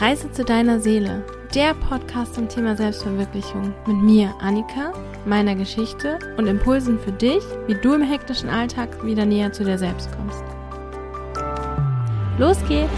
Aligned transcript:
Reise 0.00 0.32
zu 0.32 0.46
deiner 0.46 0.80
Seele, 0.80 1.22
der 1.54 1.74
Podcast 1.74 2.34
zum 2.34 2.48
Thema 2.48 2.74
Selbstverwirklichung 2.74 3.74
mit 3.86 3.98
mir, 3.98 4.34
Annika, 4.40 4.94
meiner 5.26 5.54
Geschichte 5.54 6.18
und 6.38 6.46
Impulsen 6.46 6.98
für 6.98 7.12
dich, 7.12 7.42
wie 7.66 7.74
du 7.74 7.92
im 7.92 8.00
hektischen 8.00 8.48
Alltag 8.48 9.04
wieder 9.04 9.26
näher 9.26 9.52
zu 9.52 9.62
dir 9.62 9.76
selbst 9.76 10.08
kommst. 10.16 10.42
Los 12.38 12.56
geht's! 12.66 12.90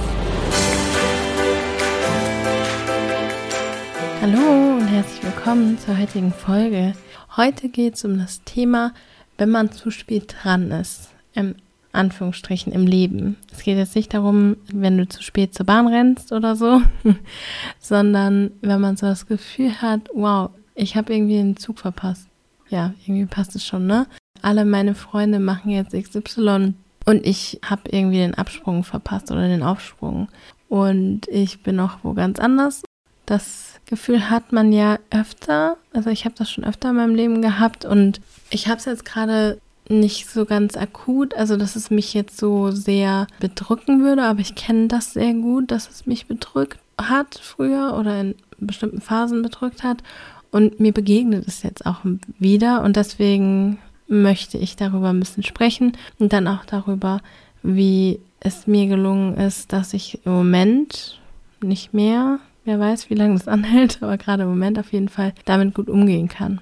Hallo 4.20 4.76
und 4.76 4.86
herzlich 4.86 5.24
willkommen 5.24 5.76
zur 5.80 5.98
heutigen 5.98 6.32
Folge. 6.32 6.92
Heute 7.36 7.68
geht 7.68 7.94
es 7.96 8.04
um 8.04 8.16
das 8.16 8.44
Thema, 8.44 8.94
wenn 9.38 9.50
man 9.50 9.72
zu 9.72 9.90
spät 9.90 10.36
dran 10.44 10.70
ist. 10.70 11.08
Im 11.34 11.56
Anführungsstrichen 11.92 12.72
im 12.72 12.86
Leben. 12.86 13.36
Es 13.52 13.62
geht 13.62 13.76
jetzt 13.76 13.94
nicht 13.94 14.14
darum, 14.14 14.56
wenn 14.72 14.98
du 14.98 15.08
zu 15.08 15.22
spät 15.22 15.54
zur 15.54 15.66
Bahn 15.66 15.86
rennst 15.86 16.32
oder 16.32 16.56
so, 16.56 16.80
sondern 17.80 18.50
wenn 18.60 18.80
man 18.80 18.96
so 18.96 19.06
das 19.06 19.26
Gefühl 19.26 19.80
hat, 19.82 20.08
wow, 20.14 20.50
ich 20.74 20.96
habe 20.96 21.12
irgendwie 21.12 21.36
den 21.36 21.56
Zug 21.56 21.78
verpasst. 21.78 22.28
Ja, 22.68 22.94
irgendwie 23.04 23.26
passt 23.26 23.54
es 23.54 23.66
schon, 23.66 23.86
ne? 23.86 24.06
Alle 24.40 24.64
meine 24.64 24.94
Freunde 24.94 25.38
machen 25.38 25.70
jetzt 25.70 25.92
XY 25.92 26.74
und 27.04 27.26
ich 27.26 27.60
habe 27.64 27.82
irgendwie 27.90 28.18
den 28.18 28.34
Absprung 28.34 28.84
verpasst 28.84 29.30
oder 29.30 29.48
den 29.48 29.62
Aufsprung. 29.62 30.28
Und 30.68 31.28
ich 31.28 31.62
bin 31.62 31.78
auch 31.80 31.98
wo 32.02 32.14
ganz 32.14 32.38
anders. 32.38 32.82
Das 33.26 33.80
Gefühl 33.86 34.30
hat 34.30 34.52
man 34.52 34.72
ja 34.72 34.98
öfter. 35.10 35.76
Also 35.92 36.10
ich 36.10 36.24
habe 36.24 36.34
das 36.36 36.50
schon 36.50 36.64
öfter 36.64 36.90
in 36.90 36.96
meinem 36.96 37.14
Leben 37.14 37.42
gehabt 37.42 37.84
und 37.84 38.20
ich 38.50 38.68
habe 38.68 38.78
es 38.78 38.86
jetzt 38.86 39.04
gerade 39.04 39.60
nicht 39.88 40.28
so 40.28 40.44
ganz 40.44 40.76
akut, 40.76 41.34
also 41.34 41.56
dass 41.56 41.76
es 41.76 41.90
mich 41.90 42.14
jetzt 42.14 42.38
so 42.38 42.70
sehr 42.70 43.26
bedrücken 43.40 44.02
würde, 44.02 44.22
aber 44.24 44.40
ich 44.40 44.54
kenne 44.54 44.88
das 44.88 45.12
sehr 45.12 45.34
gut, 45.34 45.70
dass 45.70 45.88
es 45.88 46.06
mich 46.06 46.26
bedrückt 46.26 46.78
hat 46.98 47.40
früher 47.42 47.96
oder 47.98 48.20
in 48.20 48.34
bestimmten 48.58 49.00
Phasen 49.00 49.42
bedrückt 49.42 49.82
hat 49.82 50.02
und 50.50 50.78
mir 50.78 50.92
begegnet 50.92 51.48
es 51.48 51.62
jetzt 51.62 51.84
auch 51.84 52.00
wieder 52.38 52.82
und 52.82 52.96
deswegen 52.96 53.78
möchte 54.06 54.58
ich 54.58 54.76
darüber 54.76 55.08
ein 55.10 55.20
bisschen 55.20 55.42
sprechen 55.42 55.96
und 56.18 56.32
dann 56.32 56.46
auch 56.46 56.64
darüber, 56.64 57.20
wie 57.62 58.20
es 58.40 58.66
mir 58.66 58.86
gelungen 58.86 59.36
ist, 59.36 59.72
dass 59.72 59.94
ich 59.94 60.24
im 60.24 60.32
Moment 60.32 61.20
nicht 61.60 61.94
mehr, 61.94 62.38
wer 62.64 62.78
weiß, 62.78 63.10
wie 63.10 63.14
lange 63.14 63.34
das 63.34 63.48
anhält, 63.48 64.02
aber 64.02 64.16
gerade 64.16 64.44
im 64.44 64.50
Moment 64.50 64.78
auf 64.78 64.92
jeden 64.92 65.08
Fall 65.08 65.32
damit 65.44 65.74
gut 65.74 65.88
umgehen 65.88 66.28
kann 66.28 66.60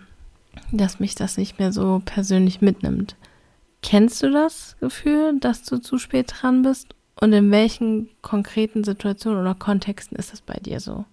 dass 0.73 1.01
mich 1.01 1.15
das 1.15 1.37
nicht 1.37 1.59
mehr 1.59 1.73
so 1.73 2.03
persönlich 2.05 2.61
mitnimmt. 2.61 3.17
Kennst 3.83 4.23
du 4.23 4.31
das 4.31 4.77
Gefühl, 4.81 5.39
dass 5.41 5.63
du 5.63 5.79
zu 5.79 5.99
spät 5.99 6.33
dran 6.35 6.63
bist? 6.63 6.95
Und 7.21 7.33
in 7.33 7.51
welchen 7.51 8.09
konkreten 8.23 8.83
Situationen 8.83 9.41
oder 9.41 9.55
Kontexten 9.55 10.17
ist 10.17 10.33
das 10.33 10.41
bei 10.41 10.55
dir 10.55 10.81
so? 10.81 11.05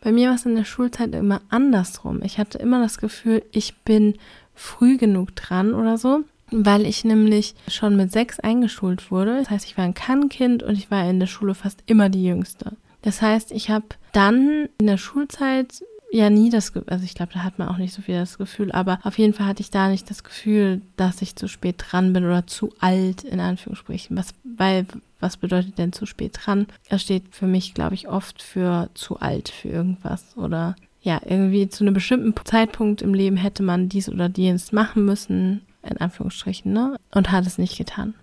Bei 0.00 0.12
mir 0.12 0.28
war 0.28 0.36
es 0.36 0.46
in 0.46 0.54
der 0.54 0.64
Schulzeit 0.64 1.14
immer 1.14 1.40
andersrum. 1.48 2.22
Ich 2.22 2.38
hatte 2.38 2.58
immer 2.58 2.80
das 2.80 2.98
Gefühl, 2.98 3.42
ich 3.52 3.76
bin 3.78 4.14
früh 4.54 4.96
genug 4.96 5.34
dran 5.36 5.74
oder 5.74 5.98
so, 5.98 6.20
weil 6.50 6.86
ich 6.86 7.04
nämlich 7.04 7.54
schon 7.68 7.96
mit 7.96 8.12
sechs 8.12 8.40
eingeschult 8.40 9.10
wurde. 9.10 9.38
Das 9.38 9.50
heißt, 9.50 9.66
ich 9.66 9.76
war 9.76 9.84
ein 9.84 9.94
Kannkind 9.94 10.62
und 10.62 10.76
ich 10.76 10.90
war 10.90 11.08
in 11.08 11.20
der 11.20 11.26
Schule 11.26 11.54
fast 11.54 11.82
immer 11.86 12.08
die 12.08 12.24
Jüngste. 12.24 12.72
Das 13.02 13.22
heißt, 13.22 13.52
ich 13.52 13.70
habe 13.70 13.86
dann 14.12 14.68
in 14.78 14.86
der 14.86 14.98
Schulzeit 14.98 15.84
ja 16.10 16.30
nie 16.30 16.50
das, 16.50 16.72
also 16.86 17.04
ich 17.04 17.14
glaube, 17.14 17.32
da 17.34 17.44
hat 17.44 17.58
man 17.58 17.68
auch 17.68 17.76
nicht 17.76 17.94
so 17.94 18.02
viel 18.02 18.16
das 18.16 18.38
Gefühl, 18.38 18.72
aber 18.72 18.98
auf 19.02 19.18
jeden 19.18 19.34
Fall 19.34 19.46
hatte 19.46 19.60
ich 19.60 19.70
da 19.70 19.88
nicht 19.88 20.08
das 20.10 20.24
Gefühl, 20.24 20.80
dass 20.96 21.22
ich 21.22 21.36
zu 21.36 21.48
spät 21.48 21.76
dran 21.78 22.12
bin 22.12 22.24
oder 22.24 22.46
zu 22.46 22.72
alt, 22.80 23.24
in 23.24 23.40
Anführungsstrichen. 23.40 24.16
Was, 24.16 24.34
weil, 24.44 24.86
was 25.20 25.36
bedeutet 25.36 25.78
denn 25.78 25.92
zu 25.92 26.06
spät 26.06 26.38
dran? 26.42 26.66
Er 26.88 26.98
steht 26.98 27.24
für 27.34 27.46
mich, 27.46 27.74
glaube 27.74 27.94
ich, 27.94 28.08
oft 28.08 28.42
für 28.42 28.88
zu 28.94 29.18
alt 29.20 29.48
für 29.48 29.68
irgendwas 29.68 30.36
oder 30.36 30.76
ja, 31.00 31.20
irgendwie 31.24 31.68
zu 31.68 31.84
einem 31.84 31.94
bestimmten 31.94 32.34
Zeitpunkt 32.44 33.02
im 33.02 33.14
Leben 33.14 33.36
hätte 33.36 33.62
man 33.62 33.88
dies 33.88 34.08
oder 34.08 34.30
jenes 34.36 34.72
machen 34.72 35.04
müssen, 35.04 35.62
in 35.82 35.96
Anführungsstrichen, 35.98 36.72
ne? 36.72 36.96
Und 37.12 37.30
hat 37.30 37.46
es 37.46 37.56
nicht 37.56 37.78
getan. 37.78 38.14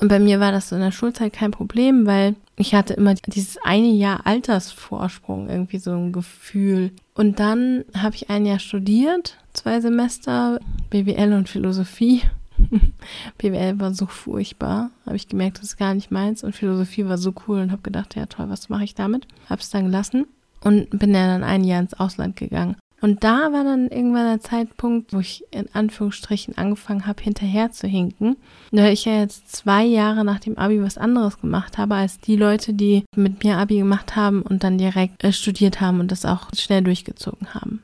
Und 0.00 0.08
bei 0.08 0.20
mir 0.20 0.38
war 0.38 0.52
das 0.52 0.68
so 0.68 0.76
in 0.76 0.82
der 0.82 0.92
Schulzeit 0.92 1.32
kein 1.32 1.50
Problem, 1.50 2.06
weil 2.06 2.36
ich 2.56 2.74
hatte 2.74 2.94
immer 2.94 3.14
dieses 3.14 3.58
eine 3.64 3.88
Jahr 3.88 4.26
Altersvorsprung, 4.26 5.48
irgendwie 5.48 5.78
so 5.78 5.92
ein 5.92 6.12
Gefühl. 6.12 6.92
Und 7.18 7.40
dann 7.40 7.84
habe 7.96 8.14
ich 8.14 8.30
ein 8.30 8.46
Jahr 8.46 8.60
studiert, 8.60 9.38
zwei 9.52 9.80
Semester, 9.80 10.60
BWL 10.88 11.32
und 11.32 11.48
Philosophie. 11.48 12.22
BWL 13.38 13.80
war 13.80 13.92
so 13.92 14.06
furchtbar, 14.06 14.92
habe 15.04 15.16
ich 15.16 15.26
gemerkt, 15.26 15.58
das 15.58 15.64
ist 15.64 15.78
gar 15.78 15.94
nicht 15.94 16.12
meins. 16.12 16.44
Und 16.44 16.54
Philosophie 16.54 17.06
war 17.06 17.18
so 17.18 17.34
cool 17.48 17.58
und 17.58 17.72
habe 17.72 17.82
gedacht, 17.82 18.14
ja 18.14 18.26
toll, 18.26 18.48
was 18.50 18.68
mache 18.68 18.84
ich 18.84 18.94
damit? 18.94 19.26
Habe 19.50 19.60
es 19.60 19.68
dann 19.70 19.86
gelassen 19.86 20.28
und 20.60 20.90
bin 20.90 21.12
dann 21.12 21.42
ein 21.42 21.64
Jahr 21.64 21.80
ins 21.80 21.94
Ausland 21.94 22.36
gegangen. 22.36 22.76
Und 23.00 23.22
da 23.22 23.52
war 23.52 23.62
dann 23.62 23.88
irgendwann 23.88 24.26
der 24.26 24.40
Zeitpunkt, 24.40 25.12
wo 25.12 25.20
ich 25.20 25.44
in 25.52 25.68
Anführungsstrichen 25.72 26.58
angefangen 26.58 27.06
habe, 27.06 27.22
hinterher 27.22 27.70
zu 27.70 27.86
hinken. 27.86 28.36
Da 28.72 28.88
ich 28.88 29.04
ja 29.04 29.20
jetzt 29.20 29.54
zwei 29.54 29.84
Jahre 29.84 30.24
nach 30.24 30.40
dem 30.40 30.58
Abi 30.58 30.82
was 30.82 30.98
anderes 30.98 31.40
gemacht 31.40 31.78
habe, 31.78 31.94
als 31.94 32.18
die 32.18 32.36
Leute, 32.36 32.74
die 32.74 33.04
mit 33.14 33.44
mir 33.44 33.56
Abi 33.56 33.78
gemacht 33.78 34.16
haben 34.16 34.42
und 34.42 34.64
dann 34.64 34.78
direkt 34.78 35.22
äh, 35.22 35.32
studiert 35.32 35.80
haben 35.80 36.00
und 36.00 36.10
das 36.10 36.24
auch 36.24 36.48
schnell 36.56 36.82
durchgezogen 36.82 37.54
haben. 37.54 37.82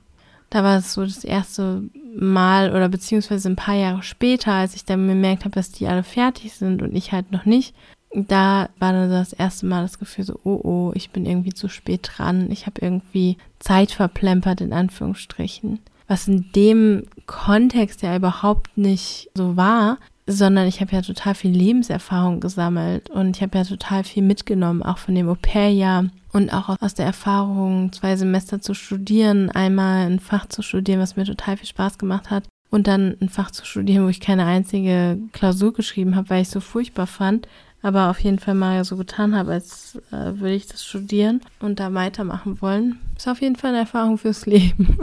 Da 0.50 0.64
war 0.64 0.78
es 0.78 0.92
so 0.92 1.04
das 1.04 1.24
erste 1.24 1.82
Mal 2.16 2.70
oder 2.70 2.88
beziehungsweise 2.88 3.48
ein 3.48 3.56
paar 3.56 3.74
Jahre 3.74 4.02
später, 4.02 4.52
als 4.52 4.74
ich 4.74 4.84
dann 4.84 5.06
bemerkt 5.06 5.44
habe, 5.44 5.54
dass 5.54 5.72
die 5.72 5.86
alle 5.86 6.04
fertig 6.04 6.52
sind 6.52 6.82
und 6.82 6.94
ich 6.94 7.12
halt 7.12 7.32
noch 7.32 7.44
nicht, 7.44 7.74
da 8.14 8.68
war 8.78 8.92
dann 8.92 9.10
das 9.10 9.32
erste 9.32 9.66
Mal 9.66 9.82
das 9.82 9.98
Gefühl 9.98 10.24
so, 10.24 10.38
oh 10.44 10.60
oh, 10.62 10.92
ich 10.94 11.10
bin 11.10 11.26
irgendwie 11.26 11.52
zu 11.52 11.68
spät 11.68 12.08
dran. 12.12 12.50
Ich 12.50 12.66
habe 12.66 12.80
irgendwie 12.80 13.36
Zeit 13.64 13.92
verplempert, 13.92 14.60
in 14.60 14.72
Anführungsstrichen. 14.72 15.80
Was 16.06 16.28
in 16.28 16.52
dem 16.54 17.04
Kontext 17.26 18.02
ja 18.02 18.14
überhaupt 18.14 18.76
nicht 18.76 19.30
so 19.34 19.56
war, 19.56 19.96
sondern 20.26 20.66
ich 20.66 20.80
habe 20.80 20.92
ja 20.92 21.02
total 21.02 21.34
viel 21.34 21.50
Lebenserfahrung 21.50 22.40
gesammelt 22.40 23.10
und 23.10 23.36
ich 23.36 23.42
habe 23.42 23.56
ja 23.58 23.64
total 23.64 24.04
viel 24.04 24.22
mitgenommen, 24.22 24.82
auch 24.82 24.98
von 24.98 25.14
dem 25.14 25.28
Au-pair-Jahr 25.28 26.10
und 26.32 26.52
auch 26.52 26.76
aus 26.80 26.94
der 26.94 27.06
Erfahrung, 27.06 27.92
zwei 27.92 28.16
Semester 28.16 28.60
zu 28.60 28.74
studieren, 28.74 29.50
einmal 29.50 30.06
ein 30.06 30.20
Fach 30.20 30.46
zu 30.46 30.62
studieren, 30.62 31.00
was 31.00 31.16
mir 31.16 31.24
total 31.24 31.56
viel 31.56 31.66
Spaß 31.68 31.98
gemacht 31.98 32.30
hat 32.30 32.44
und 32.70 32.86
dann 32.86 33.16
ein 33.20 33.28
Fach 33.28 33.50
zu 33.50 33.64
studieren, 33.64 34.04
wo 34.04 34.08
ich 34.08 34.20
keine 34.20 34.44
einzige 34.44 35.18
Klausur 35.32 35.72
geschrieben 35.72 36.16
habe, 36.16 36.30
weil 36.30 36.42
ich 36.42 36.48
es 36.48 36.54
so 36.54 36.60
furchtbar 36.60 37.06
fand 37.06 37.48
aber 37.84 38.08
auf 38.08 38.18
jeden 38.20 38.38
Fall 38.38 38.54
mal 38.54 38.82
so 38.82 38.96
getan 38.96 39.36
habe, 39.36 39.52
als 39.52 40.00
äh, 40.10 40.40
würde 40.40 40.54
ich 40.54 40.66
das 40.66 40.82
studieren 40.82 41.42
und 41.60 41.78
da 41.78 41.92
weitermachen 41.92 42.62
wollen. 42.62 42.98
Ist 43.14 43.28
auf 43.28 43.42
jeden 43.42 43.56
Fall 43.56 43.70
eine 43.70 43.80
Erfahrung 43.80 44.16
fürs 44.16 44.46
Leben. 44.46 44.98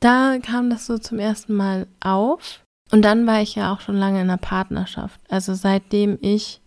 da 0.00 0.38
kam 0.42 0.70
das 0.70 0.86
so 0.86 0.96
zum 0.96 1.18
ersten 1.18 1.54
Mal 1.54 1.86
auf. 2.00 2.60
Und 2.90 3.02
dann 3.02 3.26
war 3.26 3.42
ich 3.42 3.54
ja 3.54 3.70
auch 3.70 3.82
schon 3.82 3.96
lange 3.96 4.22
in 4.22 4.30
einer 4.30 4.38
Partnerschaft. 4.38 5.20
Also 5.28 5.52
seitdem 5.52 6.16
ich 6.22 6.62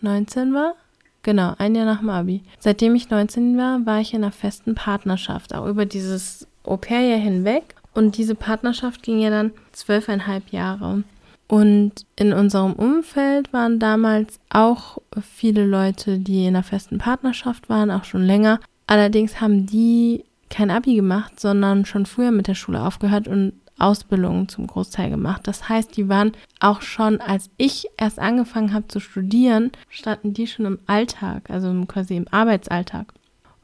19 0.00 0.54
war, 0.54 0.76
genau, 1.22 1.54
ein 1.58 1.74
Jahr 1.74 1.84
nach 1.84 1.98
dem 1.98 2.08
Abi. 2.08 2.42
Seitdem 2.58 2.94
ich 2.94 3.10
19 3.10 3.58
war, 3.58 3.84
war 3.84 4.00
ich 4.00 4.14
in 4.14 4.24
einer 4.24 4.32
festen 4.32 4.74
Partnerschaft, 4.74 5.54
auch 5.54 5.66
über 5.66 5.84
dieses 5.84 6.48
Au-pair-Jahr 6.64 7.18
hinweg. 7.18 7.74
Und 7.92 8.16
diese 8.16 8.34
Partnerschaft 8.34 9.02
ging 9.02 9.18
ja 9.18 9.28
dann 9.28 9.52
zwölfeinhalb 9.72 10.52
Jahre. 10.52 11.04
Und 11.48 12.06
in 12.16 12.32
unserem 12.32 12.72
Umfeld 12.72 13.52
waren 13.52 13.78
damals 13.78 14.40
auch 14.50 14.98
viele 15.22 15.64
Leute, 15.64 16.18
die 16.18 16.46
in 16.46 16.56
einer 16.56 16.64
festen 16.64 16.98
Partnerschaft 16.98 17.68
waren, 17.68 17.90
auch 17.90 18.04
schon 18.04 18.22
länger. 18.22 18.60
Allerdings 18.86 19.40
haben 19.40 19.66
die 19.66 20.24
kein 20.50 20.70
Abi 20.70 20.94
gemacht, 20.96 21.38
sondern 21.38 21.86
schon 21.86 22.06
früher 22.06 22.30
mit 22.30 22.48
der 22.48 22.54
Schule 22.54 22.82
aufgehört 22.82 23.28
und 23.28 23.52
Ausbildungen 23.78 24.48
zum 24.48 24.66
Großteil 24.66 25.10
gemacht. 25.10 25.42
Das 25.44 25.68
heißt, 25.68 25.96
die 25.96 26.08
waren 26.08 26.32
auch 26.60 26.82
schon, 26.82 27.20
als 27.20 27.50
ich 27.58 27.86
erst 27.96 28.18
angefangen 28.18 28.72
habe 28.72 28.88
zu 28.88 29.00
studieren, 29.00 29.70
standen 29.88 30.32
die 30.32 30.46
schon 30.46 30.64
im 30.64 30.78
Alltag, 30.86 31.50
also 31.50 31.72
quasi 31.86 32.16
im 32.16 32.26
Arbeitsalltag. 32.30 33.12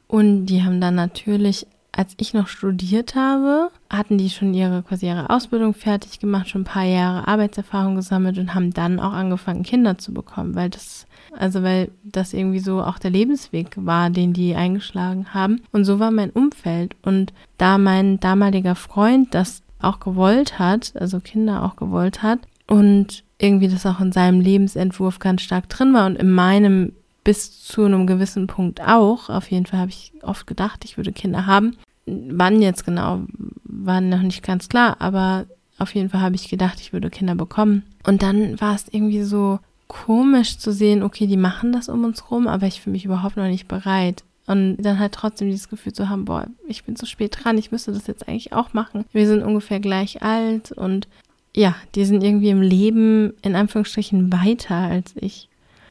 Und 0.08 0.46
die 0.46 0.62
haben 0.62 0.80
dann 0.80 0.94
natürlich 0.94 1.66
als 1.92 2.14
ich 2.16 2.32
noch 2.32 2.48
studiert 2.48 3.14
habe, 3.14 3.70
hatten 3.90 4.16
die 4.16 4.30
schon 4.30 4.54
ihre 4.54 4.82
quasi 4.82 5.06
ihre 5.06 5.28
Ausbildung 5.28 5.74
fertig 5.74 6.18
gemacht, 6.18 6.48
schon 6.48 6.62
ein 6.62 6.64
paar 6.64 6.84
Jahre 6.84 7.28
Arbeitserfahrung 7.28 7.96
gesammelt 7.96 8.38
und 8.38 8.54
haben 8.54 8.72
dann 8.72 8.98
auch 8.98 9.12
angefangen, 9.12 9.62
Kinder 9.62 9.98
zu 9.98 10.14
bekommen, 10.14 10.54
weil 10.54 10.70
das, 10.70 11.06
also 11.36 11.62
weil 11.62 11.90
das 12.02 12.32
irgendwie 12.32 12.60
so 12.60 12.82
auch 12.82 12.98
der 12.98 13.10
Lebensweg 13.10 13.72
war, 13.76 14.08
den 14.08 14.32
die 14.32 14.54
eingeschlagen 14.54 15.34
haben. 15.34 15.60
Und 15.70 15.84
so 15.84 15.98
war 15.98 16.10
mein 16.10 16.30
Umfeld. 16.30 16.96
Und 17.02 17.34
da 17.58 17.76
mein 17.76 18.18
damaliger 18.20 18.74
Freund 18.74 19.34
das 19.34 19.62
auch 19.78 20.00
gewollt 20.00 20.58
hat, 20.58 20.94
also 20.96 21.20
Kinder 21.20 21.62
auch 21.62 21.76
gewollt 21.76 22.22
hat 22.22 22.38
und 22.66 23.24
irgendwie 23.38 23.68
das 23.68 23.84
auch 23.84 24.00
in 24.00 24.12
seinem 24.12 24.40
Lebensentwurf 24.40 25.18
ganz 25.18 25.42
stark 25.42 25.68
drin 25.68 25.92
war 25.92 26.06
und 26.06 26.16
in 26.16 26.30
meinem 26.30 26.92
bis 27.24 27.62
zu 27.64 27.84
einem 27.84 28.06
gewissen 28.06 28.46
Punkt 28.46 28.80
auch. 28.80 29.28
Auf 29.28 29.50
jeden 29.50 29.66
Fall 29.66 29.80
habe 29.80 29.90
ich 29.90 30.12
oft 30.22 30.46
gedacht, 30.46 30.84
ich 30.84 30.96
würde 30.96 31.12
Kinder 31.12 31.46
haben. 31.46 31.76
Wann 32.06 32.60
jetzt 32.62 32.84
genau, 32.84 33.22
war 33.64 34.00
noch 34.00 34.22
nicht 34.22 34.42
ganz 34.42 34.68
klar, 34.68 34.96
aber 35.00 35.46
auf 35.78 35.94
jeden 35.94 36.10
Fall 36.10 36.20
habe 36.20 36.34
ich 36.34 36.48
gedacht, 36.48 36.80
ich 36.80 36.92
würde 36.92 37.10
Kinder 37.10 37.34
bekommen. 37.34 37.84
Und 38.06 38.22
dann 38.22 38.60
war 38.60 38.74
es 38.74 38.86
irgendwie 38.90 39.22
so 39.22 39.60
komisch 39.86 40.58
zu 40.58 40.72
sehen, 40.72 41.02
okay, 41.02 41.26
die 41.26 41.36
machen 41.36 41.72
das 41.72 41.88
um 41.88 42.04
uns 42.04 42.30
rum, 42.30 42.46
aber 42.46 42.66
ich 42.66 42.80
fühle 42.80 42.92
mich 42.92 43.04
überhaupt 43.04 43.36
noch 43.36 43.46
nicht 43.46 43.68
bereit. 43.68 44.24
Und 44.46 44.78
dann 44.78 44.98
halt 44.98 45.12
trotzdem 45.12 45.50
dieses 45.50 45.68
Gefühl 45.68 45.92
zu 45.92 46.08
haben, 46.08 46.24
boah, 46.24 46.46
ich 46.66 46.84
bin 46.84 46.96
zu 46.96 47.06
spät 47.06 47.36
dran, 47.38 47.58
ich 47.58 47.70
müsste 47.70 47.92
das 47.92 48.06
jetzt 48.06 48.26
eigentlich 48.26 48.52
auch 48.52 48.72
machen. 48.72 49.04
Wir 49.12 49.26
sind 49.26 49.42
ungefähr 49.42 49.78
gleich 49.78 50.22
alt 50.22 50.72
und 50.72 51.06
ja, 51.54 51.76
die 51.94 52.04
sind 52.04 52.24
irgendwie 52.24 52.50
im 52.50 52.62
Leben 52.62 53.34
in 53.42 53.54
Anführungsstrichen 53.54 54.32
weiter 54.32 54.74
als 54.74 55.12
ich. 55.16 55.48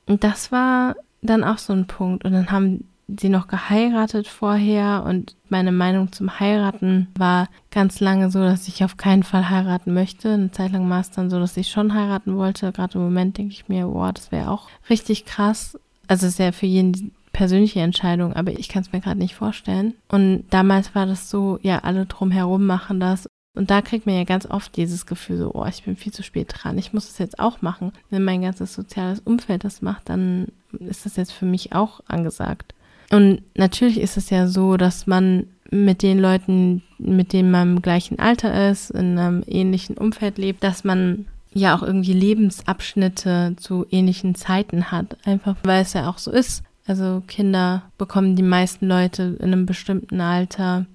Und 0.08 0.24
das 0.24 0.52
war 0.52 0.96
dann 1.22 1.44
auch 1.44 1.58
so 1.58 1.74
ein 1.74 1.88
Punkt. 1.88 2.26
Und 2.26 2.34
dann 2.34 2.52
haben 2.52 2.88
sie 3.20 3.30
noch 3.30 3.48
geheiratet 3.48 4.28
vorher 4.28 5.04
und 5.06 5.36
meine 5.50 5.72
Meinung 5.72 6.12
zum 6.12 6.40
Heiraten 6.40 7.08
war 7.18 7.50
ganz 7.70 8.00
lange 8.00 8.32
so, 8.32 8.40
dass 8.40 8.68
ich 8.68 8.84
auf 8.84 8.98
keinen 8.98 9.24
Fall 9.24 9.50
heiraten 9.50 9.94
möchte. 9.94 10.34
Eine 10.34 10.52
Zeit 10.52 10.72
lang 10.72 10.90
war 10.90 11.02
es 11.02 11.12
dann 11.12 11.30
so, 11.30 11.40
dass 11.40 11.58
ich 11.58 11.70
schon 11.70 11.94
heiraten 11.94 12.38
wollte. 12.38 12.72
Gerade 12.72 12.98
im 12.98 13.04
Moment 13.04 13.38
denke 13.38 13.54
ich 13.54 13.68
mir, 13.68 13.88
wow, 13.88 14.12
das 14.14 14.32
wäre 14.32 14.50
auch 14.50 14.70
richtig 14.90 15.26
krass. 15.26 15.78
Also 16.08 16.28
es 16.28 16.34
ist 16.34 16.40
ja 16.40 16.52
für 16.52 16.68
jeden 16.68 16.94
die 16.94 17.12
persönliche 17.34 17.80
Entscheidung, 17.82 18.34
aber 18.34 18.52
ich 18.52 18.70
kann 18.70 18.82
es 18.82 18.92
mir 18.92 19.02
gerade 19.02 19.20
nicht 19.20 19.36
vorstellen. 19.36 19.94
Und 20.10 20.46
damals 20.50 20.96
war 20.96 21.06
das 21.06 21.30
so, 21.30 21.60
ja, 21.62 21.80
alle 21.80 22.06
drumherum 22.06 22.66
machen 22.66 23.00
das. 23.00 23.28
Und 23.54 23.70
da 23.70 23.82
kriegt 23.82 24.06
man 24.06 24.16
ja 24.16 24.24
ganz 24.24 24.46
oft 24.46 24.76
dieses 24.78 25.06
Gefühl 25.06 25.38
so, 25.38 25.52
oh, 25.54 25.66
ich 25.66 25.84
bin 25.84 25.98
viel 25.98 26.14
zu 26.14 26.24
spät 26.24 26.54
dran, 26.54 26.78
ich 26.78 26.94
muss 26.94 27.10
es 27.10 27.18
jetzt 27.18 27.40
auch 27.40 27.62
machen. 27.62 27.92
Wenn 28.10 28.24
mein 28.24 28.42
ganzes 28.42 28.74
soziales 28.74 29.20
Umfeld 29.20 29.64
das 29.64 29.82
macht, 29.82 30.08
dann 30.10 30.48
ist 30.80 31.06
das 31.06 31.18
jetzt 31.18 31.34
für 31.34 31.46
mich 31.46 31.74
auch 31.74 32.00
angesagt. 32.08 32.74
Und 33.12 33.42
natürlich 33.56 34.00
ist 34.00 34.16
es 34.16 34.30
ja 34.30 34.48
so, 34.48 34.78
dass 34.78 35.06
man 35.06 35.48
mit 35.70 36.02
den 36.02 36.20
Leuten, 36.20 36.82
mit 36.98 37.34
denen 37.34 37.52
man 37.52 37.76
im 37.76 37.82
gleichen 37.82 38.20
Alter 38.20 38.70
ist, 38.70 38.90
in 38.92 39.18
einem 39.18 39.44
ähnlichen 39.48 39.98
Umfeld 39.98 40.38
lebt, 40.38 40.64
dass 40.64 40.86
man 40.86 41.26
ja 41.54 41.76
auch 41.76 41.84
irgendwie 41.84 42.14
Lebensabschnitte 42.14 43.56
zu 43.58 43.86
ähnlichen 43.92 44.36
Zeiten 44.36 44.92
hat. 44.92 45.18
Einfach 45.26 45.58
weil 45.64 45.82
es 45.82 45.94
ja 45.94 46.10
auch 46.10 46.18
so 46.18 46.32
ist. 46.32 46.64
Also 46.88 47.22
Kinder 47.28 47.84
bekommen 47.98 48.36
die 48.36 48.44
meisten 48.44 48.88
Leute 48.88 49.38
in 49.40 49.54
einem 49.54 49.66
bestimmten 49.66 50.22
Alter. 50.22 50.86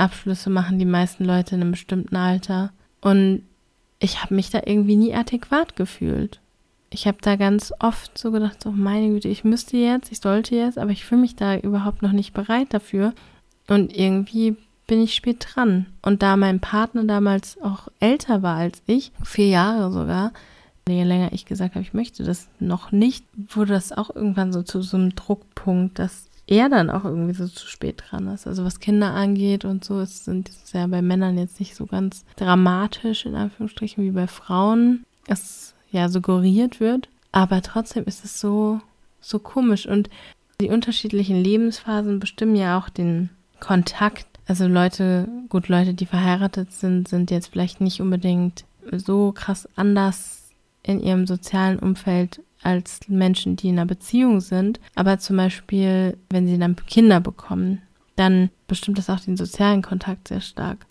Abschlüsse 0.00 0.50
machen 0.50 0.78
die 0.78 0.84
meisten 0.84 1.24
Leute 1.24 1.54
in 1.54 1.60
einem 1.60 1.70
bestimmten 1.72 2.16
Alter. 2.16 2.72
Und 3.00 3.42
ich 3.98 4.22
habe 4.22 4.34
mich 4.34 4.50
da 4.50 4.62
irgendwie 4.64 4.96
nie 4.96 5.14
adäquat 5.14 5.76
gefühlt 5.76 6.40
ich 6.90 7.06
habe 7.06 7.18
da 7.20 7.36
ganz 7.36 7.72
oft 7.78 8.18
so 8.18 8.32
gedacht, 8.32 8.62
so 8.62 8.72
meine 8.72 9.08
Güte, 9.08 9.28
ich 9.28 9.44
müsste 9.44 9.76
jetzt, 9.76 10.10
ich 10.10 10.20
sollte 10.20 10.56
jetzt, 10.56 10.76
aber 10.76 10.90
ich 10.90 11.04
fühle 11.04 11.20
mich 11.20 11.36
da 11.36 11.56
überhaupt 11.56 12.02
noch 12.02 12.12
nicht 12.12 12.34
bereit 12.34 12.74
dafür. 12.74 13.14
Und 13.68 13.96
irgendwie 13.96 14.56
bin 14.88 15.00
ich 15.00 15.14
spät 15.14 15.46
dran. 15.48 15.86
Und 16.02 16.22
da 16.22 16.36
mein 16.36 16.58
Partner 16.58 17.04
damals 17.04 17.60
auch 17.62 17.88
älter 18.00 18.42
war 18.42 18.56
als 18.56 18.82
ich, 18.86 19.12
vier 19.22 19.46
Jahre 19.46 19.92
sogar, 19.92 20.32
je 20.88 21.04
länger 21.04 21.32
ich 21.32 21.46
gesagt 21.46 21.76
habe, 21.76 21.84
ich 21.84 21.94
möchte 21.94 22.24
das 22.24 22.48
noch 22.58 22.90
nicht, 22.90 23.24
wurde 23.36 23.74
das 23.74 23.92
auch 23.92 24.14
irgendwann 24.14 24.52
so 24.52 24.62
zu 24.64 24.82
so 24.82 24.96
einem 24.96 25.14
Druckpunkt, 25.14 26.00
dass 26.00 26.28
er 26.50 26.68
dann 26.68 26.90
auch 26.90 27.04
irgendwie 27.04 27.32
so 27.32 27.46
zu 27.46 27.66
spät 27.66 28.02
dran 28.04 28.26
ist. 28.26 28.46
Also 28.46 28.64
was 28.64 28.80
Kinder 28.80 29.14
angeht 29.14 29.64
und 29.64 29.84
so, 29.84 30.00
ist, 30.00 30.24
sind 30.24 30.50
ja 30.72 30.86
bei 30.88 31.00
Männern 31.00 31.38
jetzt 31.38 31.60
nicht 31.60 31.76
so 31.76 31.86
ganz 31.86 32.24
dramatisch, 32.36 33.24
in 33.24 33.36
Anführungsstrichen, 33.36 34.04
wie 34.04 34.10
bei 34.10 34.26
Frauen. 34.26 35.04
Es 35.28 35.74
ja 35.92 36.08
suggeriert 36.08 36.80
wird. 36.80 37.08
Aber 37.32 37.62
trotzdem 37.62 38.04
ist 38.04 38.24
es 38.24 38.40
so, 38.40 38.80
so 39.20 39.38
komisch. 39.38 39.86
Und 39.86 40.10
die 40.60 40.70
unterschiedlichen 40.70 41.42
Lebensphasen 41.42 42.18
bestimmen 42.18 42.56
ja 42.56 42.76
auch 42.76 42.88
den 42.88 43.30
Kontakt. 43.60 44.26
Also 44.46 44.66
Leute, 44.66 45.28
gut, 45.48 45.68
Leute, 45.68 45.94
die 45.94 46.06
verheiratet 46.06 46.72
sind, 46.72 47.06
sind 47.06 47.30
jetzt 47.30 47.48
vielleicht 47.48 47.80
nicht 47.80 48.00
unbedingt 48.00 48.64
so 48.92 49.30
krass 49.30 49.68
anders 49.76 50.48
in 50.82 51.00
ihrem 51.00 51.28
sozialen 51.28 51.78
Umfeld 51.78 52.40
als 52.62 53.00
Menschen, 53.08 53.56
die 53.56 53.68
in 53.68 53.78
einer 53.78 53.86
Beziehung 53.86 54.40
sind. 54.40 54.80
Aber 54.94 55.18
zum 55.18 55.36
Beispiel, 55.36 56.16
wenn 56.28 56.46
sie 56.46 56.58
dann 56.58 56.76
Kinder 56.76 57.20
bekommen, 57.20 57.82
dann 58.16 58.50
bestimmt 58.66 58.98
das 58.98 59.10
auch 59.10 59.20
den 59.20 59.36
sozialen 59.36 59.82
Kontakt 59.82 60.28
sehr 60.28 60.40
stark. 60.40 60.86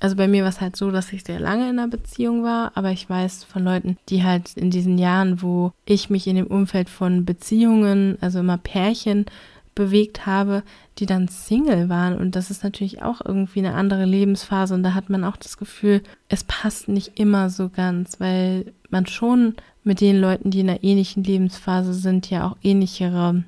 Also 0.00 0.16
bei 0.16 0.28
mir 0.28 0.42
war 0.42 0.50
es 0.50 0.60
halt 0.60 0.76
so, 0.76 0.90
dass 0.90 1.12
ich 1.12 1.24
sehr 1.24 1.40
lange 1.40 1.70
in 1.70 1.78
einer 1.78 1.88
Beziehung 1.88 2.42
war, 2.42 2.72
aber 2.74 2.90
ich 2.90 3.08
weiß 3.08 3.44
von 3.44 3.64
Leuten, 3.64 3.96
die 4.08 4.24
halt 4.24 4.54
in 4.54 4.70
diesen 4.70 4.98
Jahren, 4.98 5.42
wo 5.42 5.72
ich 5.84 6.10
mich 6.10 6.26
in 6.26 6.36
dem 6.36 6.46
Umfeld 6.46 6.88
von 6.88 7.24
Beziehungen, 7.24 8.18
also 8.20 8.40
immer 8.40 8.58
Pärchen, 8.58 9.26
bewegt 9.74 10.26
habe, 10.26 10.62
die 10.98 11.06
dann 11.06 11.28
Single 11.28 11.88
waren. 11.88 12.16
Und 12.16 12.34
das 12.34 12.50
ist 12.50 12.64
natürlich 12.64 13.02
auch 13.02 13.20
irgendwie 13.24 13.60
eine 13.60 13.74
andere 13.74 14.04
Lebensphase. 14.04 14.74
Und 14.74 14.82
da 14.82 14.94
hat 14.94 15.10
man 15.10 15.22
auch 15.22 15.36
das 15.36 15.58
Gefühl, 15.58 16.02
es 16.28 16.44
passt 16.44 16.88
nicht 16.88 17.18
immer 17.20 17.50
so 17.50 17.68
ganz, 17.68 18.18
weil 18.18 18.72
man 18.88 19.06
schon 19.06 19.54
mit 19.86 20.00
den 20.00 20.20
Leuten, 20.20 20.50
die 20.50 20.60
in 20.60 20.68
einer 20.68 20.82
ähnlichen 20.82 21.22
Lebensphase 21.22 21.94
sind, 21.94 22.28
ja 22.28 22.46
auch 22.46 22.56
ähnlichere 22.62 23.44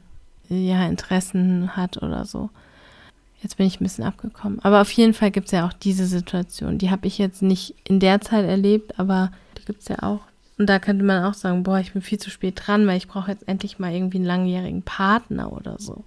ja, 0.49 0.87
Interessen 0.87 1.77
hat 1.77 2.03
oder 2.03 2.25
so. 2.25 2.51
Jetzt 3.43 3.57
bin 3.57 3.67
ich 3.67 3.81
ein 3.81 3.85
bisschen 3.85 4.05
abgekommen. 4.05 4.59
Aber 4.63 4.81
auf 4.81 4.91
jeden 4.93 5.15
Fall 5.15 5.31
gibt 5.31 5.47
es 5.47 5.53
ja 5.53 5.67
auch 5.67 5.73
diese 5.73 6.07
Situation. 6.07 6.79
Die 6.79 6.91
habe 6.91 7.07
ich 7.07 7.19
jetzt 7.19 7.43
nicht 7.43 7.75
in 7.85 8.01
der 8.01 8.21
Zeit 8.21 8.47
erlebt, 8.47 8.99
aber 8.99 9.33
die 9.59 9.65
gibt 9.65 9.83
es 9.83 9.89
ja 9.89 10.03
auch. 10.03 10.21
Und 10.59 10.69
da 10.69 10.79
könnte 10.79 11.05
man 11.05 11.25
auch 11.25 11.35
sagen, 11.35 11.63
boah, 11.63 11.79
ich 11.79 11.93
bin 11.93 12.03
viel 12.03 12.19
zu 12.19 12.31
spät 12.31 12.55
dran, 12.57 12.87
weil 12.87 12.97
ich 12.97 13.07
brauche 13.07 13.31
jetzt 13.31 13.47
endlich 13.47 13.79
mal 13.79 13.93
irgendwie 13.93 14.19
einen 14.19 14.27
langjährigen 14.27 14.83
Partner 14.83 15.53
oder 15.53 15.77
so. 15.79 16.05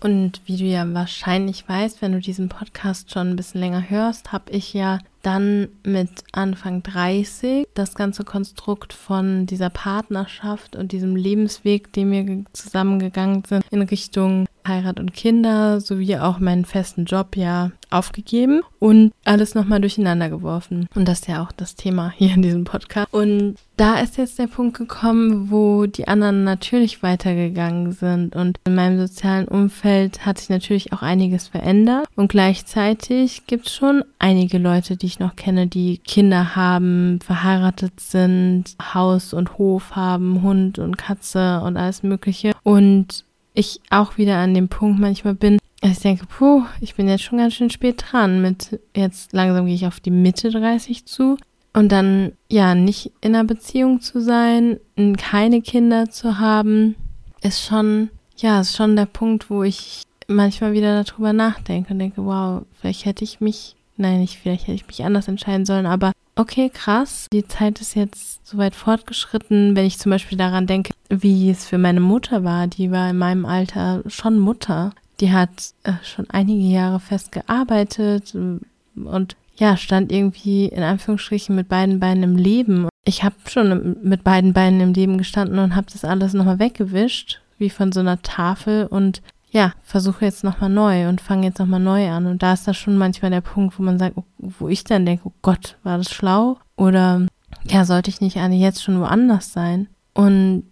Und 0.00 0.42
wie 0.46 0.56
du 0.56 0.64
ja 0.64 0.94
wahrscheinlich 0.94 1.68
weißt, 1.68 2.02
wenn 2.02 2.12
du 2.12 2.20
diesen 2.20 2.48
Podcast 2.48 3.10
schon 3.12 3.30
ein 3.30 3.36
bisschen 3.36 3.60
länger 3.60 3.90
hörst, 3.90 4.30
habe 4.30 4.52
ich 4.52 4.72
ja 4.72 5.00
dann 5.22 5.68
mit 5.82 6.22
Anfang 6.30 6.84
30 6.84 7.66
das 7.74 7.96
ganze 7.96 8.22
Konstrukt 8.22 8.92
von 8.92 9.46
dieser 9.46 9.70
Partnerschaft 9.70 10.76
und 10.76 10.92
diesem 10.92 11.16
Lebensweg, 11.16 11.92
den 11.92 12.12
wir 12.12 12.44
zusammengegangen 12.52 13.42
sind, 13.44 13.64
in 13.72 13.82
Richtung 13.82 14.46
Heirat 14.68 15.00
und 15.00 15.14
Kinder 15.14 15.80
sowie 15.80 16.16
auch 16.18 16.38
meinen 16.38 16.64
festen 16.64 17.06
Job 17.06 17.36
ja 17.36 17.72
aufgegeben 17.90 18.60
und 18.78 19.12
alles 19.24 19.54
nochmal 19.54 19.80
durcheinander 19.80 20.28
geworfen. 20.28 20.88
Und 20.94 21.08
das 21.08 21.20
ist 21.20 21.28
ja 21.28 21.42
auch 21.42 21.52
das 21.52 21.74
Thema 21.74 22.12
hier 22.14 22.34
in 22.34 22.42
diesem 22.42 22.64
Podcast. 22.64 23.12
Und 23.12 23.56
da 23.76 24.00
ist 24.00 24.18
jetzt 24.18 24.38
der 24.38 24.46
Punkt 24.46 24.76
gekommen, 24.76 25.50
wo 25.50 25.86
die 25.86 26.08
anderen 26.08 26.44
natürlich 26.44 27.02
weitergegangen 27.02 27.92
sind. 27.92 28.36
Und 28.36 28.58
in 28.66 28.74
meinem 28.74 28.98
sozialen 28.98 29.48
Umfeld 29.48 30.26
hat 30.26 30.38
sich 30.38 30.48
natürlich 30.48 30.92
auch 30.92 31.02
einiges 31.02 31.48
verändert. 31.48 32.06
Und 32.16 32.28
gleichzeitig 32.28 33.46
gibt 33.46 33.66
es 33.66 33.74
schon 33.74 34.04
einige 34.18 34.58
Leute, 34.58 34.96
die 34.96 35.06
ich 35.06 35.18
noch 35.18 35.36
kenne, 35.36 35.66
die 35.66 35.98
Kinder 35.98 36.56
haben, 36.56 37.20
verheiratet 37.24 38.00
sind, 38.00 38.76
Haus 38.94 39.32
und 39.32 39.58
Hof 39.58 39.96
haben, 39.96 40.42
Hund 40.42 40.78
und 40.78 40.98
Katze 40.98 41.60
und 41.60 41.76
alles 41.76 42.02
Mögliche. 42.02 42.52
Und 42.64 43.24
ich 43.58 43.80
auch 43.90 44.18
wieder 44.18 44.36
an 44.36 44.54
dem 44.54 44.68
Punkt 44.68 45.00
manchmal 45.00 45.34
bin, 45.34 45.58
dass 45.80 45.92
ich 45.92 45.98
denke, 46.00 46.26
puh, 46.26 46.64
ich 46.80 46.94
bin 46.94 47.08
jetzt 47.08 47.22
schon 47.22 47.38
ganz 47.38 47.54
schön 47.54 47.70
spät 47.70 48.04
dran 48.06 48.40
mit 48.42 48.80
jetzt 48.96 49.32
langsam 49.32 49.66
gehe 49.66 49.74
ich 49.74 49.86
auf 49.86 50.00
die 50.00 50.10
Mitte 50.10 50.50
30 50.50 51.06
zu. 51.06 51.36
Und 51.74 51.92
dann 51.92 52.32
ja 52.48 52.74
nicht 52.74 53.12
in 53.20 53.34
einer 53.34 53.44
Beziehung 53.44 54.00
zu 54.00 54.20
sein, 54.20 54.80
keine 55.16 55.62
Kinder 55.62 56.10
zu 56.10 56.38
haben, 56.38 56.96
ist 57.42 57.62
schon 57.62 58.10
ja, 58.40 58.60
ist 58.60 58.76
schon 58.76 58.96
der 58.96 59.06
Punkt, 59.06 59.50
wo 59.50 59.62
ich 59.62 60.02
manchmal 60.26 60.72
wieder 60.72 61.02
darüber 61.02 61.32
nachdenke 61.32 61.92
und 61.92 61.98
denke, 61.98 62.24
wow, 62.24 62.62
vielleicht 62.80 63.04
hätte 63.04 63.24
ich 63.24 63.40
mich, 63.40 63.74
nein, 63.98 64.20
nicht 64.20 64.38
vielleicht 64.38 64.62
hätte 64.62 64.74
ich 64.74 64.86
mich 64.86 65.04
anders 65.04 65.28
entscheiden 65.28 65.66
sollen, 65.66 65.86
aber 65.86 66.12
okay, 66.36 66.70
krass, 66.72 67.26
die 67.32 67.46
Zeit 67.46 67.80
ist 67.80 67.94
jetzt 67.94 68.46
so 68.46 68.58
weit 68.58 68.74
fortgeschritten, 68.74 69.76
wenn 69.76 69.86
ich 69.86 69.98
zum 69.98 70.10
Beispiel 70.10 70.38
daran 70.38 70.66
denke, 70.66 70.92
wie 71.10 71.50
es 71.50 71.66
für 71.66 71.78
meine 71.78 72.00
Mutter 72.00 72.44
war. 72.44 72.66
Die 72.66 72.90
war 72.90 73.10
in 73.10 73.18
meinem 73.18 73.44
Alter 73.44 74.02
schon 74.06 74.38
Mutter. 74.38 74.92
Die 75.20 75.32
hat 75.32 75.74
äh, 75.82 75.92
schon 76.04 76.30
einige 76.30 76.62
Jahre 76.62 77.00
fest 77.00 77.32
gearbeitet 77.32 78.34
und 78.34 79.36
ja, 79.56 79.76
stand 79.76 80.12
irgendwie 80.12 80.66
in 80.66 80.84
Anführungsstrichen 80.84 81.56
mit 81.56 81.68
beiden 81.68 81.98
Beinen 81.98 82.22
im 82.22 82.36
Leben. 82.36 82.88
Ich 83.04 83.24
habe 83.24 83.34
schon 83.48 83.96
mit 84.02 84.22
beiden 84.22 84.52
Beinen 84.52 84.80
im 84.80 84.92
Leben 84.92 85.18
gestanden 85.18 85.58
und 85.58 85.74
habe 85.74 85.88
das 85.92 86.04
alles 86.04 86.34
nochmal 86.34 86.60
weggewischt, 86.60 87.40
wie 87.58 87.70
von 87.70 87.90
so 87.90 87.98
einer 88.00 88.22
Tafel 88.22 88.86
und 88.86 89.20
ja, 89.50 89.72
versuche 89.82 90.24
jetzt 90.24 90.44
nochmal 90.44 90.70
neu 90.70 91.08
und 91.08 91.20
fange 91.20 91.46
jetzt 91.46 91.58
nochmal 91.58 91.80
neu 91.80 92.08
an. 92.10 92.26
Und 92.26 92.42
da 92.42 92.52
ist 92.52 92.68
das 92.68 92.76
schon 92.76 92.96
manchmal 92.96 93.30
der 93.30 93.40
Punkt, 93.40 93.78
wo 93.78 93.82
man 93.82 93.98
sagt, 93.98 94.16
wo 94.38 94.68
ich 94.68 94.84
dann 94.84 95.06
denke, 95.06 95.28
oh 95.28 95.32
Gott, 95.42 95.78
war 95.82 95.98
das 95.98 96.10
schlau? 96.10 96.58
Oder 96.76 97.26
ja, 97.66 97.84
sollte 97.84 98.10
ich 98.10 98.20
nicht 98.20 98.36
eine 98.36 98.56
jetzt 98.56 98.82
schon 98.82 99.00
woanders 99.00 99.52
sein? 99.52 99.88
Und 100.14 100.64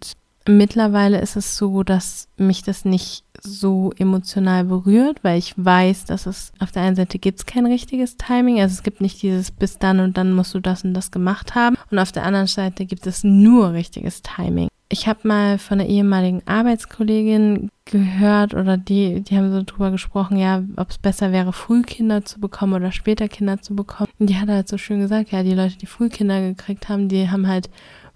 mittlerweile 0.47 1.19
ist 1.19 1.35
es 1.35 1.57
so, 1.57 1.83
dass 1.83 2.27
mich 2.37 2.63
das 2.63 2.85
nicht 2.85 3.23
so 3.41 3.91
emotional 3.97 4.63
berührt, 4.63 5.23
weil 5.23 5.37
ich 5.37 5.53
weiß, 5.57 6.05
dass 6.05 6.25
es 6.25 6.51
auf 6.59 6.71
der 6.71 6.83
einen 6.83 6.95
Seite 6.95 7.19
gibt 7.19 7.39
es 7.39 7.45
kein 7.45 7.65
richtiges 7.65 8.17
Timing, 8.17 8.59
also 8.59 8.73
es 8.73 8.83
gibt 8.83 9.01
nicht 9.01 9.21
dieses 9.21 9.51
bis 9.51 9.77
dann 9.77 9.99
und 9.99 10.17
dann 10.17 10.33
musst 10.33 10.53
du 10.53 10.59
das 10.59 10.83
und 10.83 10.93
das 10.93 11.11
gemacht 11.11 11.53
haben 11.53 11.77
und 11.91 11.99
auf 11.99 12.11
der 12.11 12.23
anderen 12.23 12.47
Seite 12.47 12.85
gibt 12.85 13.05
es 13.05 13.23
nur 13.23 13.73
richtiges 13.73 14.21
Timing. 14.21 14.69
Ich 14.89 15.07
habe 15.07 15.27
mal 15.27 15.57
von 15.57 15.79
einer 15.79 15.89
ehemaligen 15.89 16.41
Arbeitskollegin 16.45 17.69
gehört 17.85 18.53
oder 18.53 18.77
die, 18.77 19.21
die 19.21 19.37
haben 19.37 19.51
so 19.51 19.61
drüber 19.65 19.91
gesprochen, 19.91 20.37
ja, 20.37 20.63
ob 20.77 20.89
es 20.89 20.97
besser 20.97 21.31
wäre, 21.31 21.51
früh 21.51 21.81
Kinder 21.81 22.23
zu 22.23 22.39
bekommen 22.39 22.73
oder 22.73 22.91
später 22.91 23.27
Kinder 23.27 23.61
zu 23.61 23.75
bekommen. 23.75 24.09
Und 24.17 24.29
die 24.29 24.37
hat 24.37 24.47
halt 24.47 24.67
so 24.67 24.77
schön 24.77 24.99
gesagt, 24.99 25.31
ja, 25.31 25.43
die 25.43 25.53
Leute, 25.53 25.77
die 25.77 25.85
früh 25.87 26.09
Kinder 26.09 26.41
gekriegt 26.41 26.87
haben, 26.87 27.09
die 27.09 27.29
haben 27.29 27.47
halt 27.47 27.69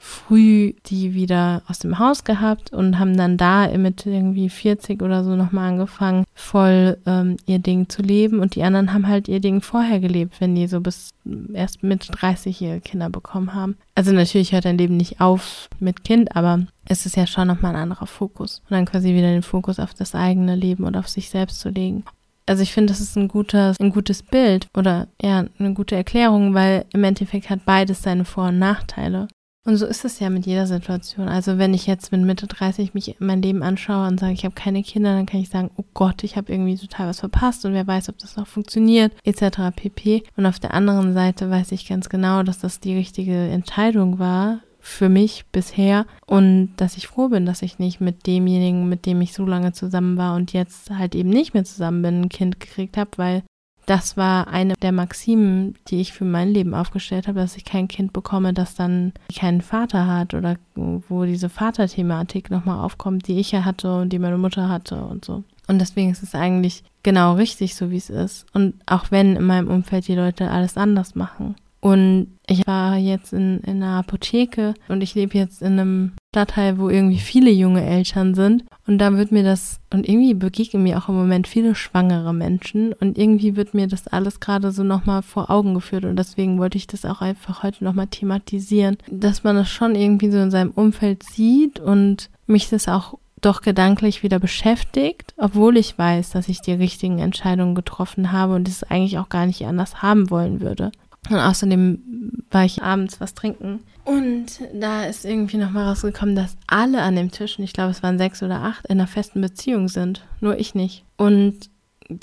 früh 0.04 0.74
die 0.88 1.14
wieder 1.14 1.62
aus 1.68 1.78
dem 1.78 2.00
Haus 2.00 2.24
gehabt 2.24 2.74
und 2.74 2.98
haben 2.98 3.16
dann 3.16 3.38
da 3.38 3.68
mit 3.78 4.08
irgendwie 4.08 4.50
40 4.50 5.04
oder 5.04 5.24
so 5.24 5.36
nochmal 5.36 5.70
angefangen, 5.70 6.26
voll 6.34 6.98
ähm, 7.06 7.38
ihr 7.46 7.60
Ding 7.60 7.88
zu 7.88 8.02
leben. 8.02 8.40
Und 8.40 8.56
die 8.56 8.64
anderen 8.64 8.94
haben 8.94 9.08
halt 9.08 9.28
ihr 9.28 9.40
Ding 9.40 9.62
vorher 9.62 10.00
gelebt, 10.00 10.42
wenn 10.42 10.56
die 10.56 10.68
so 10.68 10.82
bis 10.82 11.12
erst 11.54 11.84
mit 11.84 12.10
30 12.12 12.60
ihre 12.62 12.82
Kinder 12.82 13.12
bekommen 13.12 13.54
haben. 13.54 13.78
Also 13.94 14.12
natürlich 14.12 14.54
hört 14.54 14.66
dein 14.66 14.80
Leben 14.80 14.98
nicht 14.98 15.22
auf 15.22 15.70
mit 15.80 16.04
Kind, 16.04 16.36
aber 16.36 16.66
es 16.86 17.06
ist 17.06 17.16
ja 17.16 17.28
schon 17.28 17.48
nochmal 17.48 17.76
ein 17.76 17.84
anderer 17.84 18.08
Fokus. 18.08 18.64
Und 18.70 18.72
dann 18.72 18.86
quasi 18.86 19.14
wieder 19.14 19.30
den 19.30 19.44
Fokus 19.44 19.80
auf 19.80 19.94
das 19.94 20.16
eigene 20.16 20.56
Leben 20.56 20.84
und 20.84 20.98
auf 20.98 21.08
sich 21.08 21.30
selbst 21.30 21.60
zu 21.60 21.70
legen. 21.70 22.06
Also 22.48 22.64
ich 22.64 22.74
finde, 22.74 22.92
das 22.92 23.02
ist 23.02 23.16
ein 23.16 23.28
gutes, 23.28 23.80
ein 23.80 23.92
gutes 23.92 24.24
Bild 24.24 24.68
oder 24.76 25.08
ja, 25.22 25.46
eine 25.60 25.74
gute 25.76 25.96
Erklärung, 25.96 26.56
weil 26.56 26.86
im 26.92 27.04
Endeffekt 27.04 27.52
hat 27.52 27.66
beides 27.66 28.02
seine 28.02 28.26
Vor- 28.26 28.48
und 28.48 28.58
Nachteile. 28.58 29.28
Und 29.64 29.78
so 29.78 29.86
ist 29.86 30.06
es 30.06 30.20
ja 30.20 30.32
mit 30.32 30.48
jeder 30.48 30.66
Situation. 30.66 31.28
Also 31.28 31.60
wenn 31.60 31.76
ich 31.76 31.86
jetzt 31.86 32.12
mit 32.12 32.22
Mitte 32.22 32.48
30 32.48 32.96
mich 32.96 33.16
mein 33.20 33.44
Leben 33.44 33.62
anschaue 33.62 34.08
und 34.08 34.20
sage, 34.20 34.34
ich 34.34 34.44
habe 34.44 34.56
keine 34.56 34.82
Kinder, 34.82 35.14
dann 35.14 35.28
kann 35.28 35.40
ich 35.40 35.50
sagen, 35.50 35.70
oh 35.78 35.84
Gott, 35.94 36.24
ich 36.24 36.36
habe 36.36 36.52
irgendwie 36.52 36.78
total 36.78 37.10
was 37.10 37.20
verpasst 37.20 37.64
und 37.66 37.74
wer 37.74 37.86
weiß, 37.86 38.10
ob 38.10 38.18
das 38.18 38.38
noch 38.38 38.48
funktioniert, 38.48 39.14
etc. 39.24 39.70
pp. 39.76 40.24
Und 40.36 40.48
auf 40.48 40.60
der 40.60 40.74
anderen 40.74 41.14
Seite 41.14 41.50
weiß 41.50 41.74
ich 41.74 41.88
ganz 41.88 42.10
genau, 42.10 42.42
dass 42.42 42.58
das 42.58 42.80
die 42.80 42.96
richtige 42.96 43.50
Entscheidung 43.50 44.18
war, 44.18 44.62
für 44.84 45.10
mich 45.10 45.46
bisher 45.52 46.08
und 46.26 46.74
dass 46.78 46.98
ich 46.98 47.08
froh 47.08 47.30
bin, 47.30 47.46
dass 47.46 47.62
ich 47.62 47.78
nicht 47.78 48.02
mit 48.02 48.26
demjenigen, 48.26 48.90
mit 48.90 49.06
dem 49.06 49.22
ich 49.22 49.32
so 49.32 49.46
lange 49.46 49.74
zusammen 49.74 50.18
war 50.18 50.36
und 50.36 50.54
jetzt 50.54 50.90
halt 50.90 51.14
eben 51.14 51.30
nicht 51.30 51.54
mehr 51.54 51.64
zusammen 51.64 52.02
bin, 52.02 52.22
ein 52.22 52.30
Kind 52.30 52.60
gekriegt 52.60 52.98
habe, 52.98 53.12
weil 53.18 53.44
das 53.86 54.18
war 54.18 54.48
eine 54.48 54.74
der 54.82 54.92
Maximen, 54.92 55.76
die 55.88 56.02
ich 56.02 56.14
für 56.14 56.26
mein 56.26 56.50
Leben 56.50 56.74
aufgestellt 56.74 57.28
habe, 57.28 57.40
dass 57.40 57.58
ich 57.58 57.66
kein 57.66 57.88
Kind 57.88 58.14
bekomme, 58.14 58.54
das 58.54 58.76
dann 58.76 59.14
keinen 59.36 59.62
Vater 59.62 60.08
hat 60.08 60.34
oder 60.34 60.58
wo 60.76 61.26
diese 61.26 61.50
Vaterthematik 61.50 62.52
nochmal 62.52 62.84
aufkommt, 62.84 63.28
die 63.28 63.40
ich 63.40 63.52
ja 63.52 63.66
hatte 63.66 63.98
und 63.98 64.14
die 64.14 64.20
meine 64.20 64.38
Mutter 64.38 64.70
hatte 64.70 65.04
und 65.04 65.26
so. 65.26 65.44
Und 65.68 65.80
deswegen 65.80 66.12
ist 66.12 66.24
es 66.24 66.36
eigentlich 66.36 66.84
genau 67.04 67.34
richtig, 67.34 67.76
so 67.76 67.92
wie 67.92 67.98
es 67.98 68.10
ist. 68.10 68.46
Und 68.54 68.76
auch 68.86 69.10
wenn 69.10 69.36
in 69.36 69.46
meinem 69.46 69.70
Umfeld 69.70 70.08
die 70.08 70.16
Leute 70.16 70.50
alles 70.50 70.78
anders 70.78 71.16
machen. 71.16 71.56
Und 71.80 72.28
ich 72.48 72.68
war 72.68 72.96
jetzt 72.98 73.34
in, 73.34 73.60
in 73.62 73.82
einer 73.82 74.00
Apotheke 74.00 74.76
und 74.88 75.02
ich 75.02 75.16
lebe 75.16 75.38
jetzt 75.38 75.62
in 75.62 75.80
einem 75.80 76.12
Stadtteil, 76.34 76.80
wo 76.80 76.88
irgendwie 76.88 77.20
viele 77.20 77.52
junge 77.52 77.86
Eltern 77.86 78.36
sind. 78.36 78.64
Und 78.88 79.00
da 79.00 79.18
wird 79.18 79.34
mir 79.34 79.44
das, 79.44 79.82
und 79.94 80.08
irgendwie 80.08 80.34
begegnen 80.34 80.84
mir 80.84 80.98
auch 80.98 81.10
im 81.10 81.16
Moment 81.16 81.46
viele 81.46 81.76
schwangere 81.76 82.34
Menschen. 82.34 82.94
Und 82.94 83.18
irgendwie 83.18 83.58
wird 83.58 83.74
mir 83.74 83.88
das 83.88 84.08
alles 84.08 84.40
gerade 84.40 84.72
so 84.72 84.84
nochmal 84.84 85.24
vor 85.24 85.50
Augen 85.50 85.74
geführt. 85.74 86.06
Und 86.06 86.16
deswegen 86.16 86.58
wollte 86.58 86.78
ich 86.78 86.88
das 86.88 87.04
auch 87.04 87.20
einfach 87.20 87.64
heute 87.64 87.84
nochmal 87.84 88.08
thematisieren, 88.08 88.96
dass 89.10 89.44
man 89.44 89.58
das 89.58 89.70
schon 89.70 89.94
irgendwie 89.94 90.32
so 90.32 90.38
in 90.38 90.52
seinem 90.52 90.72
Umfeld 90.72 91.24
sieht 91.24 91.82
und 91.82 92.30
mich 92.48 92.70
das 92.70 92.88
auch 92.88 93.16
doch 93.42 93.62
gedanklich 93.62 94.24
wieder 94.24 94.40
beschäftigt, 94.40 95.34
obwohl 95.36 95.76
ich 95.76 95.98
weiß, 95.98 96.30
dass 96.30 96.48
ich 96.48 96.62
die 96.62 96.72
richtigen 96.72 97.20
Entscheidungen 97.20 97.76
getroffen 97.76 98.32
habe 98.32 98.56
und 98.56 98.70
es 98.70 98.84
eigentlich 98.84 99.18
auch 99.18 99.28
gar 99.28 99.48
nicht 99.48 99.66
anders 99.66 100.02
haben 100.02 100.30
wollen 100.30 100.62
würde. 100.62 100.92
Und 101.30 101.38
außerdem 101.38 102.44
war 102.50 102.66
ich 102.66 102.82
abends 102.82 103.22
was 103.22 103.34
trinken. 103.34 103.80
Und 104.04 104.48
da 104.74 105.06
ist 105.06 105.24
irgendwie 105.24 105.58
nochmal 105.58 105.88
rausgekommen, 105.88 106.36
dass 106.36 106.58
alle 106.68 107.02
an 107.02 107.16
dem 107.16 107.32
Tisch, 107.32 107.58
und 107.58 107.64
ich 107.64 107.74
glaube, 107.74 107.92
es 107.92 108.04
waren 108.04 108.18
sechs 108.18 108.42
oder 108.42 108.62
acht, 108.62 108.86
in 108.88 109.00
einer 109.00 109.08
festen 109.08 109.42
Beziehung 109.42 109.88
sind. 109.88 110.26
Nur 110.40 110.60
ich 110.60 110.76
nicht. 110.76 111.06
Und 111.18 111.70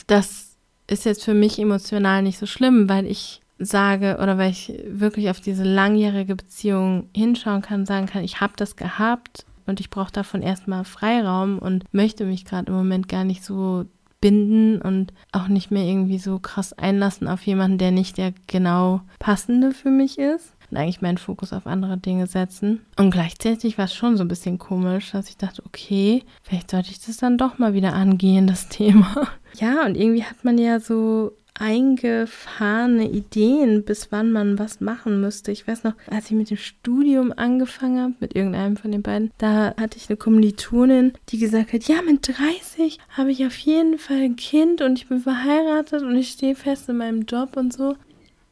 das 0.07 0.57
ist 0.89 1.05
jetzt 1.05 1.25
für 1.25 1.35
mich 1.35 1.59
emotional 1.59 2.23
nicht 2.23 2.39
so 2.39 2.47
schlimm, 2.47 2.89
weil 2.89 3.07
ich 3.07 3.41
sage 3.59 4.19
oder 4.23 4.39
weil 4.39 4.51
ich 4.51 4.73
wirklich 4.87 5.31
auf 5.31 5.41
diese 5.41 5.65
langjährige 5.65 6.37
Beziehung 6.37 7.09
hinschauen 7.15 7.63
kann, 7.63 7.87
sagen 7.87 8.07
kann, 8.07 8.25
ich 8.25 8.41
habe 8.41 8.53
das 8.57 8.77
gehabt 8.77 9.47
und 9.67 9.81
ich 9.81 9.91
brauche 9.91 10.13
davon 10.13 10.43
erstmal 10.43 10.85
Freiraum 10.85 11.59
und 11.59 11.85
möchte 11.93 12.25
mich 12.25 12.45
gerade 12.45 12.71
im 12.71 12.75
Moment 12.77 13.09
gar 13.09 13.25
nicht 13.25 13.45
so 13.45 13.85
binden 14.21 14.81
und 14.81 15.13
auch 15.33 15.49
nicht 15.49 15.71
mehr 15.71 15.85
irgendwie 15.85 16.19
so 16.19 16.39
krass 16.39 16.73
einlassen 16.73 17.29
auf 17.29 17.47
jemanden, 17.47 17.79
der 17.79 17.91
nicht 17.91 18.19
der 18.19 18.33
genau 18.47 19.03
passende 19.19 19.73
für 19.73 19.91
mich 19.91 20.19
ist. 20.19 20.55
Und 20.71 20.77
eigentlich 20.77 21.01
meinen 21.01 21.19
Fokus 21.19 21.55
auf 21.55 21.67
andere 21.67 21.97
Dinge 21.97 22.27
setzen. 22.27 22.85
Und 22.99 23.11
gleichzeitig 23.11 23.79
war 23.79 23.87
es 23.87 23.95
schon 23.95 24.19
so 24.19 24.25
ein 24.25 24.29
bisschen 24.29 24.59
komisch, 24.59 25.13
dass 25.13 25.31
ich 25.31 25.39
dachte, 25.39 25.63
okay, 25.65 26.25
vielleicht 26.43 26.71
sollte 26.71 26.91
ich 26.91 27.01
das 27.01 27.17
dann 27.17 27.39
doch 27.39 27.59
mal 27.59 27.73
wieder 27.73 27.95
angehen, 27.95 28.47
das 28.47 28.69
Thema. 28.69 29.29
Ja, 29.55 29.87
und 29.87 29.97
irgendwie 29.97 30.25
hat 30.25 30.45
man 30.45 30.59
ja 30.59 30.79
so 30.79 31.33
eingefahrene 31.59 33.11
Ideen, 33.11 33.85
bis 33.85 34.11
wann 34.11 34.33
man 34.33 34.59
was 34.59 34.81
machen 34.81 35.21
müsste. 35.21 35.53
Ich 35.53 35.67
weiß 35.67 35.85
noch, 35.85 35.95
als 36.11 36.27
ich 36.27 36.33
mit 36.33 36.51
dem 36.51 36.57
Studium 36.57 37.33
angefangen 37.37 38.01
habe, 38.01 38.15
mit 38.21 38.35
irgendeinem 38.35 38.77
von 38.77 38.93
den 38.93 39.03
beiden, 39.03 39.31
da 39.39 39.75
hatte 39.79 39.97
ich 39.97 40.09
eine 40.09 40.17
Kommilitonin, 40.17 41.13
die 41.29 41.39
gesagt 41.39 41.73
hat, 41.73 41.85
ja, 41.85 42.03
mit 42.03 42.29
30 42.29 42.99
habe 43.11 43.31
ich 43.31 43.47
auf 43.47 43.57
jeden 43.59 43.99
Fall 43.99 44.23
ein 44.23 44.37
Kind 44.37 44.83
und 44.83 44.99
ich 44.99 45.09
bin 45.09 45.21
verheiratet 45.21 46.03
und 46.03 46.17
ich 46.17 46.31
stehe 46.31 46.55
fest 46.55 46.89
in 46.89 46.99
meinem 46.99 47.23
Job 47.23 47.57
und 47.57 47.73
so 47.73 47.97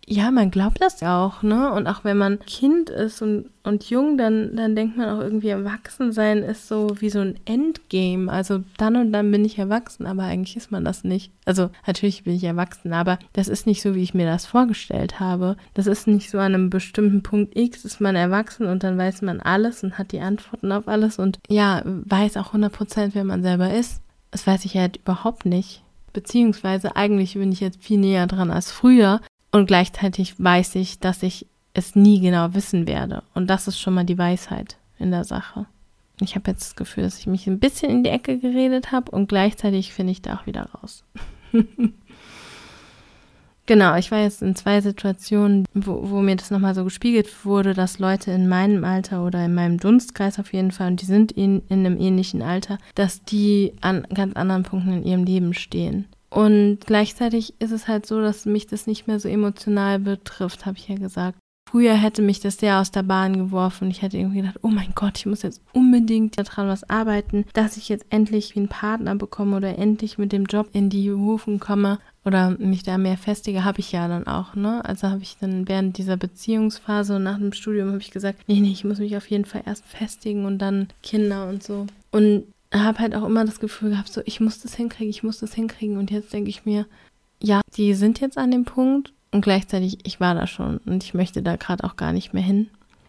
ja, 0.08 0.30
man 0.30 0.52
glaubt 0.52 0.80
das 0.80 1.00
ja 1.00 1.24
auch, 1.24 1.42
ne? 1.42 1.72
Und 1.72 1.88
auch 1.88 2.04
wenn 2.04 2.16
man 2.16 2.38
Kind 2.38 2.90
ist 2.90 3.22
und, 3.22 3.50
und 3.64 3.90
jung, 3.90 4.16
dann, 4.16 4.54
dann 4.54 4.76
denkt 4.76 4.96
man 4.96 5.08
auch 5.08 5.20
irgendwie, 5.20 5.48
Erwachsensein 5.48 6.44
ist 6.44 6.68
so 6.68 6.94
wie 7.00 7.10
so 7.10 7.18
ein 7.18 7.40
Endgame. 7.44 8.30
Also 8.30 8.62
dann 8.78 8.94
und 8.94 9.10
dann 9.10 9.32
bin 9.32 9.44
ich 9.44 9.58
erwachsen, 9.58 10.06
aber 10.06 10.22
eigentlich 10.22 10.56
ist 10.56 10.70
man 10.70 10.84
das 10.84 11.02
nicht. 11.02 11.32
Also 11.44 11.70
natürlich 11.88 12.22
bin 12.22 12.36
ich 12.36 12.44
erwachsen, 12.44 12.92
aber 12.92 13.18
das 13.32 13.48
ist 13.48 13.66
nicht 13.66 13.82
so, 13.82 13.96
wie 13.96 14.02
ich 14.04 14.14
mir 14.14 14.26
das 14.26 14.46
vorgestellt 14.46 15.18
habe. 15.18 15.56
Das 15.74 15.88
ist 15.88 16.06
nicht 16.06 16.30
so 16.30 16.38
an 16.38 16.54
einem 16.54 16.70
bestimmten 16.70 17.24
Punkt 17.24 17.56
X 17.56 17.84
ist 17.84 18.00
man 18.00 18.14
erwachsen 18.14 18.66
und 18.66 18.84
dann 18.84 18.96
weiß 18.96 19.22
man 19.22 19.40
alles 19.40 19.82
und 19.82 19.98
hat 19.98 20.12
die 20.12 20.20
Antworten 20.20 20.70
auf 20.70 20.86
alles 20.86 21.18
und 21.18 21.40
ja, 21.48 21.82
weiß 21.84 22.36
auch 22.36 22.48
100 22.48 22.72
Prozent, 22.72 23.14
wer 23.16 23.24
man 23.24 23.42
selber 23.42 23.74
ist. 23.74 24.00
Das 24.30 24.46
weiß 24.46 24.66
ich 24.66 24.76
halt 24.76 24.98
überhaupt 24.98 25.46
nicht. 25.46 25.82
Beziehungsweise 26.12 26.94
eigentlich 26.94 27.34
bin 27.34 27.50
ich 27.50 27.60
jetzt 27.60 27.82
viel 27.82 27.98
näher 27.98 28.28
dran 28.28 28.50
als 28.50 28.70
früher, 28.70 29.20
und 29.56 29.66
gleichzeitig 29.66 30.34
weiß 30.38 30.74
ich, 30.76 30.98
dass 31.00 31.22
ich 31.22 31.46
es 31.74 31.94
nie 31.94 32.20
genau 32.20 32.54
wissen 32.54 32.86
werde. 32.86 33.22
Und 33.34 33.48
das 33.48 33.68
ist 33.68 33.78
schon 33.78 33.94
mal 33.94 34.04
die 34.04 34.18
Weisheit 34.18 34.76
in 34.98 35.10
der 35.10 35.24
Sache. 35.24 35.66
Ich 36.20 36.34
habe 36.34 36.50
jetzt 36.50 36.62
das 36.62 36.76
Gefühl, 36.76 37.04
dass 37.04 37.18
ich 37.18 37.26
mich 37.26 37.46
ein 37.46 37.58
bisschen 37.58 37.90
in 37.90 38.02
die 38.02 38.10
Ecke 38.10 38.38
geredet 38.38 38.92
habe 38.92 39.10
und 39.10 39.28
gleichzeitig 39.28 39.92
finde 39.92 40.12
ich 40.12 40.22
da 40.22 40.36
auch 40.36 40.46
wieder 40.46 40.70
raus. 40.72 41.04
genau, 43.66 43.96
ich 43.96 44.10
war 44.10 44.20
jetzt 44.20 44.40
in 44.40 44.56
zwei 44.56 44.80
Situationen, 44.80 45.66
wo, 45.74 46.10
wo 46.10 46.22
mir 46.22 46.36
das 46.36 46.50
nochmal 46.50 46.74
so 46.74 46.84
gespiegelt 46.84 47.44
wurde, 47.44 47.74
dass 47.74 47.98
Leute 47.98 48.30
in 48.30 48.48
meinem 48.48 48.82
Alter 48.84 49.26
oder 49.26 49.44
in 49.44 49.54
meinem 49.54 49.78
Dunstkreis 49.78 50.38
auf 50.38 50.54
jeden 50.54 50.70
Fall, 50.70 50.92
und 50.92 51.02
die 51.02 51.06
sind 51.06 51.32
in, 51.32 51.62
in 51.68 51.84
einem 51.84 52.00
ähnlichen 52.00 52.40
Alter, 52.40 52.78
dass 52.94 53.22
die 53.22 53.74
an 53.82 54.06
ganz 54.14 54.34
anderen 54.36 54.62
Punkten 54.62 54.94
in 54.94 55.04
ihrem 55.04 55.24
Leben 55.24 55.52
stehen. 55.52 56.06
Und 56.30 56.78
gleichzeitig 56.86 57.54
ist 57.58 57.70
es 57.70 57.88
halt 57.88 58.06
so, 58.06 58.20
dass 58.20 58.46
mich 58.46 58.66
das 58.66 58.86
nicht 58.86 59.06
mehr 59.06 59.20
so 59.20 59.28
emotional 59.28 59.98
betrifft, 59.98 60.66
habe 60.66 60.76
ich 60.78 60.88
ja 60.88 60.96
gesagt. 60.96 61.38
Früher 61.68 61.94
hätte 61.94 62.22
mich 62.22 62.38
das 62.38 62.58
sehr 62.58 62.80
aus 62.80 62.92
der 62.92 63.02
Bahn 63.02 63.36
geworfen 63.36 63.90
ich 63.90 64.00
hätte 64.00 64.16
irgendwie 64.16 64.40
gedacht, 64.40 64.60
oh 64.62 64.68
mein 64.68 64.92
Gott, 64.94 65.18
ich 65.18 65.26
muss 65.26 65.42
jetzt 65.42 65.60
unbedingt 65.72 66.38
daran 66.38 66.68
was 66.68 66.88
arbeiten, 66.88 67.44
dass 67.54 67.76
ich 67.76 67.88
jetzt 67.88 68.06
endlich 68.08 68.56
einen 68.56 68.68
Partner 68.68 69.16
bekomme 69.16 69.56
oder 69.56 69.76
endlich 69.76 70.16
mit 70.16 70.30
dem 70.30 70.44
Job 70.44 70.68
in 70.72 70.90
die 70.90 71.08
Berufen 71.08 71.58
komme 71.58 71.98
oder 72.24 72.50
mich 72.50 72.84
da 72.84 72.98
mehr 72.98 73.18
festige, 73.18 73.64
habe 73.64 73.80
ich 73.80 73.90
ja 73.90 74.06
dann 74.06 74.28
auch, 74.28 74.54
ne? 74.54 74.84
Also 74.84 75.08
habe 75.08 75.22
ich 75.22 75.38
dann 75.40 75.68
während 75.68 75.98
dieser 75.98 76.16
Beziehungsphase 76.16 77.16
und 77.16 77.24
nach 77.24 77.38
dem 77.38 77.52
Studium 77.52 77.88
habe 77.88 78.00
ich 78.00 78.12
gesagt, 78.12 78.40
nee, 78.46 78.60
nee, 78.60 78.70
ich 78.70 78.84
muss 78.84 78.98
mich 78.98 79.16
auf 79.16 79.28
jeden 79.28 79.44
Fall 79.44 79.62
erst 79.66 79.84
festigen 79.84 80.44
und 80.44 80.58
dann 80.58 80.88
Kinder 81.02 81.48
und 81.48 81.64
so. 81.64 81.86
Und 82.12 82.44
habe 82.72 82.98
halt 82.98 83.14
auch 83.14 83.24
immer 83.24 83.44
das 83.44 83.60
Gefühl 83.60 83.90
gehabt, 83.90 84.12
so, 84.12 84.22
ich 84.24 84.40
muss 84.40 84.60
das 84.60 84.74
hinkriegen, 84.74 85.10
ich 85.10 85.22
muss 85.22 85.38
das 85.38 85.54
hinkriegen. 85.54 85.98
Und 85.98 86.10
jetzt 86.10 86.32
denke 86.32 86.50
ich 86.50 86.64
mir, 86.64 86.86
ja, 87.42 87.60
die 87.76 87.94
sind 87.94 88.20
jetzt 88.20 88.38
an 88.38 88.50
dem 88.50 88.64
Punkt 88.64 89.12
und 89.30 89.42
gleichzeitig, 89.42 89.98
ich 90.04 90.20
war 90.20 90.34
da 90.34 90.46
schon 90.46 90.78
und 90.78 91.04
ich 91.04 91.14
möchte 91.14 91.42
da 91.42 91.56
gerade 91.56 91.84
auch 91.84 91.96
gar 91.96 92.12
nicht 92.12 92.32
mehr 92.32 92.42
hin. 92.42 92.68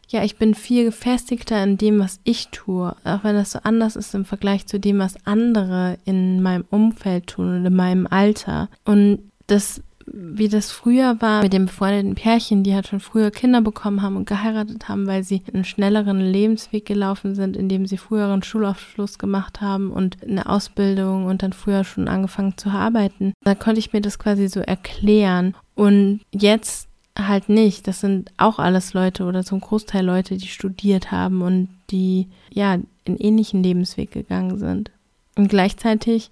Ja, 0.09 0.23
ich 0.23 0.37
bin 0.37 0.55
viel 0.55 0.85
gefestigter 0.85 1.61
in 1.61 1.77
dem, 1.77 1.99
was 1.99 2.21
ich 2.23 2.47
tue, 2.49 2.95
auch 3.03 3.23
wenn 3.23 3.35
das 3.35 3.51
so 3.51 3.59
anders 3.63 3.97
ist 3.97 4.15
im 4.15 4.23
Vergleich 4.23 4.65
zu 4.65 4.79
dem, 4.79 4.99
was 4.99 5.25
andere 5.25 5.97
in 6.05 6.41
meinem 6.41 6.63
Umfeld 6.69 7.27
tun 7.27 7.57
und 7.57 7.65
in 7.65 7.75
meinem 7.75 8.07
Alter. 8.07 8.69
Und 8.85 9.19
das 9.47 9.81
wie 10.11 10.47
das 10.47 10.71
früher 10.71 11.21
war 11.21 11.43
mit 11.43 11.53
dem 11.53 11.65
befreundeten 11.65 12.15
Pärchen, 12.15 12.63
die 12.63 12.73
halt 12.73 12.87
schon 12.87 12.99
früher 12.99 13.29
Kinder 13.29 13.61
bekommen 13.61 14.01
haben 14.01 14.15
und 14.15 14.27
geheiratet 14.27 14.87
haben, 14.87 15.05
weil 15.05 15.23
sie 15.23 15.41
einen 15.53 15.65
schnelleren 15.65 16.19
Lebensweg 16.19 16.85
gelaufen 16.85 17.35
sind, 17.35 17.57
indem 17.57 17.85
sie 17.85 17.97
früheren 17.97 18.41
Schulaufschluss 18.41 19.17
gemacht 19.19 19.61
haben 19.61 19.91
und 19.91 20.23
eine 20.23 20.47
Ausbildung 20.47 21.25
und 21.25 21.43
dann 21.43 21.53
früher 21.53 21.83
schon 21.83 22.07
angefangen 22.07 22.57
zu 22.57 22.69
arbeiten. 22.69 23.33
Da 23.43 23.55
konnte 23.55 23.79
ich 23.79 23.93
mir 23.93 24.01
das 24.01 24.17
quasi 24.17 24.47
so 24.47 24.61
erklären. 24.61 25.55
Und 25.75 26.21
jetzt 26.31 26.87
halt 27.17 27.49
nicht. 27.49 27.87
Das 27.87 27.99
sind 27.99 28.31
auch 28.37 28.59
alles 28.59 28.93
Leute 28.93 29.25
oder 29.25 29.43
ein 29.49 29.61
Großteil 29.61 30.05
Leute, 30.05 30.37
die 30.37 30.47
studiert 30.47 31.11
haben 31.11 31.41
und 31.41 31.69
die 31.89 32.27
ja 32.51 32.77
in 33.05 33.17
ähnlichen 33.17 33.63
Lebensweg 33.63 34.11
gegangen 34.11 34.57
sind. 34.57 34.91
Und 35.35 35.49
gleichzeitig 35.49 36.31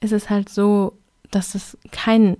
ist 0.00 0.12
es 0.12 0.30
halt 0.30 0.48
so, 0.48 0.94
dass 1.30 1.54
es 1.54 1.78
kein 1.92 2.36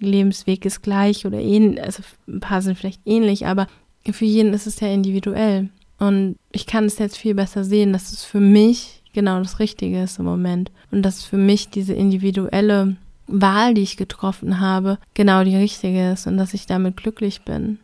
Lebensweg 0.00 0.64
ist 0.64 0.82
gleich 0.82 1.26
oder 1.26 1.38
ähnlich, 1.38 1.82
also 1.82 2.02
ein 2.26 2.40
paar 2.40 2.62
sind 2.62 2.76
vielleicht 2.76 3.00
ähnlich, 3.06 3.46
aber 3.46 3.66
für 4.10 4.24
jeden 4.24 4.52
ist 4.54 4.66
es 4.66 4.80
ja 4.80 4.88
individuell. 4.88 5.68
Und 5.98 6.36
ich 6.50 6.66
kann 6.66 6.86
es 6.86 6.98
jetzt 6.98 7.18
viel 7.18 7.34
besser 7.34 7.62
sehen, 7.62 7.92
dass 7.92 8.12
es 8.12 8.24
für 8.24 8.40
mich 8.40 9.02
genau 9.12 9.38
das 9.38 9.58
Richtige 9.58 10.02
ist 10.02 10.18
im 10.18 10.24
Moment. 10.24 10.70
Und 10.90 11.02
dass 11.02 11.24
für 11.24 11.36
mich 11.36 11.68
diese 11.68 11.92
individuelle 11.92 12.96
Wahl, 13.26 13.74
die 13.74 13.82
ich 13.82 13.96
getroffen 13.96 14.60
habe, 14.60 14.98
genau 15.14 15.44
die 15.44 15.56
richtige 15.56 16.12
ist 16.12 16.26
und 16.26 16.36
dass 16.38 16.54
ich 16.54 16.66
damit 16.66 16.96
glücklich 16.96 17.42
bin. 17.42 17.78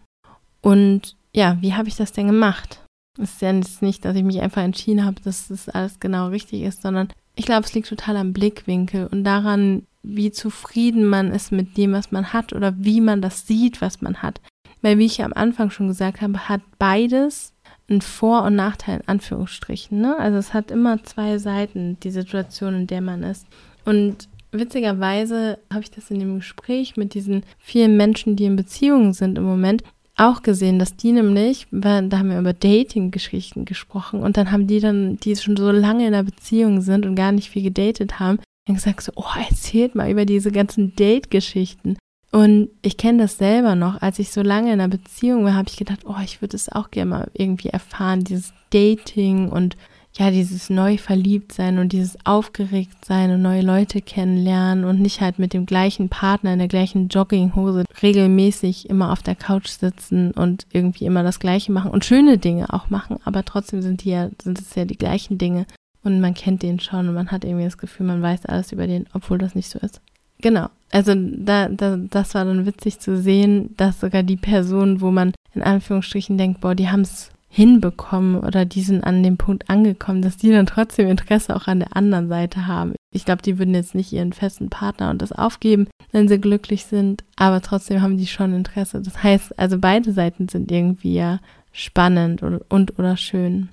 Und 0.63 1.15
ja, 1.33 1.59
wie 1.61 1.75
habe 1.75 1.89
ich 1.89 1.97
das 1.97 2.13
denn 2.13 2.27
gemacht? 2.27 2.81
Es 3.19 3.35
ist 3.35 3.43
ja 3.43 3.53
jetzt 3.53 3.83
nicht, 3.83 4.05
dass 4.05 4.17
ich 4.17 4.25
mich 4.25 4.41
einfach 4.41 4.63
entschieden 4.63 5.05
habe, 5.05 5.21
dass 5.23 5.49
das 5.49 5.69
alles 5.69 6.01
genau 6.01 6.29
richtig 6.29 6.63
ist, 6.63 6.83
sondern 6.83 7.09
ich 7.35 7.47
glaube, 7.47 7.67
es 7.67 7.75
liegt 7.75 7.89
total 7.89 8.17
am 8.17 8.33
Blickwinkel 8.33 9.07
und 9.07 9.25
daran, 9.25 9.87
wie 10.07 10.31
zufrieden 10.31 11.05
man 11.05 11.33
ist 11.33 11.51
mit 11.51 11.77
dem, 11.77 11.93
was 11.93 12.13
man 12.13 12.33
hat 12.33 12.53
oder 12.53 12.75
wie 12.79 13.01
man 13.01 13.21
das 13.21 13.47
sieht, 13.47 13.81
was 13.81 14.01
man 14.01 14.23
hat. 14.23 14.41
Weil, 14.83 14.99
wie 14.99 15.07
ich 15.07 15.19
ja 15.19 15.25
am 15.25 15.33
Anfang 15.33 15.71
schon 15.71 15.89
gesagt 15.89 16.21
habe, 16.21 16.49
hat 16.49 16.61
beides 16.79 17.53
einen 17.89 18.03
Vor- 18.03 18.45
und 18.45 18.55
Nachteil 18.55 19.01
in 19.01 19.09
Anführungsstrichen. 19.09 20.01
Ne? 20.01 20.17
Also 20.19 20.39
es 20.39 20.55
hat 20.55 20.71
immer 20.71 21.03
zwei 21.03 21.39
Seiten, 21.39 21.99
die 22.03 22.11
Situation, 22.11 22.75
in 22.75 22.87
der 22.87 23.01
man 23.01 23.23
ist. 23.23 23.47
Und 23.85 24.29
witzigerweise 24.53 25.59
habe 25.73 25.83
ich 25.83 25.91
das 25.91 26.11
in 26.11 26.21
dem 26.21 26.37
Gespräch 26.37 26.97
mit 26.97 27.15
diesen 27.15 27.43
vielen 27.59 27.97
Menschen, 27.97 28.37
die 28.37 28.45
in 28.45 28.57
Beziehungen 28.57 29.13
sind 29.13 29.39
im 29.39 29.45
Moment, 29.45 29.83
auch 30.17 30.43
gesehen, 30.43 30.79
dass 30.79 30.97
die 30.97 31.13
nämlich, 31.13 31.67
da 31.71 32.01
haben 32.01 32.31
wir 32.31 32.39
über 32.39 32.55
Dating-Geschichten 32.55 33.67
gesprochen 33.67 34.21
und 34.21 34.39
dann 34.39 34.51
haben 34.51 34.67
die 34.67 34.81
dann, 34.81 35.19
die 35.19 35.37
schon 35.37 35.57
so 35.57 35.71
lange 35.71 36.07
in 36.07 36.15
einer 36.15 36.23
Beziehung 36.23 36.81
sind 36.81 37.05
und 37.05 37.17
gar 37.17 37.33
nicht 37.33 37.51
viel 37.51 37.63
gedatet 37.63 38.19
haben, 38.19 38.39
dann 38.67 38.77
gesagt 38.77 39.03
so, 39.03 39.13
oh, 39.15 39.25
erzählt 39.49 39.95
mal 39.95 40.11
über 40.11 40.27
diese 40.27 40.53
ganzen 40.53 40.95
Date-Geschichten. 40.97 41.97
Und 42.33 42.69
ich 42.83 42.97
kenne 42.97 43.23
das 43.23 43.39
selber 43.39 43.75
noch, 43.77 44.03
als 44.03 44.19
ich 44.19 44.31
so 44.31 44.43
lange 44.43 44.73
in 44.73 44.81
einer 44.81 44.89
Beziehung 44.89 45.45
war, 45.45 45.55
habe 45.55 45.69
ich 45.69 45.77
gedacht, 45.77 46.01
oh, 46.05 46.21
ich 46.23 46.43
würde 46.43 46.57
es 46.57 46.71
auch 46.71 46.91
gerne 46.91 47.11
mal 47.11 47.31
irgendwie 47.33 47.69
erfahren, 47.69 48.25
dieses 48.25 48.53
Dating 48.71 49.49
und 49.49 49.77
ja, 50.19 50.31
dieses 50.31 50.71
neu 50.71 50.97
verliebt 50.97 51.53
sein 51.53 51.79
und 51.79 51.93
dieses 51.93 52.17
aufgeregt 52.25 53.05
sein 53.05 53.31
und 53.31 53.43
neue 53.43 53.61
Leute 53.61 54.01
kennenlernen 54.01 54.85
und 54.85 55.01
nicht 55.01 55.21
halt 55.21 55.39
mit 55.39 55.53
dem 55.53 55.67
gleichen 55.67 56.09
Partner 56.09 56.55
in 56.55 56.59
der 56.59 56.69
gleichen 56.69 57.09
Jogginghose 57.09 57.85
regelmäßig 58.03 58.89
immer 58.89 59.13
auf 59.13 59.23
der 59.23 59.35
Couch 59.35 59.69
sitzen 59.69 60.31
und 60.33 60.67
irgendwie 60.73 61.05
immer 61.05 61.23
das 61.23 61.39
Gleiche 61.39 61.71
machen 61.71 61.91
und 61.91 62.05
schöne 62.05 62.39
Dinge 62.39 62.73
auch 62.73 62.89
machen, 62.89 63.19
aber 63.25 63.45
trotzdem 63.45 63.83
sind 63.83 64.05
die 64.05 64.11
ja, 64.11 64.31
sind 64.43 64.59
es 64.59 64.75
ja 64.75 64.87
die 64.87 64.99
gleichen 64.99 65.37
Dinge 65.37 65.67
und 66.07 66.21
man 66.21 66.35
kennt 66.35 66.63
den 66.63 66.79
schon 66.81 67.09
und 67.09 67.15
man 67.15 67.31
hat 67.31 67.45
irgendwie 67.45 67.65
das 67.65 67.79
Gefühl, 67.79 68.07
man 68.07 68.23
weiß 68.23 68.47
alles 68.47 68.73
über 68.73 68.87
den, 68.87 69.07
obwohl 69.13 69.39
das 69.39 69.55
nicht 69.55 69.69
so 69.69 69.79
ist. 69.81 70.01
Genau. 70.41 70.69
Also 70.93 71.15
da, 71.17 71.69
da, 71.69 71.97
das 71.97 72.35
war 72.35 72.45
dann 72.45 72.67
witzig 72.67 73.01
zu 73.01 73.17
sehen, 73.21 73.75
dass 73.77 74.01
sogar 74.01 74.23
die 74.23 74.37
Personen, 74.37 75.01
wo 75.01 75.11
man 75.11 75.33
in 75.55 75.63
Anführungsstrichen 75.63 76.39
denkt, 76.39 76.61
boah, 76.61 76.75
die 76.75 76.89
haben 76.89 77.01
es 77.01 77.31
hinbekommen 77.49 78.39
oder 78.41 78.65
die 78.65 78.83
sind 78.83 79.03
an 79.03 79.23
dem 79.23 79.39
Punkt 79.39 79.71
angekommen, 79.71 80.23
dass 80.23 80.37
die 80.37 80.51
dann 80.51 80.67
trotzdem 80.67 81.09
Interesse 81.09 81.57
auch 81.57 81.67
an 81.67 81.81
der 81.81 81.97
anderen 81.97 82.29
Seite 82.29 82.67
haben. 82.67 82.95
Ich 83.13 83.25
glaube, 83.25 83.43
die 83.43 83.59
würden 83.59 83.75
jetzt 83.75 83.95
nicht 83.95 84.13
ihren 84.13 84.33
festen 84.33 84.69
Partner 84.69 85.11
und 85.11 85.23
das 85.23 85.33
aufgeben, 85.33 85.89
wenn 86.13 86.29
sie 86.29 86.39
glücklich 86.39 86.85
sind, 86.85 87.25
aber 87.37 87.63
trotzdem 87.63 88.03
haben 88.03 88.19
die 88.19 88.27
schon 88.27 88.55
Interesse. 88.55 89.01
Das 89.01 89.23
heißt, 89.23 89.59
also 89.59 89.79
beide 89.79 90.13
Seiten 90.13 90.49
sind 90.49 90.71
irgendwie 90.71 91.15
ja 91.15 91.41
spannend 91.73 92.43
und, 92.43 92.59
und 92.71 92.99
oder 92.99 93.17
schön. 93.17 93.71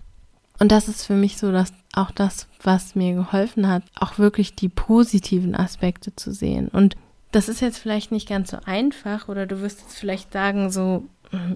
Und 0.63 0.71
das 0.71 0.87
ist 0.87 1.05
für 1.05 1.15
mich 1.15 1.35
so, 1.35 1.51
dass 1.51 1.73
auch 1.91 2.11
das, 2.11 2.47
was 2.61 2.95
mir 2.95 3.13
geholfen 3.13 3.67
hat, 3.67 3.83
auch 3.99 4.17
wirklich 4.17 4.55
die 4.55 4.69
positiven 4.69 5.55
Aspekte 5.55 6.15
zu 6.15 6.31
sehen. 6.31 6.69
Und 6.69 6.95
das 7.33 7.49
ist 7.49 7.59
jetzt 7.59 7.79
vielleicht 7.79 8.13
nicht 8.13 8.29
ganz 8.29 8.51
so 8.51 8.59
einfach 8.63 9.27
oder 9.27 9.45
du 9.45 9.59
wirst 9.59 9.81
jetzt 9.81 9.97
vielleicht 9.97 10.31
sagen, 10.31 10.71
so, 10.71 11.03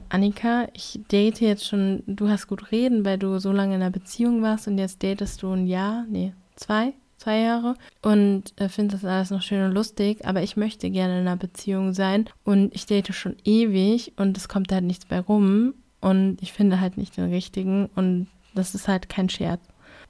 Annika, 0.10 0.68
ich 0.74 1.00
date 1.10 1.40
jetzt 1.40 1.66
schon, 1.66 2.04
du 2.06 2.28
hast 2.28 2.48
gut 2.48 2.74
reden, 2.74 3.06
weil 3.06 3.18
du 3.18 3.40
so 3.40 3.54
lange 3.54 3.76
in 3.76 3.82
einer 3.82 3.92
Beziehung 3.92 4.42
warst 4.42 4.68
und 4.68 4.78
jetzt 4.78 5.02
datest 5.02 5.42
du 5.42 5.54
ein 5.54 5.68
Jahr, 5.68 6.06
nee, 6.10 6.34
zwei, 6.58 6.92
zwei 7.18 7.40
Jahre 7.40 7.76
und 8.02 8.52
äh, 8.58 8.68
finde 8.68 8.96
das 8.96 9.06
alles 9.06 9.30
noch 9.30 9.42
schön 9.42 9.64
und 9.64 9.72
lustig, 9.72 10.26
aber 10.26 10.44
ich 10.44 10.58
möchte 10.58 10.90
gerne 10.90 11.22
in 11.22 11.28
einer 11.28 11.38
Beziehung 11.38 11.94
sein 11.94 12.26
und 12.44 12.76
ich 12.76 12.86
date 12.86 13.16
schon 13.16 13.38
ewig 13.46 14.12
und 14.18 14.36
es 14.36 14.50
kommt 14.50 14.74
halt 14.74 14.84
nichts 14.84 15.06
bei 15.06 15.22
rum 15.22 15.76
und 16.02 16.40
ich 16.42 16.52
finde 16.52 16.82
halt 16.82 16.98
nicht 16.98 17.16
den 17.16 17.32
richtigen 17.32 17.90
und 17.96 18.28
das 18.58 18.76
ist 18.76 18.88
halt 18.88 19.10
kein 19.10 19.30
Scherz. 19.30 19.62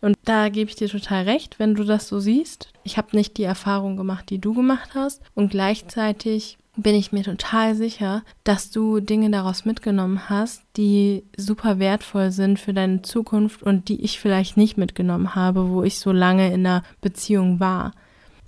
Und 0.01 0.15
da 0.25 0.49
gebe 0.49 0.69
ich 0.69 0.75
dir 0.75 0.89
total 0.89 1.23
recht, 1.23 1.59
wenn 1.59 1.73
du 1.73 1.83
das 1.83 2.07
so 2.07 2.19
siehst. 2.19 2.71
Ich 2.83 2.97
habe 2.97 3.15
nicht 3.15 3.37
die 3.37 3.43
Erfahrung 3.43 3.97
gemacht, 3.97 4.29
die 4.29 4.39
du 4.39 4.53
gemacht 4.53 4.91
hast 4.93 5.21
und 5.33 5.49
gleichzeitig 5.49 6.57
bin 6.77 6.95
ich 6.95 7.11
mir 7.11 7.23
total 7.23 7.75
sicher, 7.75 8.23
dass 8.43 8.69
du 8.69 8.99
Dinge 8.99 9.31
daraus 9.31 9.65
mitgenommen 9.65 10.29
hast, 10.29 10.61
die 10.77 11.23
super 11.35 11.79
wertvoll 11.79 12.31
sind 12.31 12.59
für 12.59 12.73
deine 12.73 13.01
Zukunft 13.01 13.63
und 13.63 13.89
die 13.89 14.03
ich 14.03 14.19
vielleicht 14.19 14.57
nicht 14.57 14.77
mitgenommen 14.77 15.33
habe, 15.33 15.69
wo 15.69 15.83
ich 15.83 15.99
so 15.99 16.11
lange 16.11 16.53
in 16.53 16.65
einer 16.65 16.83
Beziehung 17.01 17.59
war. 17.59 17.93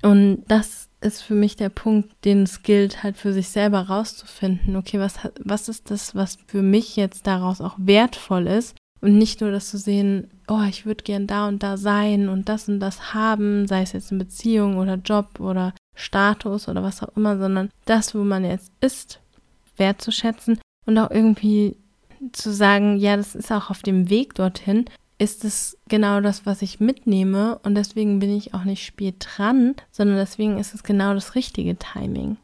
Und 0.03 0.43
das 0.47 0.89
ist 1.01 1.21
für 1.21 1.33
mich 1.33 1.55
der 1.55 1.69
Punkt, 1.69 2.11
den 2.23 2.43
es 2.43 2.61
gilt, 2.61 3.03
halt 3.03 3.17
für 3.17 3.33
sich 3.33 3.49
selber 3.49 3.81
rauszufinden. 3.81 4.75
Okay, 4.75 4.99
was, 4.99 5.15
was 5.43 5.67
ist 5.67 5.89
das, 5.89 6.13
was 6.13 6.37
für 6.45 6.61
mich 6.61 6.95
jetzt 6.95 7.25
daraus 7.25 7.61
auch 7.61 7.75
wertvoll 7.77 8.47
ist? 8.47 8.75
Und 9.01 9.17
nicht 9.17 9.41
nur 9.41 9.51
das 9.51 9.69
zu 9.69 9.77
sehen, 9.77 10.29
oh, 10.47 10.63
ich 10.67 10.85
würde 10.85 11.03
gern 11.03 11.27
da 11.27 11.47
und 11.47 11.63
da 11.63 11.77
sein 11.77 12.27
und 12.27 12.49
das 12.49 12.67
und 12.67 12.79
das 12.79 13.13
haben, 13.13 13.67
sei 13.67 13.81
es 13.81 13.93
jetzt 13.93 14.11
in 14.11 14.17
Beziehung 14.17 14.77
oder 14.77 14.95
Job 14.95 15.39
oder 15.39 15.73
Status 15.95 16.67
oder 16.67 16.83
was 16.83 17.01
auch 17.01 17.15
immer, 17.15 17.37
sondern 17.37 17.69
das, 17.85 18.13
wo 18.13 18.23
man 18.23 18.43
jetzt 18.43 18.71
ist, 18.81 19.19
wertzuschätzen 19.77 20.59
und 20.85 20.97
auch 20.97 21.11
irgendwie 21.11 21.77
zu 22.33 22.51
sagen, 22.51 22.97
ja, 22.97 23.15
das 23.15 23.35
ist 23.35 23.51
auch 23.51 23.69
auf 23.69 23.81
dem 23.81 24.09
Weg 24.09 24.35
dorthin, 24.35 24.85
ist 25.17 25.45
es 25.45 25.77
genau 25.87 26.19
das, 26.19 26.45
was 26.45 26.61
ich 26.61 26.79
mitnehme 26.79 27.59
und 27.59 27.75
deswegen 27.75 28.19
bin 28.19 28.35
ich 28.35 28.53
auch 28.53 28.65
nicht 28.65 28.85
spät 28.85 29.15
dran, 29.19 29.75
sondern 29.91 30.17
deswegen 30.17 30.57
ist 30.57 30.73
es 30.73 30.83
genau 30.83 31.13
das 31.13 31.35
richtige 31.35 31.77
Timing. 31.77 32.37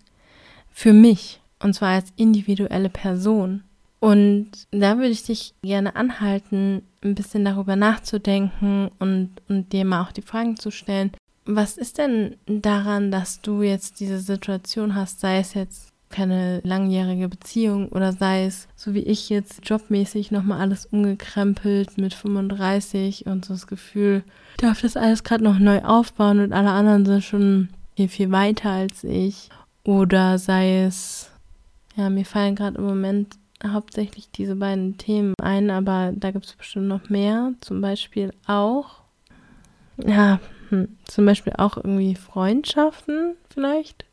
Für 0.70 0.94
mich 0.94 1.42
und 1.60 1.74
zwar 1.74 1.90
als 1.90 2.14
individuelle 2.16 2.90
Person. 2.90 3.64
Und 4.06 4.52
da 4.70 4.98
würde 4.98 5.10
ich 5.10 5.24
dich 5.24 5.56
gerne 5.64 5.96
anhalten, 5.96 6.84
ein 7.04 7.16
bisschen 7.16 7.44
darüber 7.44 7.76
nachzudenken 7.76 8.92
und, 9.00 9.32
und 9.50 9.74
dir 9.74 9.84
mal 9.84 10.04
auch 10.04 10.12
die 10.12 10.22
Fragen 10.22 10.58
zu 10.58 10.70
stellen, 10.70 11.10
was 11.46 11.76
ist 11.76 11.98
denn 11.98 12.36
daran, 12.46 13.10
dass 13.10 13.42
du 13.42 13.64
jetzt 13.64 14.00
diese 14.00 14.20
Situation 14.20 14.94
hast, 14.94 15.22
sei 15.22 15.40
es 15.40 15.56
jetzt 15.56 15.90
keine 16.12 16.62
langjährige 16.64 17.30
Beziehung 17.30 17.90
oder 17.90 18.14
sei 18.14 18.46
es, 18.46 18.68
so 18.76 18.94
wie 18.94 19.00
ich 19.00 19.30
jetzt, 19.30 19.68
jobmäßig 19.68 20.30
nochmal 20.30 20.62
alles 20.62 20.86
umgekrempelt 20.86 21.98
mit 21.98 22.14
35 22.14 23.26
und 23.26 23.44
so 23.44 23.56
das 23.56 23.66
Gefühl, 23.66 24.24
ich 24.52 24.58
darf 24.58 24.82
das 24.82 24.98
alles 24.98 25.24
gerade 25.24 25.44
noch 25.44 25.58
neu 25.58 25.82
aufbauen 25.84 26.42
und 26.42 26.54
alle 26.54 26.70
anderen 26.70 27.08
sind 27.08 27.24
schon 27.24 27.70
viel, 27.96 28.10
viel 28.10 28.32
weiter 28.32 28.70
als 28.70 29.04
ich. 29.04 29.50
Oder 29.84 30.38
sei 30.38 30.84
es, 30.84 31.32
ja, 31.96 32.12
mir 32.12 32.26
fallen 32.26 32.54
gerade 32.54 32.78
im 32.78 32.86
Moment 32.86 33.40
hauptsächlich 33.64 34.30
diese 34.32 34.56
beiden 34.56 34.98
Themen 34.98 35.34
ein, 35.42 35.70
aber 35.70 36.14
da 36.16 36.32
gibt 36.32 36.46
es 36.46 36.54
bestimmt 36.54 36.88
noch 36.88 37.10
mehr. 37.10 37.54
Zum 37.62 37.82
Beispiel 37.82 38.32
auch, 38.48 39.02
ja, 39.98 40.40
hm, 40.70 40.98
zum 41.06 41.26
Beispiel 41.26 41.54
auch 41.58 41.78
irgendwie 41.78 42.16
Freundschaften 42.16 43.36
vielleicht. 43.50 44.06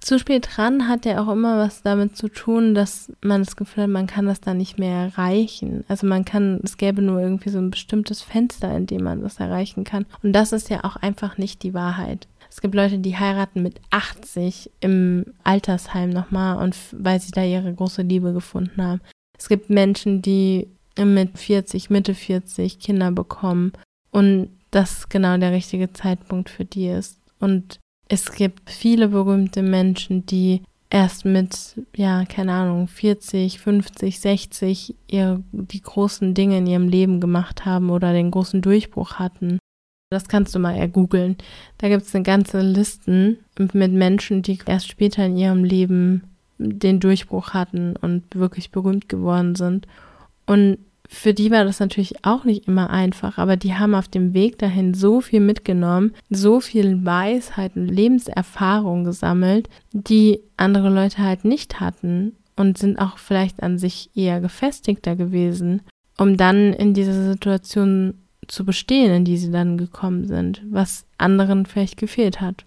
Zu 0.00 0.18
spät 0.18 0.48
dran 0.56 0.88
hat 0.88 1.06
ja 1.06 1.22
auch 1.22 1.30
immer 1.30 1.58
was 1.58 1.82
damit 1.82 2.16
zu 2.16 2.26
tun, 2.26 2.74
dass 2.74 3.12
man 3.22 3.42
das 3.42 3.54
Gefühl 3.54 3.84
hat, 3.84 3.90
man 3.90 4.08
kann 4.08 4.26
das 4.26 4.40
da 4.40 4.52
nicht 4.52 4.76
mehr 4.76 4.96
erreichen. 4.96 5.84
Also 5.86 6.08
man 6.08 6.24
kann, 6.24 6.58
es 6.64 6.76
gäbe 6.76 7.02
nur 7.02 7.20
irgendwie 7.20 7.50
so 7.50 7.58
ein 7.58 7.70
bestimmtes 7.70 8.20
Fenster, 8.20 8.76
in 8.76 8.86
dem 8.86 9.04
man 9.04 9.22
das 9.22 9.38
erreichen 9.38 9.84
kann. 9.84 10.06
Und 10.24 10.32
das 10.32 10.50
ist 10.50 10.70
ja 10.70 10.82
auch 10.82 10.96
einfach 10.96 11.38
nicht 11.38 11.62
die 11.62 11.72
Wahrheit. 11.72 12.26
Es 12.52 12.60
gibt 12.60 12.74
Leute, 12.74 12.98
die 12.98 13.16
heiraten 13.16 13.62
mit 13.62 13.80
80 13.88 14.70
im 14.80 15.24
Altersheim 15.42 16.10
nochmal 16.10 16.62
und 16.62 16.76
weil 16.92 17.18
sie 17.18 17.30
da 17.30 17.42
ihre 17.42 17.72
große 17.72 18.02
Liebe 18.02 18.34
gefunden 18.34 18.82
haben. 18.82 19.00
Es 19.38 19.48
gibt 19.48 19.70
Menschen, 19.70 20.20
die 20.20 20.68
mit 20.98 21.38
40, 21.38 21.88
Mitte 21.88 22.14
40 22.14 22.78
Kinder 22.78 23.10
bekommen 23.10 23.72
und 24.10 24.50
das 24.70 25.08
genau 25.08 25.38
der 25.38 25.52
richtige 25.52 25.94
Zeitpunkt 25.94 26.50
für 26.50 26.66
die 26.66 26.88
ist. 26.88 27.18
Und 27.40 27.80
es 28.08 28.30
gibt 28.30 28.68
viele 28.68 29.08
berühmte 29.08 29.62
Menschen, 29.62 30.26
die 30.26 30.62
erst 30.90 31.24
mit, 31.24 31.80
ja, 31.96 32.26
keine 32.26 32.52
Ahnung, 32.52 32.86
40, 32.86 33.60
50, 33.60 34.20
60 34.20 34.94
ihre, 35.06 35.42
die 35.52 35.80
großen 35.80 36.34
Dinge 36.34 36.58
in 36.58 36.66
ihrem 36.66 36.88
Leben 36.88 37.18
gemacht 37.18 37.64
haben 37.64 37.88
oder 37.88 38.12
den 38.12 38.30
großen 38.30 38.60
Durchbruch 38.60 39.14
hatten. 39.14 39.58
Das 40.12 40.28
kannst 40.28 40.54
du 40.54 40.58
mal 40.58 40.74
ergoogeln. 40.74 41.36
Da 41.78 41.88
gibt 41.88 42.02
es 42.02 42.14
eine 42.14 42.24
ganze 42.24 42.60
Listen 42.60 43.38
mit 43.58 43.92
Menschen, 43.92 44.42
die 44.42 44.58
erst 44.66 44.88
später 44.88 45.24
in 45.26 45.36
ihrem 45.36 45.64
Leben 45.64 46.24
den 46.58 47.00
Durchbruch 47.00 47.54
hatten 47.54 47.96
und 47.96 48.22
wirklich 48.34 48.70
berühmt 48.70 49.08
geworden 49.08 49.54
sind. 49.54 49.86
Und 50.46 50.78
für 51.08 51.34
die 51.34 51.50
war 51.50 51.64
das 51.64 51.80
natürlich 51.80 52.24
auch 52.24 52.44
nicht 52.44 52.68
immer 52.68 52.90
einfach, 52.90 53.36
aber 53.38 53.56
die 53.56 53.74
haben 53.74 53.94
auf 53.94 54.08
dem 54.08 54.32
Weg 54.32 54.58
dahin 54.58 54.94
so 54.94 55.20
viel 55.20 55.40
mitgenommen, 55.40 56.14
so 56.30 56.60
viel 56.60 57.04
Weisheit 57.04 57.76
und 57.76 57.88
Lebenserfahrung 57.88 59.04
gesammelt, 59.04 59.68
die 59.92 60.40
andere 60.56 60.88
Leute 60.88 61.18
halt 61.18 61.44
nicht 61.44 61.80
hatten 61.80 62.36
und 62.56 62.78
sind 62.78 62.98
auch 62.98 63.18
vielleicht 63.18 63.62
an 63.62 63.78
sich 63.78 64.10
eher 64.14 64.40
gefestigter 64.40 65.16
gewesen 65.16 65.82
um 66.18 66.36
dann 66.36 66.72
in 66.72 66.94
dieser 66.94 67.30
Situation 67.30 68.14
zu 68.48 68.64
bestehen, 68.64 69.12
in 69.12 69.24
die 69.24 69.36
sie 69.36 69.50
dann 69.50 69.78
gekommen 69.78 70.26
sind, 70.26 70.62
was 70.70 71.04
anderen 71.18 71.66
vielleicht 71.66 71.96
gefehlt 71.96 72.40
hat. 72.40 72.64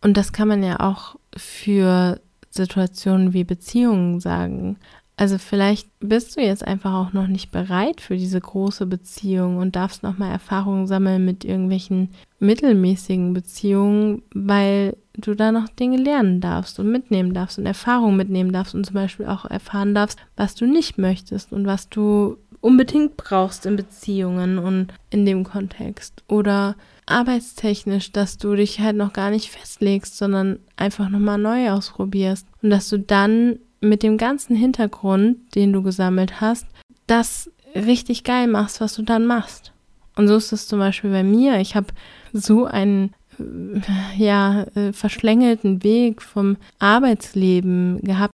Und 0.00 0.16
das 0.16 0.32
kann 0.32 0.48
man 0.48 0.62
ja 0.62 0.80
auch 0.80 1.16
für 1.36 2.20
Situationen 2.50 3.32
wie 3.32 3.44
Beziehungen 3.44 4.20
sagen. 4.20 4.76
Also 5.16 5.36
vielleicht 5.38 5.88
bist 5.98 6.36
du 6.36 6.40
jetzt 6.40 6.64
einfach 6.64 6.94
auch 6.94 7.12
noch 7.12 7.26
nicht 7.26 7.50
bereit 7.50 8.00
für 8.00 8.16
diese 8.16 8.40
große 8.40 8.86
Beziehung 8.86 9.56
und 9.56 9.74
darfst 9.74 10.04
nochmal 10.04 10.30
Erfahrungen 10.30 10.86
sammeln 10.86 11.24
mit 11.24 11.44
irgendwelchen 11.44 12.10
mittelmäßigen 12.38 13.34
Beziehungen, 13.34 14.22
weil 14.32 14.96
du 15.14 15.34
da 15.34 15.50
noch 15.50 15.68
Dinge 15.68 15.96
lernen 15.96 16.40
darfst 16.40 16.78
und 16.78 16.92
mitnehmen 16.92 17.34
darfst 17.34 17.58
und 17.58 17.66
Erfahrungen 17.66 18.16
mitnehmen 18.16 18.52
darfst 18.52 18.76
und 18.76 18.86
zum 18.86 18.94
Beispiel 18.94 19.26
auch 19.26 19.44
erfahren 19.44 19.92
darfst, 19.92 20.20
was 20.36 20.54
du 20.54 20.66
nicht 20.66 20.98
möchtest 20.98 21.52
und 21.52 21.66
was 21.66 21.88
du 21.88 22.36
unbedingt 22.60 23.16
brauchst 23.16 23.66
in 23.66 23.76
Beziehungen 23.76 24.58
und 24.58 24.88
in 25.10 25.26
dem 25.26 25.44
Kontext. 25.44 26.22
Oder 26.28 26.76
arbeitstechnisch, 27.06 28.12
dass 28.12 28.38
du 28.38 28.54
dich 28.54 28.80
halt 28.80 28.96
noch 28.96 29.12
gar 29.12 29.30
nicht 29.30 29.50
festlegst, 29.50 30.16
sondern 30.16 30.58
einfach 30.76 31.08
nochmal 31.08 31.38
neu 31.38 31.70
ausprobierst. 31.70 32.46
Und 32.62 32.70
dass 32.70 32.88
du 32.88 32.98
dann 32.98 33.58
mit 33.80 34.02
dem 34.02 34.18
ganzen 34.18 34.56
Hintergrund, 34.56 35.54
den 35.54 35.72
du 35.72 35.82
gesammelt 35.82 36.40
hast, 36.40 36.66
das 37.06 37.50
richtig 37.74 38.24
geil 38.24 38.46
machst, 38.48 38.80
was 38.80 38.94
du 38.94 39.02
dann 39.02 39.26
machst. 39.26 39.72
Und 40.16 40.28
so 40.28 40.36
ist 40.36 40.52
es 40.52 40.66
zum 40.66 40.80
Beispiel 40.80 41.10
bei 41.10 41.22
mir. 41.22 41.60
Ich 41.60 41.76
habe 41.76 41.88
so 42.32 42.64
einen 42.66 43.14
äh, 43.38 44.16
ja, 44.16 44.64
äh, 44.74 44.92
verschlängelten 44.92 45.84
Weg 45.84 46.22
vom 46.22 46.56
Arbeitsleben 46.78 48.00
gehabt. 48.02 48.32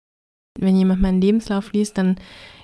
Wenn 0.59 0.77
jemand 0.77 1.01
meinen 1.01 1.21
Lebenslauf 1.21 1.73
liest, 1.73 1.97
dann 1.97 2.15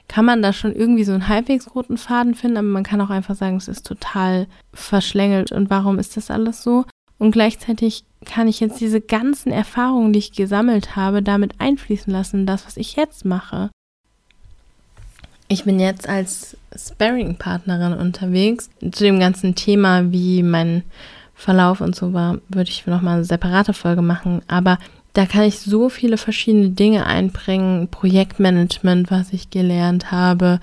kann 0.09 0.25
man 0.25 0.41
da 0.41 0.51
schon 0.51 0.75
irgendwie 0.75 1.05
so 1.05 1.13
einen 1.13 1.29
halbwegs 1.29 1.73
roten 1.73 1.97
Faden 1.97 2.35
finden, 2.35 2.57
aber 2.57 2.67
man 2.67 2.83
kann 2.83 2.99
auch 2.99 3.11
einfach 3.11 3.35
sagen, 3.35 3.55
es 3.55 3.69
ist 3.69 3.85
total 3.85 4.47
verschlängelt. 4.73 5.53
Und 5.53 5.69
warum 5.69 5.99
ist 5.99 6.17
das 6.17 6.31
alles 6.31 6.63
so? 6.63 6.83
Und 7.19 7.31
gleichzeitig 7.31 8.03
kann 8.25 8.47
ich 8.47 8.59
jetzt 8.59 8.81
diese 8.81 9.01
ganzen 9.01 9.51
Erfahrungen, 9.51 10.11
die 10.11 10.19
ich 10.19 10.31
gesammelt 10.33 10.95
habe, 10.95 11.21
damit 11.21 11.53
einfließen 11.59 12.11
lassen, 12.11 12.45
das, 12.45 12.65
was 12.65 12.75
ich 12.75 12.95
jetzt 12.95 13.23
mache. 13.23 13.69
Ich 15.47 15.63
bin 15.63 15.79
jetzt 15.79 16.09
als 16.09 16.57
Sparring-Partnerin 16.75 17.93
unterwegs. 17.93 18.69
Zu 18.79 19.03
dem 19.03 19.19
ganzen 19.19 19.55
Thema, 19.55 20.11
wie 20.11 20.43
mein 20.43 20.83
Verlauf 21.35 21.81
und 21.81 21.95
so 21.95 22.13
war, 22.13 22.39
würde 22.49 22.69
ich 22.69 22.85
nochmal 22.87 23.15
eine 23.15 23.25
separate 23.25 23.73
Folge 23.73 24.01
machen. 24.01 24.41
Aber 24.47 24.79
da 25.19 25.25
kann 25.25 25.43
ich 25.43 25.59
so 25.59 25.89
viele 25.89 26.15
verschiedene 26.15 26.69
Dinge 26.69 27.05
einbringen. 27.05 27.89
Projektmanagement, 27.89 29.11
was 29.11 29.33
ich 29.33 29.49
gelernt 29.49 30.13
habe, 30.13 30.61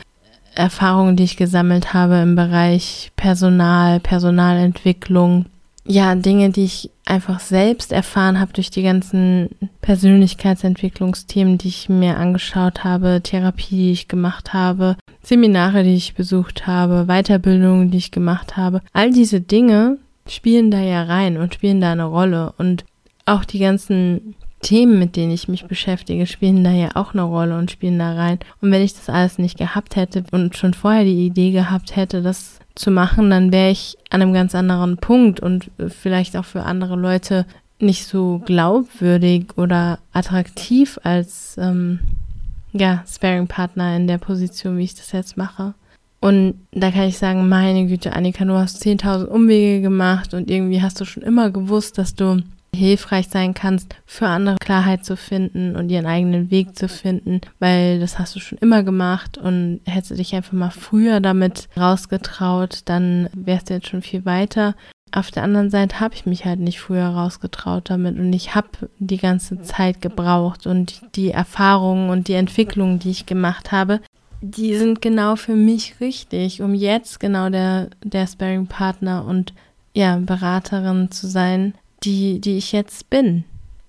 Erfahrungen, 0.55 1.15
die 1.15 1.25
ich 1.25 1.37
gesammelt 1.37 1.93
habe 1.93 2.15
im 2.17 2.37
Bereich 2.37 3.13
Personal, 3.17 4.01
Personalentwicklung, 4.01 5.45
ja, 5.85 6.15
Dinge, 6.15 6.49
die 6.49 6.65
ich 6.65 6.91
einfach 7.05 7.39
selbst 7.39 7.93
erfahren 7.93 8.41
habe 8.41 8.55
durch 8.55 8.71
die 8.71 8.83
ganzen 8.83 9.51
Persönlichkeitsentwicklungsthemen, 9.83 11.59
die 11.59 11.69
ich 11.69 11.91
mir 11.91 12.17
angeschaut 12.17 12.83
habe, 12.83 13.21
Therapie, 13.23 13.77
die 13.77 13.93
ich 13.93 14.09
gemacht 14.09 14.55
habe, 14.55 14.97
Seminare, 15.23 15.85
die 15.85 15.97
ich 15.97 16.15
besucht 16.15 16.67
habe, 16.67 17.05
Weiterbildungen, 17.09 17.91
die 17.91 17.99
ich 17.99 18.11
gemacht 18.11 18.57
habe. 18.57 18.81
All 18.95 19.11
diese 19.11 19.43
Dinge 19.43 19.99
spielen 20.27 20.71
da 20.71 20.81
ja 20.81 21.03
rein 21.03 21.37
und 21.37 21.53
spielen 21.53 21.83
da 21.83 21.93
eine 21.93 22.05
Rolle. 22.05 22.55
Und 22.57 22.87
auch 23.27 23.45
die 23.45 23.59
ganzen 23.59 24.35
Themen, 24.61 24.99
mit 24.99 25.17
denen 25.17 25.33
ich 25.33 25.49
mich 25.49 25.67
beschäftige, 25.67 26.27
spielen 26.27 26.65
da 26.65 26.71
ja 26.71 26.91
auch 26.95 27.13
eine 27.13 27.23
Rolle 27.23 27.59
und 27.59 27.71
spielen 27.71 27.99
da 27.99 28.15
rein. 28.15 28.39
Und 28.61 28.73
wenn 28.73 28.83
ich 28.83 28.95
das 28.95 29.09
alles 29.09 29.39
nicht 29.39 29.59
gehabt 29.59 29.97
hätte 29.97 30.25
und 30.33 30.57
schon 30.57 30.75
vorher 30.75 31.05
die 31.05 31.27
Idee 31.27 31.51
gehabt 31.53 31.95
hätte, 31.95 32.23
das 32.23 32.59
zu 32.75 32.91
machen, 32.91 33.31
dann 33.31 33.53
wäre 33.53 33.71
ich 33.71 33.97
an 34.11 34.23
einem 34.23 34.33
ganz 34.33 34.55
anderen 34.55 34.97
Punkt 34.97 35.41
und 35.41 35.71
vielleicht 35.89 36.37
auch 36.37 36.45
für 36.45 36.63
andere 36.63 36.97
Leute 36.97 37.47
nicht 37.79 38.07
so 38.07 38.41
glaubwürdig 38.45 39.57
oder 39.57 39.99
attraktiv 40.13 40.99
als 41.03 41.57
ähm, 41.59 42.01
ja, 42.73 43.05
Sparing-Partner 43.07 43.97
in 43.97 44.07
der 44.07 44.19
Position, 44.19 44.79
wie 44.79 44.85
ich 44.85 44.95
das 44.95 45.13
jetzt 45.13 45.37
mache. 45.37 45.75
Und 46.21 46.55
da 46.73 46.91
kann 46.91 47.09
ich 47.09 47.19
sagen, 47.19 47.49
meine 47.49 47.87
Güte, 47.87 48.15
Annika, 48.15 48.45
du 48.45 48.55
hast 48.55 48.85
10.000 48.85 49.27
Umwege 49.27 49.83
gemacht 49.83 50.35
und 50.35 50.51
irgendwie 50.51 50.83
hast 50.83 51.01
du 51.01 51.05
schon 51.05 51.23
immer 51.23 51.51
gewusst, 51.51 51.99
dass 51.99 52.15
du 52.15 52.43
hilfreich 52.77 53.29
sein 53.29 53.55
kannst, 53.55 53.97
für 54.05 54.27
andere 54.27 54.57
Klarheit 54.57 55.05
zu 55.05 55.17
finden 55.17 55.77
und 55.77 55.91
ihren 55.91 56.07
eigenen 56.07 56.51
Weg 56.51 56.77
zu 56.77 56.89
finden, 56.89 57.41
weil 57.59 57.99
das 58.01 58.19
hast 58.19 58.37
du 58.37 58.41
schon 58.41 58.59
immer 58.59 58.83
gemacht 58.83 59.39
und 59.39 59.81
hättest 59.85 60.13
du 60.13 60.15
dich 60.15 60.35
einfach 60.35 60.53
mal 60.53 60.71
früher 60.71 61.21
damit 61.21 61.69
rausgetraut, 61.77 62.81
dann 62.85 63.29
wärst 63.35 63.71
du 63.71 63.75
jetzt 63.75 63.89
schon 63.89 64.03
viel 64.03 64.25
weiter. 64.25 64.75
Auf 65.13 65.31
der 65.31 65.45
anderen 65.45 65.71
Seite 65.71 66.01
habe 66.01 66.15
ich 66.15 66.27
mich 66.27 66.45
halt 66.45 66.61
nicht 66.61 66.81
früher 66.81 67.07
rausgetraut 67.07 67.91
damit 67.91 68.19
und 68.19 68.33
ich 68.33 68.55
habe 68.55 68.69
die 68.99 69.19
ganze 69.19 69.63
Zeit 69.63 70.03
gebraucht 70.03 70.67
und 70.67 71.01
die 71.15 71.31
Erfahrungen 71.31 72.11
und 72.11 72.29
die 72.29 72.35
Entwicklungen, 72.35 72.99
die 72.99 73.11
ich 73.11 73.27
gemacht 73.27 73.73
habe, 73.73 74.01
die 74.41 74.77
sind 74.77 75.01
genau 75.01 75.37
für 75.37 75.55
mich 75.55 76.01
richtig, 76.01 76.61
um 76.61 76.75
jetzt 76.75 77.21
genau 77.21 77.49
der, 77.49 77.89
der 78.05 78.27
Sparing-Partner 78.27 79.25
und 79.25 79.55
ja, 79.95 80.19
Beraterin 80.19 81.11
zu 81.11 81.27
sein, 81.27 81.75
die, 82.03 82.41
die 82.41 82.57
ich 82.57 82.73
jetzt 82.73 83.11
bin. 83.11 83.45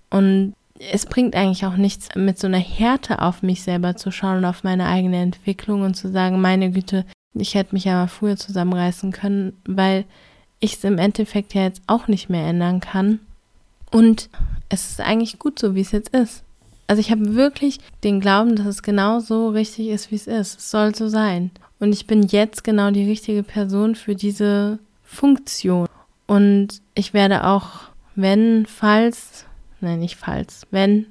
Und 0.10 0.54
es 0.80 1.06
bringt 1.06 1.36
eigentlich 1.36 1.66
auch 1.66 1.76
nichts, 1.76 2.10
mit 2.16 2.40
so 2.40 2.48
einer 2.48 2.60
Härte 2.60 3.22
auf 3.22 3.42
mich 3.42 3.64
selber 3.64 3.96
zu 3.96 4.12
schauen 4.12 4.38
und 4.38 4.46
auf 4.46 4.64
meine 4.64 4.88
eigene 4.88 5.18
Entwicklung 5.18 5.82
und 5.82 5.96
zu 5.96 6.12
sagen, 6.12 6.40
meine 6.40 6.72
Güte, 6.72 7.06
ich 7.34 7.56
hätte 7.56 7.74
mich 7.74 7.90
aber 7.90 8.08
früher 8.08 8.38
zusammenreißen 8.38 9.12
können, 9.12 9.54
weil 9.66 10.06
ich 10.60 10.74
es 10.76 10.84
im 10.84 10.98
Endeffekt 10.98 11.54
ja 11.54 11.64
jetzt 11.64 11.82
auch 11.88 12.08
nicht 12.08 12.30
mehr 12.30 12.48
ändern 12.48 12.80
kann. 12.80 13.20
Und 13.92 14.30
es 14.70 14.90
ist 14.90 15.02
eigentlich 15.02 15.40
gut 15.40 15.60
so, 15.60 15.76
wie 15.76 15.82
es 15.82 15.92
jetzt 15.92 16.10
ist. 16.10 16.44
Also 16.88 17.00
ich 17.00 17.12
habe 17.12 17.36
wirklich 17.36 17.80
den 18.04 18.20
Glauben, 18.20 18.56
dass 18.56 18.66
es 18.66 18.84
genau 18.84 19.20
so 19.20 19.50
richtig 19.50 19.88
ist, 19.88 20.12
wie 20.12 20.16
es 20.16 20.28
ist. 20.28 20.60
Es 20.60 20.72
soll 20.72 20.96
so 20.96 21.08
sein. 21.08 21.52
Und 21.80 21.94
ich 21.94 22.08
bin 22.08 22.24
jetzt 22.24 22.64
genau 22.64 22.92
die 22.92 23.06
richtige 23.06 23.44
Person 23.44 23.96
für 23.96 24.16
diese 24.16 24.80
Funktion. 25.04 25.88
Und 26.28 26.82
ich 26.96 27.14
werde 27.14 27.46
auch 27.46 27.90
wenn, 28.18 28.66
falls, 28.66 29.46
nein, 29.80 30.00
nicht 30.00 30.18
falls, 30.18 30.68
wenn 30.72 31.06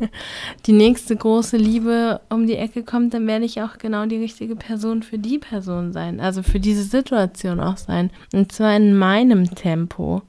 die 0.66 0.72
nächste 0.72 1.14
große 1.14 1.58
Liebe 1.58 2.22
um 2.30 2.46
die 2.46 2.56
Ecke 2.56 2.82
kommt, 2.82 3.14
dann 3.14 3.26
werde 3.26 3.44
ich 3.44 3.62
auch 3.62 3.78
genau 3.78 4.06
die 4.06 4.16
richtige 4.16 4.56
Person 4.56 5.02
für 5.02 5.18
die 5.18 5.38
Person 5.38 5.92
sein, 5.92 6.18
also 6.18 6.42
für 6.42 6.58
diese 6.58 6.82
Situation 6.82 7.60
auch 7.60 7.76
sein. 7.76 8.10
Und 8.32 8.50
zwar 8.50 8.74
in 8.74 8.96
meinem 8.96 9.54
Tempo. 9.54 10.22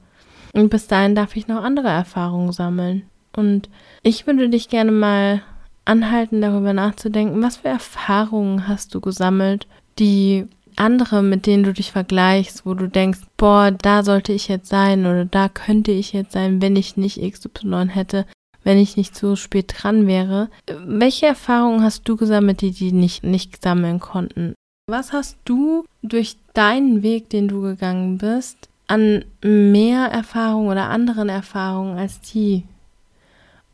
Und 0.52 0.68
bis 0.68 0.86
dahin 0.86 1.14
darf 1.14 1.36
ich 1.36 1.48
noch 1.48 1.64
andere 1.64 1.88
Erfahrungen 1.88 2.52
sammeln. 2.52 3.02
Und 3.34 3.70
ich 4.02 4.26
würde 4.26 4.50
dich 4.50 4.68
gerne 4.68 4.92
mal 4.92 5.42
anhalten, 5.86 6.42
darüber 6.42 6.74
nachzudenken, 6.74 7.42
was 7.42 7.58
für 7.58 7.68
Erfahrungen 7.68 8.68
hast 8.68 8.94
du 8.94 9.00
gesammelt, 9.00 9.66
die 9.98 10.46
andere, 10.80 11.22
mit 11.22 11.46
denen 11.46 11.62
du 11.62 11.72
dich 11.72 11.92
vergleichst, 11.92 12.64
wo 12.64 12.74
du 12.74 12.88
denkst, 12.88 13.20
boah, 13.36 13.70
da 13.70 14.02
sollte 14.02 14.32
ich 14.32 14.48
jetzt 14.48 14.68
sein 14.68 15.00
oder 15.06 15.24
da 15.24 15.48
könnte 15.48 15.92
ich 15.92 16.12
jetzt 16.12 16.32
sein, 16.32 16.62
wenn 16.62 16.74
ich 16.74 16.96
nicht 16.96 17.20
XY 17.20 17.88
hätte, 17.88 18.26
wenn 18.64 18.78
ich 18.78 18.96
nicht 18.96 19.14
so 19.14 19.36
spät 19.36 19.74
dran 19.76 20.06
wäre. 20.06 20.48
Welche 20.86 21.26
Erfahrungen 21.26 21.82
hast 21.82 22.08
du 22.08 22.16
gesammelt, 22.16 22.62
die 22.62 22.72
die 22.72 22.92
nicht, 22.92 23.22
nicht 23.22 23.62
sammeln 23.62 24.00
konnten? 24.00 24.54
Was 24.88 25.12
hast 25.12 25.36
du 25.44 25.84
durch 26.02 26.36
deinen 26.54 27.02
Weg, 27.02 27.28
den 27.30 27.46
du 27.46 27.60
gegangen 27.60 28.18
bist, 28.18 28.68
an 28.88 29.24
mehr 29.42 30.06
Erfahrungen 30.06 30.70
oder 30.70 30.88
anderen 30.88 31.28
Erfahrungen 31.28 31.98
als 31.98 32.20
die? 32.22 32.64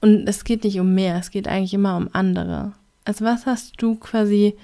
Und 0.01 0.29
es 0.29 0.45
geht 0.45 0.65
nicht 0.65 0.79
um 0.79 0.95
mehr, 0.95 1.17
es 1.17 1.31
geht 1.31 1.49
eigentlich 1.49 1.73
immer 1.73 1.97
um 1.97 2.11
andere. 2.13 2.73
Also 3.05 3.25
was 3.25 3.47
hast 3.47 3.81
du 3.81 3.95
quasi 3.95 4.57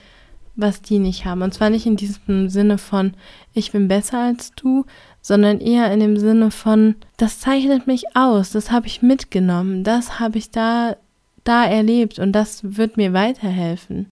was 0.54 0.82
die 0.82 0.98
nicht 0.98 1.24
haben. 1.24 1.42
Und 1.42 1.54
zwar 1.54 1.70
nicht 1.70 1.86
in 1.86 1.96
diesem 1.96 2.48
Sinne 2.48 2.78
von, 2.78 3.14
ich 3.54 3.72
bin 3.72 3.88
besser 3.88 4.18
als 4.18 4.52
du, 4.52 4.84
sondern 5.20 5.60
eher 5.60 5.92
in 5.92 6.00
dem 6.00 6.16
Sinne 6.16 6.50
von, 6.50 6.96
das 7.16 7.40
zeichnet 7.40 7.86
mich 7.86 8.16
aus, 8.16 8.50
das 8.50 8.70
habe 8.70 8.86
ich 8.86 9.02
mitgenommen, 9.02 9.84
das 9.84 10.18
habe 10.18 10.38
ich 10.38 10.50
da, 10.50 10.96
da 11.44 11.64
erlebt 11.64 12.18
und 12.18 12.32
das 12.32 12.76
wird 12.76 12.96
mir 12.96 13.12
weiterhelfen. 13.12 14.08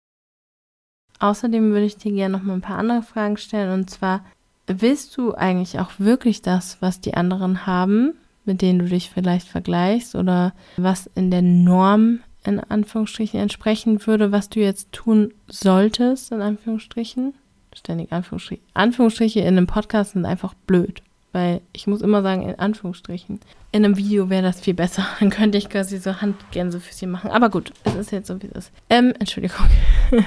Außerdem 1.19 1.73
würde 1.73 1.85
ich 1.85 1.97
dir 1.97 2.13
gerne 2.13 2.37
noch 2.37 2.45
mal 2.45 2.55
ein 2.55 2.63
paar 2.63 2.79
andere 2.79 3.03
Fragen 3.03 3.37
stellen 3.37 3.73
und 3.73 3.91
zwar, 3.91 4.25
willst 4.67 5.17
du 5.17 5.35
eigentlich 5.35 5.81
auch 5.81 5.91
wirklich 5.99 6.43
das, 6.43 6.81
was 6.81 7.01
die 7.01 7.15
anderen 7.15 7.67
haben, 7.67 8.15
mit 8.45 8.63
denen 8.63 8.79
du 8.79 8.85
dich 8.87 9.11
vielleicht 9.11 9.49
vergleichst 9.49 10.15
oder 10.15 10.55
was 10.77 11.11
in 11.15 11.31
der 11.31 11.43
Norm 11.43 12.21
in 12.45 12.61
Anführungsstrichen 12.61 13.41
entsprechen 13.41 14.07
würde, 14.07 14.33
was 14.33 14.49
du 14.49 14.61
jetzt 14.61 14.93
tun 14.93 15.33
solltest, 15.49 16.33
in 16.33 16.41
Anführungsstrichen. 16.41 17.35
Ständig 17.75 18.13
Anführungsstriche. 18.13 18.63
Anführungsstriche 18.75 19.41
in 19.41 19.57
einem 19.57 19.67
Podcast 19.67 20.13
sind 20.13 20.25
einfach 20.25 20.55
blöd. 20.67 21.03
Weil 21.33 21.61
ich 21.73 21.87
muss 21.87 22.03
immer 22.03 22.23
sagen, 22.23 22.43
in 22.43 22.59
Anführungsstrichen. 22.59 23.39
In 23.71 23.85
einem 23.85 23.97
Video 23.97 24.31
wäre 24.31 24.43
das 24.43 24.61
viel 24.61 24.75
besser. 24.75 25.07
Dann 25.21 25.31
könnte 25.31 25.59
ich 25.59 25.69
quasi 25.69 25.99
so 25.99 26.21
Handgänsefüßchen 26.21 27.11
machen. 27.11 27.31
Aber 27.31 27.51
gut, 27.51 27.73
es 27.85 27.95
ist 27.95 28.11
jetzt 28.11 28.27
so, 28.27 28.43
wie 28.43 28.49
es 28.49 28.67
ist. 28.67 28.73
Ähm, 28.89 29.13
Entschuldigung. 29.19 29.67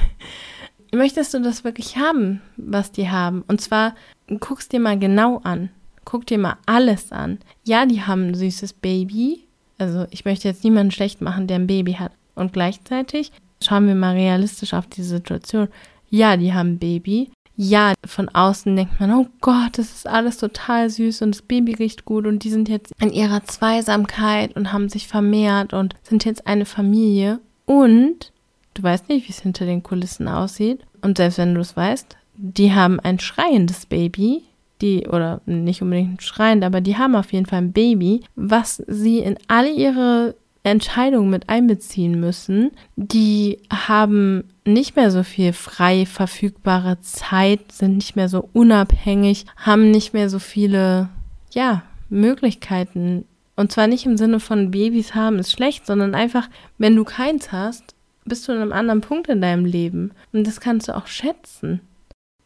möchtest 0.93 1.33
du 1.33 1.41
das 1.41 1.63
wirklich 1.63 1.97
haben, 1.97 2.41
was 2.57 2.91
die 2.91 3.09
haben? 3.09 3.43
Und 3.47 3.61
zwar 3.61 3.95
guckst 4.39 4.71
dir 4.71 4.79
mal 4.79 4.97
genau 4.97 5.39
an. 5.43 5.69
Guck 6.05 6.25
dir 6.25 6.37
mal 6.37 6.57
alles 6.65 7.11
an. 7.11 7.39
Ja, 7.63 7.85
die 7.85 8.01
haben 8.01 8.27
ein 8.27 8.35
süßes 8.35 8.73
Baby. 8.73 9.45
Also 9.83 10.07
ich 10.11 10.25
möchte 10.25 10.47
jetzt 10.47 10.63
niemanden 10.63 10.91
schlecht 10.91 11.21
machen, 11.21 11.47
der 11.47 11.57
ein 11.57 11.67
Baby 11.67 11.93
hat. 11.93 12.11
Und 12.35 12.53
gleichzeitig 12.53 13.31
schauen 13.61 13.87
wir 13.87 13.95
mal 13.95 14.15
realistisch 14.15 14.73
auf 14.73 14.87
die 14.87 15.03
Situation. 15.03 15.67
Ja, 16.09 16.37
die 16.37 16.53
haben 16.53 16.73
ein 16.73 16.79
Baby. 16.79 17.29
Ja, 17.55 17.93
von 18.05 18.29
außen 18.29 18.75
denkt 18.75 18.99
man, 18.99 19.13
oh 19.13 19.27
Gott, 19.39 19.77
das 19.77 19.91
ist 19.91 20.07
alles 20.07 20.37
total 20.37 20.89
süß 20.89 21.21
und 21.21 21.35
das 21.35 21.43
Baby 21.43 21.75
riecht 21.75 22.03
gut 22.03 22.25
und 22.25 22.43
die 22.43 22.49
sind 22.49 22.67
jetzt 22.67 22.91
in 22.99 23.11
ihrer 23.11 23.43
Zweisamkeit 23.43 24.55
und 24.55 24.73
haben 24.73 24.89
sich 24.89 25.07
vermehrt 25.07 25.73
und 25.73 25.95
sind 26.01 26.25
jetzt 26.25 26.47
eine 26.47 26.65
Familie. 26.65 27.39
Und 27.65 28.31
du 28.73 28.81
weißt 28.81 29.07
nicht, 29.09 29.27
wie 29.27 29.31
es 29.31 29.41
hinter 29.41 29.65
den 29.65 29.83
Kulissen 29.83 30.27
aussieht. 30.27 30.81
Und 31.01 31.17
selbst 31.17 31.37
wenn 31.37 31.53
du 31.53 31.61
es 31.61 31.77
weißt, 31.77 32.17
die 32.35 32.73
haben 32.73 32.99
ein 32.99 33.19
schreiendes 33.19 33.85
Baby, 33.85 34.43
die, 34.83 35.07
oder 35.07 35.41
nicht 35.47 35.81
unbedingt 35.81 36.21
schreiend, 36.21 36.63
aber 36.63 36.81
die 36.81 36.97
haben 36.97 37.15
auf 37.15 37.33
jeden 37.33 37.47
Fall 37.47 37.59
ein 37.59 37.71
Baby, 37.71 38.21
was 38.35 38.83
sie 38.87 39.19
in 39.19 39.37
alle 39.47 39.71
ihre 39.71 40.35
Entscheidungen 40.63 41.29
mit 41.29 41.49
einbeziehen 41.49 42.19
müssen. 42.19 42.71
Die 42.95 43.59
haben 43.71 44.45
nicht 44.65 44.95
mehr 44.95 45.11
so 45.11 45.23
viel 45.23 45.53
frei 45.53 46.05
verfügbare 46.05 46.99
Zeit, 47.01 47.71
sind 47.71 47.95
nicht 47.95 48.15
mehr 48.15 48.29
so 48.29 48.47
unabhängig, 48.53 49.45
haben 49.57 49.91
nicht 49.91 50.13
mehr 50.13 50.29
so 50.29 50.39
viele, 50.39 51.09
ja, 51.51 51.83
Möglichkeiten. 52.09 53.25
Und 53.55 53.71
zwar 53.71 53.87
nicht 53.87 54.05
im 54.05 54.17
Sinne 54.17 54.39
von 54.39 54.71
Babys 54.71 55.15
haben 55.15 55.39
ist 55.39 55.51
schlecht, 55.51 55.85
sondern 55.85 56.15
einfach, 56.15 56.49
wenn 56.77 56.95
du 56.95 57.03
keins 57.03 57.51
hast, 57.51 57.95
bist 58.25 58.47
du 58.47 58.53
an 58.53 58.59
einem 58.59 58.73
anderen 58.73 59.01
Punkt 59.01 59.27
in 59.27 59.41
deinem 59.41 59.65
Leben. 59.65 60.11
Und 60.31 60.47
das 60.47 60.59
kannst 60.61 60.87
du 60.87 60.95
auch 60.95 61.07
schätzen. 61.07 61.81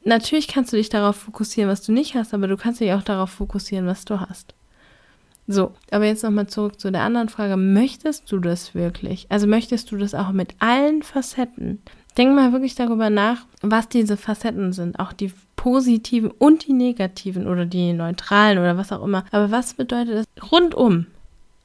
Natürlich 0.07 0.47
kannst 0.47 0.71
du 0.71 0.77
dich 0.77 0.87
darauf 0.87 1.17
fokussieren, 1.17 1.69
was 1.69 1.81
du 1.81 1.91
nicht 1.91 2.15
hast, 2.15 2.33
aber 2.33 2.47
du 2.47 2.55
kannst 2.55 2.79
dich 2.79 2.93
auch 2.93 3.03
darauf 3.03 3.29
fokussieren, 3.29 3.87
was 3.87 4.05
du 4.05 4.21
hast. 4.21 4.53
So, 5.47 5.73
aber 5.91 6.05
jetzt 6.05 6.23
nochmal 6.23 6.47
zurück 6.47 6.79
zu 6.79 6.93
der 6.93 7.01
anderen 7.01 7.27
Frage. 7.27 7.57
Möchtest 7.57 8.31
du 8.31 8.39
das 8.39 8.73
wirklich? 8.73 9.25
Also 9.27 9.47
möchtest 9.47 9.91
du 9.91 9.97
das 9.97 10.15
auch 10.15 10.31
mit 10.31 10.55
allen 10.59 11.03
Facetten? 11.03 11.81
Denk 12.17 12.33
mal 12.33 12.53
wirklich 12.53 12.75
darüber 12.75 13.09
nach, 13.09 13.45
was 13.61 13.89
diese 13.89 14.15
Facetten 14.15 14.71
sind. 14.71 14.97
Auch 14.97 15.11
die 15.11 15.33
positiven 15.57 16.31
und 16.31 16.67
die 16.67 16.73
negativen 16.73 17.45
oder 17.45 17.65
die 17.65 17.91
neutralen 17.91 18.59
oder 18.59 18.77
was 18.77 18.93
auch 18.93 19.03
immer. 19.03 19.25
Aber 19.31 19.51
was 19.51 19.73
bedeutet 19.73 20.25
das 20.25 20.51
rundum? 20.51 21.07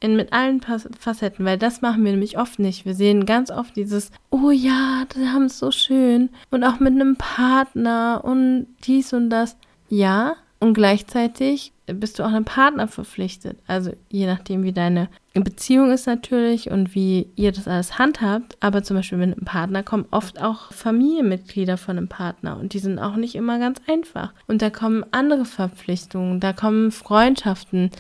In, 0.03 0.17
mit 0.17 0.33
allen 0.33 0.61
Facetten, 0.61 1.45
weil 1.45 1.59
das 1.59 1.81
machen 1.81 2.05
wir 2.05 2.11
nämlich 2.11 2.37
oft 2.37 2.59
nicht. 2.59 2.85
Wir 2.85 2.95
sehen 2.95 3.25
ganz 3.25 3.53
oft 3.53 3.77
dieses, 3.77 4.11
oh 4.31 4.51
ja, 4.51 5.05
die 5.15 5.29
haben 5.29 5.45
es 5.45 5.61
so 5.61 5.71
schön 5.71 6.29
und 6.51 6.65
auch 6.65 6.81
mit 6.81 6.93
einem 6.93 7.15
Partner 7.17 8.21
und 8.25 8.67
dies 8.85 9.13
und 9.13 9.31
das. 9.31 9.57
Ja, 9.89 10.35
und 10.59 10.75
gleichzeitig 10.75 11.73
bist 11.87 12.19
du 12.19 12.23
auch 12.23 12.33
einem 12.33 12.45
Partner 12.45 12.89
verpflichtet. 12.89 13.59
Also 13.67 13.93
je 14.11 14.27
nachdem, 14.27 14.63
wie 14.63 14.73
deine 14.73 15.09
Beziehung 15.35 15.91
ist 15.91 16.07
natürlich 16.07 16.71
und 16.71 16.95
wie 16.95 17.29
ihr 17.37 17.53
das 17.53 17.67
alles 17.67 17.99
handhabt. 17.99 18.57
Aber 18.61 18.83
zum 18.83 18.97
Beispiel 18.97 19.19
mit 19.19 19.37
einem 19.37 19.45
Partner 19.45 19.83
kommen 19.83 20.07
oft 20.11 20.41
auch 20.41 20.73
Familienmitglieder 20.73 21.77
von 21.79 21.97
einem 21.97 22.09
Partner 22.09 22.59
und 22.59 22.75
die 22.75 22.79
sind 22.79 22.99
auch 22.99 23.17
nicht 23.17 23.35
immer 23.35 23.59
ganz 23.59 23.81
einfach. 23.89 24.33
Und 24.47 24.63
da 24.63 24.71
kommen 24.71 25.05
andere 25.11 25.45
Verpflichtungen, 25.45 26.39
da 26.39 26.53
kommen 26.53 26.93
Freundschaften, 26.93 27.91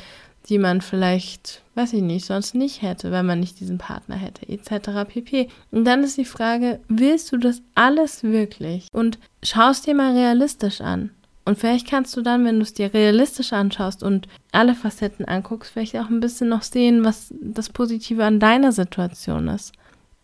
die 0.48 0.58
man 0.58 0.80
vielleicht, 0.80 1.62
weiß 1.74 1.92
ich 1.92 2.02
nicht, 2.02 2.26
sonst 2.26 2.54
nicht 2.54 2.82
hätte, 2.82 3.12
wenn 3.12 3.26
man 3.26 3.40
nicht 3.40 3.60
diesen 3.60 3.78
Partner 3.78 4.16
hätte, 4.16 4.48
etc. 4.48 5.08
pp. 5.08 5.48
Und 5.70 5.84
dann 5.84 6.02
ist 6.02 6.18
die 6.18 6.24
Frage, 6.24 6.80
willst 6.88 7.32
du 7.32 7.36
das 7.36 7.62
alles 7.74 8.22
wirklich? 8.22 8.88
Und 8.92 9.18
schaust 9.42 9.86
dir 9.86 9.94
mal 9.94 10.12
realistisch 10.12 10.80
an. 10.80 11.10
Und 11.44 11.58
vielleicht 11.58 11.88
kannst 11.88 12.16
du 12.16 12.22
dann, 12.22 12.44
wenn 12.44 12.56
du 12.56 12.62
es 12.62 12.74
dir 12.74 12.94
realistisch 12.94 13.52
anschaust 13.52 14.02
und 14.02 14.28
alle 14.52 14.74
Facetten 14.74 15.24
anguckst, 15.24 15.72
vielleicht 15.72 15.96
auch 15.96 16.08
ein 16.08 16.20
bisschen 16.20 16.48
noch 16.48 16.62
sehen, 16.62 17.04
was 17.04 17.34
das 17.40 17.68
Positive 17.68 18.24
an 18.24 18.38
deiner 18.38 18.70
Situation 18.70 19.48
ist. 19.48 19.72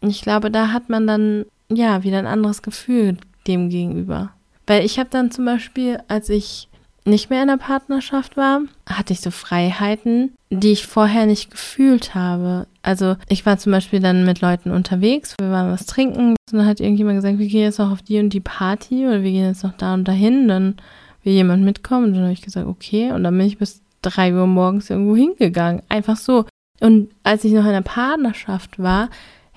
Und 0.01 0.11
ich 0.11 0.23
glaube, 0.23 0.51
da 0.51 0.71
hat 0.71 0.89
man 0.89 1.07
dann 1.07 1.45
ja 1.69 2.05
wieder 2.05 2.19
ein 2.19 2.27
anderes 2.27 2.63
Gefühl 2.63 3.17
dem 3.49 3.69
gegenüber. 3.69 4.33
Weil 4.67 4.85
ich 4.85 4.99
habe 4.99 5.09
dann 5.11 5.31
zum 5.31 5.45
Beispiel, 5.45 5.99
als 6.09 6.29
ich 6.29 6.68
nicht 7.09 7.31
mehr 7.31 7.43
in 7.43 7.49
der 7.49 7.57
Partnerschaft 7.57 8.37
war, 8.37 8.63
hatte 8.87 9.13
ich 9.13 9.21
so 9.21 9.31
Freiheiten, 9.31 10.35
die 10.51 10.73
ich 10.73 10.87
vorher 10.87 11.27
nicht 11.27 11.51
gefühlt 11.51 12.15
habe. 12.15 12.67
Also 12.83 13.17
ich 13.29 13.45
war 13.45 13.59
zum 13.59 13.73
Beispiel 13.73 14.01
dann 14.01 14.25
mit 14.25 14.41
Leuten 14.41 14.71
unterwegs, 14.71 15.35
wir 15.41 15.51
waren 15.51 15.71
was 15.71 15.87
trinken 15.87 16.31
und 16.31 16.37
dann 16.51 16.67
hat 16.67 16.81
irgendjemand 16.81 17.19
gesagt, 17.19 17.39
wir 17.39 17.47
gehen 17.47 17.63
jetzt 17.63 17.79
noch 17.79 17.91
auf 17.91 18.03
die 18.03 18.19
und 18.19 18.31
die 18.31 18.41
Party 18.41 19.07
oder 19.07 19.23
wir 19.23 19.31
gehen 19.31 19.47
jetzt 19.47 19.65
noch 19.65 19.77
da 19.77 19.95
und 19.95 20.07
dahin. 20.07 20.49
Dann 20.49 20.77
will 21.29 21.35
jemand 21.35 21.65
mitkommen? 21.65 22.07
Und 22.07 22.15
dann 22.15 22.23
habe 22.25 22.33
ich 22.33 22.43
gesagt, 22.43 22.67
okay. 22.67 23.13
Und 23.13 23.25
dann 23.25 23.37
bin 23.37 23.47
ich 23.47 23.59
bis 23.59 23.83
drei 24.03 24.33
Uhr 24.35 24.47
morgens 24.47 24.91
irgendwo 24.91 25.17
hingegangen. 25.17 25.83
Einfach 25.89 26.17
so. 26.17 26.47
Und 26.81 27.11
als 27.23 27.45
ich 27.45 27.53
noch 27.53 27.65
in 27.65 27.73
der 27.73 27.83
Partnerschaft 27.83 28.79
war, 28.79 29.11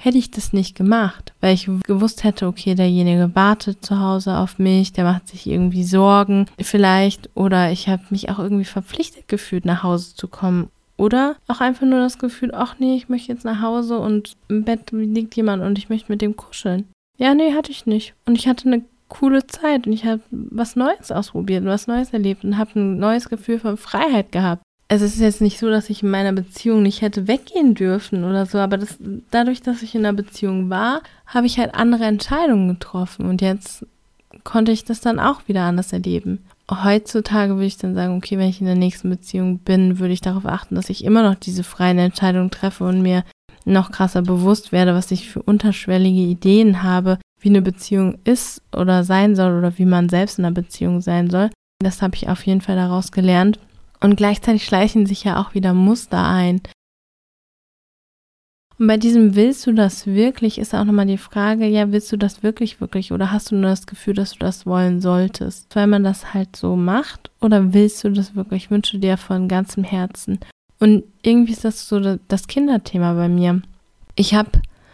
hätte 0.03 0.17
ich 0.17 0.31
das 0.31 0.51
nicht 0.51 0.75
gemacht, 0.75 1.33
weil 1.41 1.53
ich 1.53 1.69
gewusst 1.83 2.23
hätte, 2.23 2.47
okay, 2.47 2.75
derjenige 2.75 3.31
wartet 3.35 3.85
zu 3.85 3.99
Hause 3.99 4.37
auf 4.37 4.57
mich, 4.57 4.93
der 4.93 5.03
macht 5.03 5.27
sich 5.27 5.47
irgendwie 5.47 5.83
Sorgen 5.83 6.47
vielleicht 6.59 7.29
oder 7.35 7.71
ich 7.71 7.87
habe 7.87 8.03
mich 8.09 8.29
auch 8.29 8.39
irgendwie 8.39 8.65
verpflichtet 8.65 9.27
gefühlt, 9.27 9.65
nach 9.65 9.83
Hause 9.83 10.15
zu 10.15 10.27
kommen. 10.27 10.69
Oder 10.97 11.35
auch 11.47 11.61
einfach 11.61 11.85
nur 11.85 11.99
das 11.99 12.19
Gefühl, 12.19 12.51
ach 12.53 12.75
nee, 12.79 12.95
ich 12.95 13.09
möchte 13.09 13.31
jetzt 13.31 13.45
nach 13.45 13.61
Hause 13.61 13.99
und 13.99 14.35
im 14.49 14.63
Bett 14.63 14.91
liegt 14.91 15.35
jemand 15.35 15.63
und 15.63 15.77
ich 15.77 15.89
möchte 15.89 16.11
mit 16.11 16.21
dem 16.21 16.35
kuscheln. 16.35 16.87
Ja, 17.17 17.33
nee, 17.33 17.53
hatte 17.53 17.71
ich 17.71 17.85
nicht. 17.85 18.13
Und 18.25 18.37
ich 18.37 18.47
hatte 18.47 18.67
eine 18.67 18.83
coole 19.07 19.45
Zeit 19.45 19.87
und 19.87 19.93
ich 19.93 20.05
habe 20.05 20.21
was 20.29 20.75
Neues 20.75 21.11
ausprobiert 21.11 21.63
und 21.63 21.69
was 21.69 21.87
Neues 21.87 22.13
erlebt 22.13 22.43
und 22.43 22.57
habe 22.57 22.79
ein 22.79 22.97
neues 22.97 23.29
Gefühl 23.29 23.59
von 23.59 23.77
Freiheit 23.77 24.31
gehabt. 24.31 24.63
Also 24.91 25.05
es 25.05 25.13
ist 25.13 25.21
jetzt 25.21 25.39
nicht 25.39 25.57
so, 25.57 25.69
dass 25.69 25.89
ich 25.89 26.03
in 26.03 26.09
meiner 26.09 26.33
Beziehung 26.33 26.83
nicht 26.83 27.01
hätte 27.01 27.25
weggehen 27.25 27.75
dürfen 27.75 28.25
oder 28.25 28.45
so, 28.45 28.57
aber 28.57 28.77
das, 28.77 28.97
dadurch, 29.31 29.61
dass 29.61 29.83
ich 29.83 29.95
in 29.95 30.05
einer 30.05 30.11
Beziehung 30.11 30.69
war, 30.69 31.01
habe 31.25 31.47
ich 31.47 31.59
halt 31.59 31.75
andere 31.75 32.03
Entscheidungen 32.03 32.67
getroffen 32.67 33.25
und 33.25 33.41
jetzt 33.41 33.85
konnte 34.43 34.73
ich 34.73 34.83
das 34.83 34.99
dann 34.99 35.17
auch 35.17 35.47
wieder 35.47 35.61
anders 35.61 35.93
erleben. 35.93 36.39
Heutzutage 36.69 37.53
würde 37.53 37.67
ich 37.67 37.77
dann 37.77 37.95
sagen, 37.95 38.17
okay, 38.17 38.37
wenn 38.37 38.49
ich 38.49 38.59
in 38.59 38.65
der 38.65 38.75
nächsten 38.75 39.09
Beziehung 39.09 39.59
bin, 39.59 39.97
würde 39.97 40.13
ich 40.13 40.19
darauf 40.19 40.45
achten, 40.45 40.75
dass 40.75 40.89
ich 40.89 41.05
immer 41.05 41.23
noch 41.23 41.35
diese 41.35 41.63
freien 41.63 41.97
Entscheidungen 41.97 42.51
treffe 42.51 42.83
und 42.83 43.01
mir 43.01 43.23
noch 43.63 43.93
krasser 43.93 44.23
bewusst 44.23 44.73
werde, 44.73 44.93
was 44.93 45.09
ich 45.11 45.29
für 45.29 45.41
unterschwellige 45.41 46.23
Ideen 46.23 46.83
habe, 46.83 47.17
wie 47.39 47.47
eine 47.47 47.61
Beziehung 47.61 48.17
ist 48.25 48.61
oder 48.75 49.05
sein 49.05 49.37
soll 49.37 49.57
oder 49.57 49.77
wie 49.77 49.85
man 49.85 50.09
selbst 50.09 50.37
in 50.37 50.43
einer 50.43 50.53
Beziehung 50.53 50.99
sein 50.99 51.29
soll. 51.29 51.49
Das 51.79 52.01
habe 52.01 52.15
ich 52.15 52.27
auf 52.27 52.45
jeden 52.45 52.59
Fall 52.59 52.75
daraus 52.75 53.13
gelernt. 53.13 53.57
Und 54.01 54.15
gleichzeitig 54.15 54.65
schleichen 54.65 55.05
sich 55.05 55.23
ja 55.23 55.39
auch 55.39 55.53
wieder 55.53 55.73
Muster 55.73 56.27
ein. 56.27 56.61
Und 58.77 58.87
bei 58.87 58.97
diesem 58.97 59.35
willst 59.35 59.67
du 59.67 59.73
das 59.73 60.07
wirklich, 60.07 60.57
ist 60.57 60.73
auch 60.73 60.85
nochmal 60.85 61.05
die 61.05 61.19
Frage, 61.19 61.67
ja, 61.67 61.91
willst 61.91 62.11
du 62.11 62.17
das 62.17 62.41
wirklich, 62.41 62.81
wirklich 62.81 63.11
oder 63.11 63.31
hast 63.31 63.51
du 63.51 63.55
nur 63.55 63.69
das 63.69 63.85
Gefühl, 63.85 64.15
dass 64.15 64.31
du 64.31 64.39
das 64.39 64.65
wollen 64.65 65.01
solltest? 65.01 65.75
Weil 65.75 65.85
man 65.85 66.03
das 66.03 66.33
halt 66.33 66.55
so 66.55 66.75
macht 66.75 67.29
oder 67.41 67.75
willst 67.75 68.03
du 68.03 68.09
das 68.09 68.35
wirklich? 68.35 68.63
Ich 68.63 68.71
wünsche 68.71 68.97
dir 68.97 69.17
von 69.17 69.47
ganzem 69.47 69.83
Herzen. 69.83 70.39
Und 70.79 71.03
irgendwie 71.21 71.51
ist 71.51 71.63
das 71.63 71.87
so 71.87 71.99
das 71.99 72.47
Kinderthema 72.47 73.13
bei 73.13 73.29
mir. 73.29 73.61
Ich 74.15 74.33
habe 74.33 74.49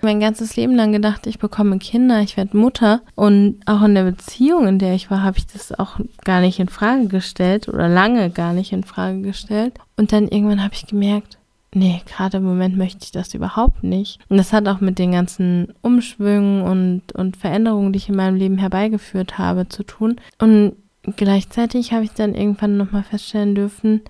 mein 0.07 0.21
ganzes 0.21 0.55
Leben 0.55 0.73
lang 0.73 0.93
gedacht, 0.93 1.27
ich 1.27 1.37
bekomme 1.37 1.79
Kinder, 1.79 2.21
ich 2.21 2.37
werde 2.37 2.55
Mutter. 2.55 3.01
Und 3.15 3.59
auch 3.65 3.83
in 3.83 3.93
der 3.93 4.05
Beziehung, 4.05 4.65
in 4.65 4.79
der 4.79 4.93
ich 4.93 5.11
war, 5.11 5.21
habe 5.21 5.37
ich 5.37 5.47
das 5.47 5.77
auch 5.77 5.99
gar 6.23 6.39
nicht 6.39 6.59
in 6.59 6.69
Frage 6.69 7.07
gestellt 7.07 7.67
oder 7.67 7.89
lange 7.89 8.29
gar 8.29 8.53
nicht 8.53 8.71
in 8.71 8.85
Frage 8.85 9.21
gestellt. 9.21 9.73
Und 9.97 10.13
dann 10.13 10.29
irgendwann 10.29 10.63
habe 10.63 10.73
ich 10.75 10.87
gemerkt, 10.87 11.37
nee, 11.73 12.01
gerade 12.05 12.37
im 12.37 12.45
Moment 12.45 12.77
möchte 12.77 13.03
ich 13.03 13.11
das 13.11 13.33
überhaupt 13.33 13.83
nicht. 13.83 14.19
Und 14.29 14.37
das 14.37 14.53
hat 14.53 14.69
auch 14.69 14.79
mit 14.79 14.97
den 14.97 15.11
ganzen 15.11 15.73
Umschwüngen 15.81 16.61
und, 16.61 17.11
und 17.11 17.35
Veränderungen, 17.35 17.91
die 17.91 17.97
ich 17.97 18.07
in 18.07 18.15
meinem 18.15 18.37
Leben 18.37 18.57
herbeigeführt 18.57 19.37
habe, 19.37 19.67
zu 19.67 19.83
tun. 19.83 20.15
Und 20.39 20.77
gleichzeitig 21.17 21.91
habe 21.91 22.05
ich 22.05 22.11
dann 22.11 22.33
irgendwann 22.33 22.77
nochmal 22.77 23.03
feststellen 23.03 23.55
dürfen, 23.55 24.03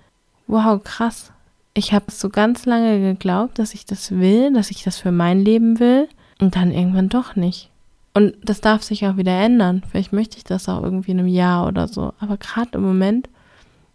wow, 0.46 0.80
krass, 0.84 1.34
ich 1.78 1.94
habe 1.94 2.12
so 2.12 2.30
ganz 2.30 2.66
lange 2.66 3.00
geglaubt, 3.00 3.60
dass 3.60 3.76
ich 3.76 3.86
das 3.86 4.12
will, 4.12 4.52
dass 4.52 4.72
ich 4.72 4.84
das 4.84 4.98
für 4.98 5.12
mein 5.12 5.40
Leben 5.40 5.80
will 5.80 6.10
und 6.40 6.56
dann 6.56 6.72
irgendwann 6.72 7.08
doch 7.08 7.36
nicht. 7.36 7.70
Und 8.16 8.36
das 8.44 8.62
darf 8.62 8.82
sich 8.82 9.06
auch 9.06 9.18
wieder 9.18 9.40
ändern. 9.40 9.84
Vielleicht 9.88 10.12
möchte 10.12 10.38
ich 10.38 10.44
das 10.44 10.68
auch 10.68 10.82
irgendwie 10.82 11.12
in 11.12 11.20
einem 11.20 11.28
Jahr 11.28 11.68
oder 11.68 11.88
so. 11.88 12.14
Aber 12.20 12.38
gerade 12.38 12.72
im 12.74 12.82
Moment, 12.82 13.30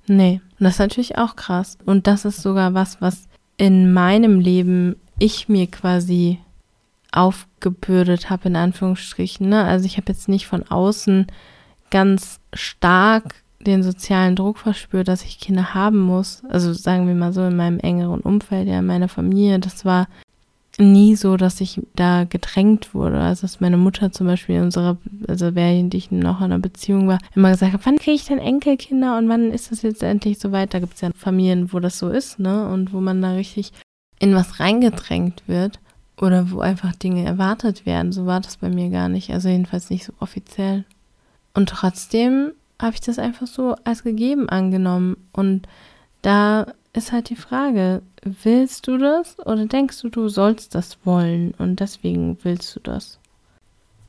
nee. 0.07 0.41
Und 0.61 0.65
das 0.65 0.75
ist 0.75 0.79
natürlich 0.79 1.19
auch 1.19 1.35
krass. 1.35 1.77
Und 1.85 2.07
das 2.07 2.25
ist 2.25 2.41
sogar 2.41 2.73
was, 2.73 3.01
was 3.01 3.29
in 3.57 3.93
meinem 3.93 4.39
Leben 4.39 4.95
ich 5.19 5.49
mir 5.49 5.67
quasi 5.67 6.39
aufgebürdet 7.11 8.31
habe, 8.31 8.49
in 8.49 8.55
Anführungsstrichen. 8.55 9.49
Ne? 9.49 9.65
Also 9.65 9.87
ich 9.87 9.97
habe 9.97 10.13
jetzt 10.13 10.29
nicht 10.29 10.47
von 10.47 10.63
außen 10.69 11.27
ganz 11.91 12.39
stark 12.55 13.42
den 13.67 13.83
sozialen 13.83 14.37
Druck 14.37 14.59
verspürt, 14.59 15.09
dass 15.09 15.25
ich 15.25 15.39
Kinder 15.39 15.75
haben 15.75 15.99
muss. 15.99 16.43
Also 16.49 16.73
sagen 16.73 17.07
wir 17.07 17.15
mal 17.15 17.33
so 17.33 17.43
in 17.45 17.57
meinem 17.57 17.79
engeren 17.79 18.21
Umfeld, 18.21 18.69
ja, 18.69 18.79
in 18.79 18.87
meiner 18.87 19.09
Familie. 19.09 19.59
Das 19.59 19.85
war 19.85 20.09
nie 20.79 21.17
so, 21.17 21.37
dass 21.37 21.61
ich 21.61 21.81
da 21.95 22.25
gedrängt 22.25 22.95
wurde. 22.95 23.21
Also 23.21 23.43
dass 23.43 23.61
meine 23.61 23.77
Mutter 23.77 24.13
zum 24.13 24.27
Beispiel 24.27 24.57
in 24.57 24.63
unserer, 24.63 24.97
also 25.29 25.55
während 25.55 25.95
ich 25.95 26.11
noch 26.11 26.39
in 26.39 26.47
einer 26.47 26.59
Beziehung 26.59 27.09
war, 27.09 27.19
immer 27.35 27.51
gesagt 27.51 27.73
hat, 27.73 27.87
wann 27.87 27.99
kriege 27.99 28.17
ich 28.17 28.25
denn 28.25 28.39
Enkelkinder 28.39 29.19
und 29.19 29.29
wann 29.29 29.51
ist 29.51 29.71
das 29.71 29.83
jetzt 29.83 30.03
endlich 30.03 30.39
so 30.39 30.53
weit? 30.53 30.75
Da 30.75 30.81
gibt 30.81 30.95
es 30.95 31.01
ja 31.01 31.11
Familien, 31.15 31.73
wo 31.73 31.81
das 31.81 31.99
so 31.99 32.09
ist, 32.09 32.39
ne? 32.39 32.69
Und 32.69 32.93
wo 32.93 33.01
man 33.01 33.21
da 33.21 33.33
richtig 33.33 33.73
in 34.19 34.35
was 34.35 34.61
reingedrängt 34.61 35.43
wird 35.47 35.81
oder 36.17 36.51
wo 36.51 36.61
einfach 36.61 36.95
Dinge 36.95 37.25
erwartet 37.25 37.85
werden. 37.85 38.13
So 38.13 38.27
war 38.27 38.41
das 38.41 38.57
bei 38.57 38.69
mir 38.69 38.89
gar 38.91 39.09
nicht. 39.09 39.31
Also 39.31 39.49
jedenfalls 39.49 39.91
nicht 39.91 40.05
so 40.05 40.13
offiziell. 40.21 40.85
Und 41.55 41.69
trotzdem 41.69 42.53
habe 42.83 42.95
ich 42.95 43.01
das 43.01 43.19
einfach 43.19 43.47
so 43.47 43.77
als 43.85 44.03
gegeben 44.03 44.49
angenommen. 44.49 45.17
Und 45.33 45.69
da 46.23 46.67
ist 46.93 47.13
halt 47.13 47.31
die 47.31 47.37
Frage, 47.37 48.03
willst 48.23 48.87
du 48.87 48.99
das 48.99 49.39
oder 49.39 49.67
denkst 49.67 50.01
du, 50.03 50.09
du 50.09 50.29
sollst 50.29 50.75
das 50.75 50.99
wollen 51.05 51.55
und 51.59 51.81
deswegen 51.81 52.39
willst 52.43 52.77
du 52.77 52.81
das? 52.81 53.19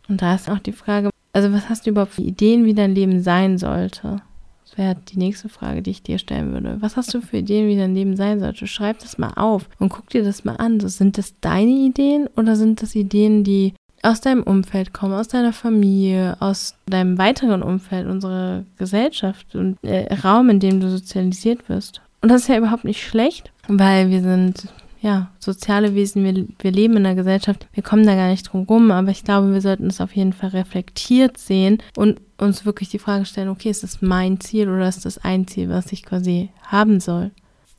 Und 0.10 0.22
da 0.22 0.36
ist 0.36 0.50
auch 0.50 0.60
die 0.60 0.74
Frage, 0.74 1.10
also 1.32 1.54
was 1.54 1.70
hast 1.70 1.86
du 1.86 1.92
überhaupt 1.92 2.14
für 2.14 2.22
Ideen, 2.22 2.66
wie 2.66 2.74
dein 2.74 2.94
Leben 2.94 3.22
sein 3.22 3.58
sollte? 3.58 4.22
Das 4.66 4.78
wäre 4.78 4.96
die 4.96 5.18
nächste 5.18 5.50
Frage, 5.50 5.82
die 5.82 5.92
ich 5.92 6.04
dir 6.04 6.18
stellen 6.18 6.52
würde. 6.52 6.78
Was 6.80 6.98
hast 6.98 7.14
du 7.14 7.22
für 7.22 7.38
Ideen, 7.38 7.68
wie 7.68 7.78
dein 7.78 7.96
Leben 7.96 8.16
sein 8.16 8.40
sollte? 8.40 8.68
Schreib 8.68 9.00
das 9.00 9.18
mal 9.18 9.34
auf 9.36 9.70
und 9.80 9.90
guck 9.90 10.10
dir 10.10 10.24
das 10.24 10.46
mal 10.46 10.56
an. 10.56 10.80
Sind 10.80 11.18
das 11.18 11.40
deine 11.42 11.72
Ideen 11.72 12.28
oder 12.36 12.56
sind 12.56 12.82
das 12.82 12.96
Ideen, 12.96 13.44
die 13.44 13.74
aus 14.04 14.22
deinem 14.22 14.44
Umfeld 14.44 14.94
kommen, 14.94 15.14
aus 15.14 15.30
deiner 15.30 15.54
Familie, 15.54 16.38
aus 16.40 16.76
deinem 16.86 17.18
weiteren 17.18 17.64
Umfeld, 17.64 18.08
unserer 18.08 18.64
Gesellschaft 18.78 19.56
und 19.56 19.78
äh, 19.82 20.14
Raum, 20.14 20.50
in 20.50 20.60
dem 20.60 20.80
du 20.80 20.90
sozialisiert 20.90 21.70
wirst? 21.70 22.02
Und 22.22 22.30
das 22.30 22.44
ist 22.44 22.48
ja 22.50 22.58
überhaupt 22.58 22.84
nicht 22.84 23.02
schlecht, 23.02 23.52
weil 23.68 24.10
wir 24.10 24.22
sind 24.22 24.68
ja 25.02 25.30
soziale 25.40 25.96
Wesen, 25.96 26.24
wir, 26.24 26.46
wir 26.60 26.72
leben 26.72 26.96
in 26.96 27.06
einer 27.06 27.16
Gesellschaft, 27.16 27.68
wir 27.74 27.84
kommen 27.84 28.06
da 28.06 28.16
gar 28.16 28.30
nicht 28.30 28.44
drum 28.44 28.64
rum, 28.64 28.92
aber 28.92 29.10
ich 29.10 29.24
glaube, 29.24 29.52
wir 29.52 29.62
sollten 29.62 29.88
es 29.88 30.00
auf 30.00 30.16
jeden 30.16 30.34
Fall 30.34 30.50
reflektiert 30.50 31.38
sehen 31.38 31.80
und 31.98 32.22
uns 32.38 32.66
wirklich 32.66 32.90
die 32.90 33.00
Frage 33.00 33.26
stellen, 33.26 33.50
okay, 33.50 33.70
ist 33.70 33.84
das 33.84 34.02
mein 34.02 34.40
Ziel 34.40 34.70
oder 34.70 34.88
ist 34.88 35.06
das 35.06 35.18
ein 35.18 35.48
Ziel, 35.48 35.70
was 35.70 35.92
ich 35.92 36.04
quasi 36.04 36.50
haben 36.66 37.00
soll? 37.00 37.32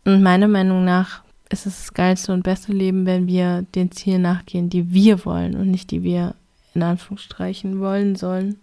Und 0.04 0.22
meiner 0.22 0.48
Meinung 0.48 0.84
nach 0.84 1.23
ist 1.54 1.66
es 1.66 1.78
das 1.78 1.94
geilste 1.94 2.32
und 2.32 2.42
beste 2.42 2.72
Leben, 2.72 3.06
wenn 3.06 3.26
wir 3.26 3.62
den 3.74 3.90
Zielen 3.90 4.22
nachgehen, 4.22 4.68
die 4.68 4.92
wir 4.92 5.24
wollen 5.24 5.54
und 5.54 5.70
nicht 5.70 5.90
die 5.90 6.02
wir 6.02 6.34
in 6.74 6.82
Anführungsstrichen 6.82 7.80
wollen 7.80 8.16
sollen. 8.16 8.58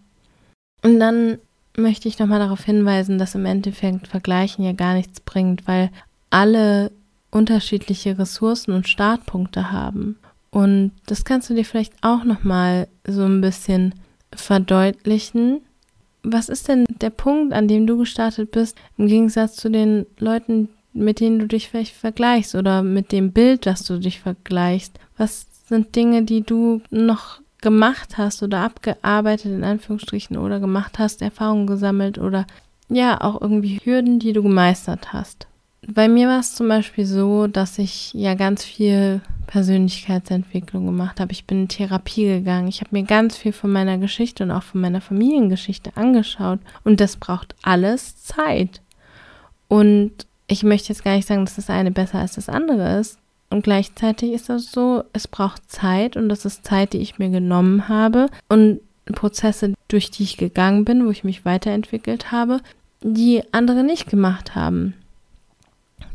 Und 0.84 1.00
dann 1.00 1.38
möchte 1.78 2.08
ich 2.08 2.20
nochmal 2.20 2.40
darauf 2.40 2.64
hinweisen, 2.64 3.18
dass 3.18 3.36
im 3.36 3.46
Endeffekt 3.46 4.08
Vergleichen 4.08 4.66
ja 4.66 4.74
gar 4.74 4.94
nichts 4.94 5.22
bringt, 5.22 5.68
weil 5.68 5.90
alle 6.30 6.92
unterschiedliche 7.32 8.18
Ressourcen 8.20 8.74
und 8.74 8.88
Startpunkte 8.88 9.72
haben. 9.72 10.18
Und 10.50 10.92
das 11.06 11.24
kannst 11.24 11.50
du 11.50 11.54
dir 11.54 11.64
vielleicht 11.64 11.94
auch 12.02 12.26
nochmal 12.26 12.88
so 13.08 13.24
ein 13.24 13.40
bisschen 13.40 13.96
verdeutlichen. 14.36 15.62
Was 16.24 16.50
ist 16.50 16.68
denn 16.68 16.86
der 16.90 17.10
Punkt, 17.10 17.54
an 17.54 17.70
dem 17.70 17.88
du 17.88 17.98
gestartet 17.98 18.52
bist, 18.52 18.78
im 18.98 19.08
Gegensatz 19.08 19.56
zu 19.56 19.70
den 19.70 20.06
Leuten, 20.20 20.68
mit 20.94 21.20
denen 21.20 21.40
du 21.40 21.48
dich 21.48 21.70
vielleicht 21.70 21.96
vergleichst 21.96 22.56
oder 22.56 22.84
mit 22.84 23.12
dem 23.12 23.32
Bild, 23.32 23.66
das 23.66 23.84
du 23.84 24.00
dich 24.00 24.20
vergleichst? 24.20 25.00
Was 25.18 25.46
sind 25.68 25.96
Dinge, 25.96 26.24
die 26.24 26.42
du 26.42 26.82
noch 26.90 27.40
gemacht 27.62 28.18
hast 28.18 28.44
oder 28.44 28.60
abgearbeitet 28.60 29.52
in 29.54 29.64
Anführungsstrichen 29.64 30.38
oder 30.38 30.60
gemacht 30.60 31.00
hast, 31.00 31.22
Erfahrungen 31.22 31.68
gesammelt 31.68 32.18
oder 32.18 32.46
ja, 32.90 33.22
auch 33.22 33.40
irgendwie 33.40 33.80
Hürden, 33.84 34.20
die 34.20 34.34
du 34.34 34.44
gemeistert 34.44 35.14
hast. 35.14 35.48
Bei 35.88 36.08
mir 36.08 36.28
war 36.28 36.40
es 36.40 36.56
zum 36.56 36.68
Beispiel 36.68 37.06
so, 37.06 37.48
dass 37.48 37.80
ich 37.80 38.14
ja 38.14 38.36
ganz 38.36 38.64
viel 38.64 39.22
Persönlichkeitsentwicklung 39.48 40.86
gemacht 40.86 41.20
habe. 41.20 41.32
Ich 41.32 41.46
bin 41.46 41.64
in 41.64 41.68
Therapie 41.68 42.26
gegangen. 42.26 42.68
Ich 42.68 42.82
habe 42.82 42.90
mir 42.92 43.04
ganz 43.04 43.38
viel 43.38 43.54
von 43.54 43.72
meiner 43.72 43.98
Geschichte 43.98 44.44
und 44.44 44.52
auch 44.52 44.64
von 44.64 44.82
meiner 44.82 45.02
Familiengeschichte 45.02 45.92
angeschaut. 45.96 46.60
Und 46.84 47.00
das 47.00 47.16
braucht 47.16 47.56
alles 47.62 48.22
Zeit. 48.24 48.82
Und 49.68 50.28
ich 50.52 50.64
möchte 50.64 50.90
jetzt 50.90 51.06
gar 51.06 51.16
nicht 51.16 51.28
sagen, 51.28 51.46
dass 51.46 51.56
das 51.56 51.70
eine 51.70 51.92
besser 51.92 52.20
als 52.20 52.36
das 52.36 52.50
andere 52.50 53.00
ist. 53.00 53.18
Und 53.50 53.64
gleichzeitig 53.64 54.32
ist 54.32 54.50
das 54.50 54.70
so, 54.70 55.06
es 55.14 55.28
braucht 55.28 55.72
Zeit 55.72 56.18
und 56.18 56.28
das 56.28 56.44
ist 56.44 56.66
Zeit, 56.66 56.92
die 56.92 56.98
ich 56.98 57.20
mir 57.20 57.30
genommen 57.30 57.88
habe 57.88 58.28
und 58.50 58.82
Prozesse, 59.14 59.74
durch 59.88 60.12
die 60.12 60.24
ich 60.24 60.36
gegangen 60.36 60.84
bin, 60.84 61.06
wo 61.06 61.10
ich 61.10 61.24
mich 61.24 61.46
weiterentwickelt 61.46 62.34
habe, 62.34 62.60
die 63.02 63.44
andere 63.54 63.84
nicht 63.84 64.10
gemacht 64.10 64.54
haben. 64.54 64.94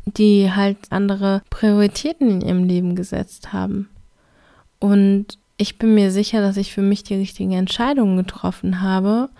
Die 0.04 0.52
halt 0.52 0.78
andere 0.90 1.42
Prioritäten 1.48 2.28
in 2.30 2.40
ihrem 2.42 2.64
Leben 2.64 2.94
gesetzt 2.94 3.54
haben. 3.54 3.88
Und 4.78 5.38
ich 5.56 5.78
bin 5.78 5.94
mir 5.94 6.10
sicher, 6.10 6.42
dass 6.42 6.58
ich 6.58 6.74
für 6.74 6.82
mich 6.82 7.02
die 7.04 7.16
richtigen 7.16 7.52
Entscheidungen 7.52 8.18
getroffen 8.18 8.82
habe. 8.82 9.30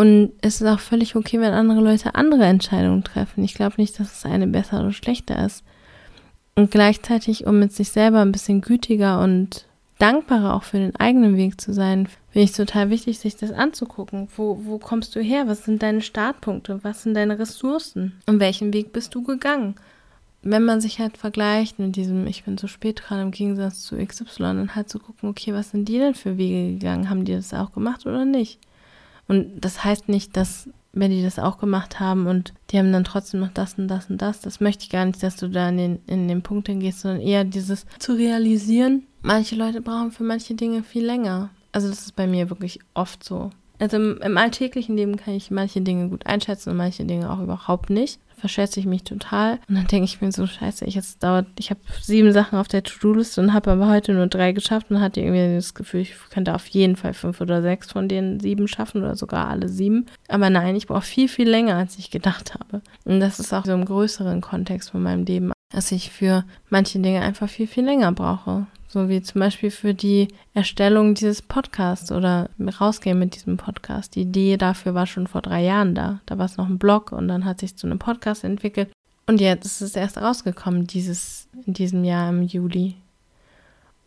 Und 0.00 0.32
es 0.40 0.62
ist 0.62 0.66
auch 0.66 0.80
völlig 0.80 1.14
okay, 1.14 1.40
wenn 1.40 1.52
andere 1.52 1.82
Leute 1.82 2.14
andere 2.14 2.46
Entscheidungen 2.46 3.04
treffen. 3.04 3.44
Ich 3.44 3.52
glaube 3.52 3.74
nicht, 3.76 4.00
dass 4.00 4.10
es 4.10 4.24
eine 4.24 4.46
besser 4.46 4.80
oder 4.80 4.94
schlechter 4.94 5.44
ist. 5.44 5.62
Und 6.54 6.70
gleichzeitig, 6.70 7.46
um 7.46 7.58
mit 7.58 7.74
sich 7.74 7.90
selber 7.90 8.22
ein 8.22 8.32
bisschen 8.32 8.62
gütiger 8.62 9.20
und 9.20 9.66
dankbarer 9.98 10.54
auch 10.54 10.62
für 10.62 10.78
den 10.78 10.96
eigenen 10.96 11.36
Weg 11.36 11.60
zu 11.60 11.74
sein, 11.74 12.08
finde 12.30 12.44
ich 12.46 12.52
total 12.52 12.88
wichtig, 12.88 13.18
sich 13.18 13.36
das 13.36 13.52
anzugucken. 13.52 14.28
Wo, 14.38 14.62
wo 14.64 14.78
kommst 14.78 15.14
du 15.16 15.20
her? 15.20 15.48
Was 15.48 15.66
sind 15.66 15.82
deine 15.82 16.00
Startpunkte? 16.00 16.80
Was 16.82 17.02
sind 17.02 17.12
deine 17.12 17.38
Ressourcen? 17.38 18.14
Und 18.24 18.40
welchen 18.40 18.72
Weg 18.72 18.94
bist 18.94 19.14
du 19.14 19.22
gegangen? 19.22 19.74
Wenn 20.40 20.64
man 20.64 20.80
sich 20.80 20.98
halt 20.98 21.18
vergleicht 21.18 21.78
mit 21.78 21.94
diesem, 21.96 22.26
ich 22.26 22.44
bin 22.44 22.56
zu 22.56 22.68
spät 22.68 23.02
dran 23.04 23.20
im 23.20 23.32
Gegensatz 23.32 23.82
zu 23.82 23.98
XY, 23.98 24.24
dann 24.38 24.74
halt 24.74 24.88
zu 24.88 24.98
gucken, 24.98 25.28
okay, 25.28 25.52
was 25.52 25.72
sind 25.72 25.90
die 25.90 25.98
denn 25.98 26.14
für 26.14 26.38
Wege 26.38 26.72
gegangen? 26.72 27.10
Haben 27.10 27.26
die 27.26 27.34
das 27.34 27.52
auch 27.52 27.72
gemacht 27.72 28.06
oder 28.06 28.24
nicht? 28.24 28.60
Und 29.30 29.60
das 29.60 29.84
heißt 29.84 30.08
nicht, 30.08 30.36
dass 30.36 30.68
wenn 30.92 31.12
die 31.12 31.22
das 31.22 31.38
auch 31.38 31.58
gemacht 31.58 32.00
haben 32.00 32.26
und 32.26 32.52
die 32.70 32.78
haben 32.80 32.92
dann 32.92 33.04
trotzdem 33.04 33.38
noch 33.38 33.52
das 33.52 33.74
und 33.74 33.86
das 33.86 34.10
und 34.10 34.20
das. 34.20 34.40
Das 34.40 34.58
möchte 34.58 34.82
ich 34.82 34.90
gar 34.90 35.04
nicht, 35.04 35.22
dass 35.22 35.36
du 35.36 35.46
da 35.46 35.68
in 35.68 35.76
den, 35.76 35.98
in 36.08 36.26
den 36.26 36.42
Punkt 36.42 36.66
hingehst, 36.66 36.98
sondern 36.98 37.20
eher 37.20 37.44
dieses 37.44 37.86
zu 38.00 38.14
realisieren. 38.14 39.04
Manche 39.22 39.54
Leute 39.54 39.82
brauchen 39.82 40.10
für 40.10 40.24
manche 40.24 40.56
Dinge 40.56 40.82
viel 40.82 41.06
länger. 41.06 41.50
Also 41.70 41.88
das 41.88 42.00
ist 42.00 42.16
bei 42.16 42.26
mir 42.26 42.50
wirklich 42.50 42.80
oft 42.92 43.22
so. 43.22 43.50
Also 43.78 43.98
im, 43.98 44.20
im 44.20 44.36
alltäglichen 44.36 44.96
Leben 44.96 45.14
kann 45.14 45.34
ich 45.34 45.52
manche 45.52 45.80
Dinge 45.80 46.08
gut 46.08 46.26
einschätzen 46.26 46.70
und 46.70 46.76
manche 46.76 47.04
Dinge 47.04 47.30
auch 47.30 47.38
überhaupt 47.38 47.88
nicht 47.88 48.18
verschätze 48.40 48.80
ich 48.80 48.86
mich 48.86 49.04
total. 49.04 49.58
Und 49.68 49.76
dann 49.76 49.86
denke 49.86 50.04
ich 50.04 50.20
mir 50.20 50.32
so, 50.32 50.46
scheiße, 50.46 50.84
ich 50.84 50.94
jetzt 50.94 51.22
dauert, 51.22 51.46
ich 51.58 51.70
habe 51.70 51.80
sieben 52.00 52.32
Sachen 52.32 52.58
auf 52.58 52.68
der 52.68 52.82
To-Do-Liste 52.82 53.40
und 53.40 53.52
habe 53.52 53.70
aber 53.70 53.88
heute 53.88 54.12
nur 54.12 54.26
drei 54.26 54.52
geschafft 54.52 54.90
und 54.90 55.00
hatte 55.00 55.20
irgendwie 55.20 55.54
das 55.54 55.74
Gefühl, 55.74 56.00
ich 56.00 56.14
könnte 56.30 56.54
auf 56.54 56.66
jeden 56.66 56.96
Fall 56.96 57.14
fünf 57.14 57.40
oder 57.40 57.62
sechs 57.62 57.92
von 57.92 58.08
den 58.08 58.40
sieben 58.40 58.66
schaffen 58.68 59.02
oder 59.02 59.16
sogar 59.16 59.48
alle 59.48 59.68
sieben. 59.68 60.06
Aber 60.28 60.50
nein, 60.50 60.76
ich 60.76 60.86
brauche 60.86 61.02
viel, 61.02 61.28
viel 61.28 61.48
länger, 61.48 61.76
als 61.76 61.98
ich 61.98 62.10
gedacht 62.10 62.54
habe. 62.54 62.82
Und 63.04 63.20
das 63.20 63.38
ist 63.38 63.52
auch 63.52 63.64
so 63.64 63.72
im 63.72 63.84
größeren 63.84 64.40
Kontext 64.40 64.90
von 64.90 65.02
meinem 65.02 65.24
Leben, 65.24 65.52
dass 65.72 65.92
ich 65.92 66.10
für 66.10 66.44
manche 66.68 66.98
Dinge 66.98 67.20
einfach 67.20 67.48
viel, 67.48 67.66
viel 67.66 67.84
länger 67.84 68.12
brauche. 68.12 68.66
So 68.92 69.08
wie 69.08 69.22
zum 69.22 69.38
Beispiel 69.38 69.70
für 69.70 69.94
die 69.94 70.26
Erstellung 70.52 71.14
dieses 71.14 71.42
Podcasts 71.42 72.10
oder 72.10 72.50
rausgehen 72.80 73.20
mit 73.20 73.36
diesem 73.36 73.56
Podcast. 73.56 74.16
Die 74.16 74.22
Idee 74.22 74.56
dafür 74.56 74.94
war 74.94 75.06
schon 75.06 75.28
vor 75.28 75.42
drei 75.42 75.62
Jahren 75.62 75.94
da. 75.94 76.18
Da 76.26 76.38
war 76.38 76.46
es 76.46 76.56
noch 76.56 76.66
ein 76.66 76.78
Blog 76.78 77.12
und 77.12 77.28
dann 77.28 77.44
hat 77.44 77.60
sich 77.60 77.76
zu 77.76 77.86
einem 77.86 78.00
Podcast 78.00 78.42
entwickelt. 78.42 78.90
Und 79.28 79.40
jetzt 79.40 79.64
ist 79.64 79.80
es 79.80 79.94
erst 79.94 80.18
rausgekommen, 80.18 80.88
dieses, 80.88 81.46
in 81.66 81.74
diesem 81.74 82.02
Jahr 82.02 82.30
im 82.30 82.42
Juli. 82.42 82.96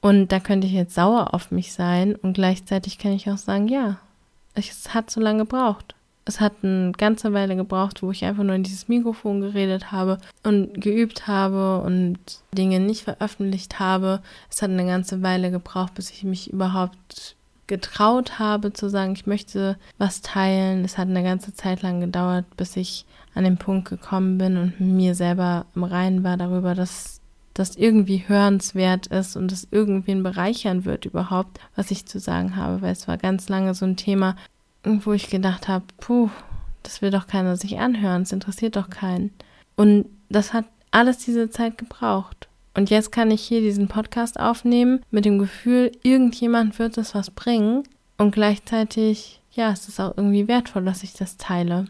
Und 0.02 0.34
da 0.34 0.42
könnte 0.42 0.68
ich 0.68 0.74
jetzt 0.74 0.96
sauer 0.96 1.34
auf 1.34 1.50
mich 1.50 1.72
sein 1.72 2.16
und 2.16 2.34
gleichzeitig 2.34 2.98
kann 2.98 3.14
ich 3.14 3.30
auch 3.30 3.38
sagen, 3.38 3.70
ja, 3.70 4.00
es 4.54 4.94
hat 4.94 5.10
so 5.10 5.22
lange 5.22 5.46
gebraucht 5.46 5.96
es 6.26 6.40
hat 6.40 6.54
eine 6.64 6.94
ganze 6.94 7.34
Weile 7.34 7.56
gebraucht, 7.56 8.02
wo 8.02 8.12
ich 8.12 8.24
einfach 8.24 8.44
nur 8.44 8.56
in 8.56 8.64
dieses 8.64 8.88
Mikrofon 8.88 9.42
geredet 9.42 9.92
habe 9.92 10.20
und 10.44 10.80
geübt 10.80 11.28
habe 11.28 11.82
und 11.82 12.18
Dinge 12.54 12.80
nicht 12.80 13.04
veröffentlicht 13.04 13.80
habe. 13.80 14.22
Es 14.50 14.62
hat 14.62 14.70
eine 14.70 14.86
ganze 14.86 15.22
Weile 15.22 15.52
gebraucht, 15.52 15.96
bis 15.96 16.12
ich 16.12 16.24
mich 16.24 16.52
überhaupt 16.52 17.36
getraut 17.68 18.40
habe 18.40 18.74
zu 18.74 18.90
sagen, 18.90 19.14
ich 19.14 19.26
möchte 19.26 19.78
was 19.98 20.22
teilen. 20.22 20.86
Es 20.86 20.98
hat 20.98 21.08
eine 21.08 21.24
ganze 21.24 21.54
Zeit 21.54 21.82
lang 21.82 22.00
gedauert, 22.00 22.46
bis 22.56 22.76
ich 22.78 23.06
an 23.36 23.44
den 23.44 23.58
Punkt 23.58 23.90
gekommen 23.90 24.38
bin 24.38 24.58
und 24.58 24.80
mir 24.80 25.16
selber 25.16 25.66
im 25.76 25.84
Reinen 25.84 26.24
war 26.24 26.38
darüber, 26.38 26.76
dass 26.76 27.20
das 27.54 27.76
irgendwie 27.76 28.24
hörenswert 28.28 29.08
ist 29.08 29.36
und 29.36 29.52
es 29.52 29.68
irgendwen 29.70 30.24
bereichern 30.24 30.86
wird 30.86 31.06
überhaupt, 31.06 31.60
was 31.76 31.92
ich 31.92 32.06
zu 32.06 32.20
sagen 32.20 32.56
habe, 32.56 32.82
weil 32.82 32.92
es 32.92 33.08
war 33.08 33.18
ganz 33.18 33.48
lange 33.48 33.76
so 33.76 33.86
ein 33.86 33.96
Thema, 33.96 34.36
wo 34.84 35.14
ich 35.14 35.30
gedacht 35.30 35.68
habe, 35.68 35.86
puh, 36.00 36.30
das 36.84 37.02
will 37.02 37.12
doch 37.12 37.28
keiner 37.28 37.56
sich 37.56 37.80
anhören, 37.80 38.24
es 38.24 38.32
interessiert 38.32 38.76
doch 38.76 38.90
keinen. 38.90 39.32
Und 39.76 40.06
das 40.30 40.54
hat 40.54 40.66
alles 40.92 41.20
diese 41.20 41.50
Zeit 41.50 41.78
gebraucht. 41.78 42.48
Und 42.76 42.90
jetzt 42.90 43.12
kann 43.12 43.32
ich 43.32 43.42
hier 43.42 43.62
diesen 43.62 43.88
Podcast 43.88 44.40
aufnehmen 44.40 45.02
mit 45.12 45.26
dem 45.26 45.38
Gefühl, 45.38 45.92
irgendjemand 46.02 46.80
wird 46.80 46.98
das 46.98 47.14
was 47.14 47.30
bringen. 47.30 47.84
Und 48.18 48.32
gleichzeitig, 48.32 49.42
ja, 49.52 49.72
es 49.72 49.88
ist 49.88 50.00
auch 50.00 50.18
irgendwie 50.18 50.48
wertvoll, 50.48 50.86
dass 50.86 51.04
ich 51.04 51.14
das 51.14 51.38
teile. 51.38 51.86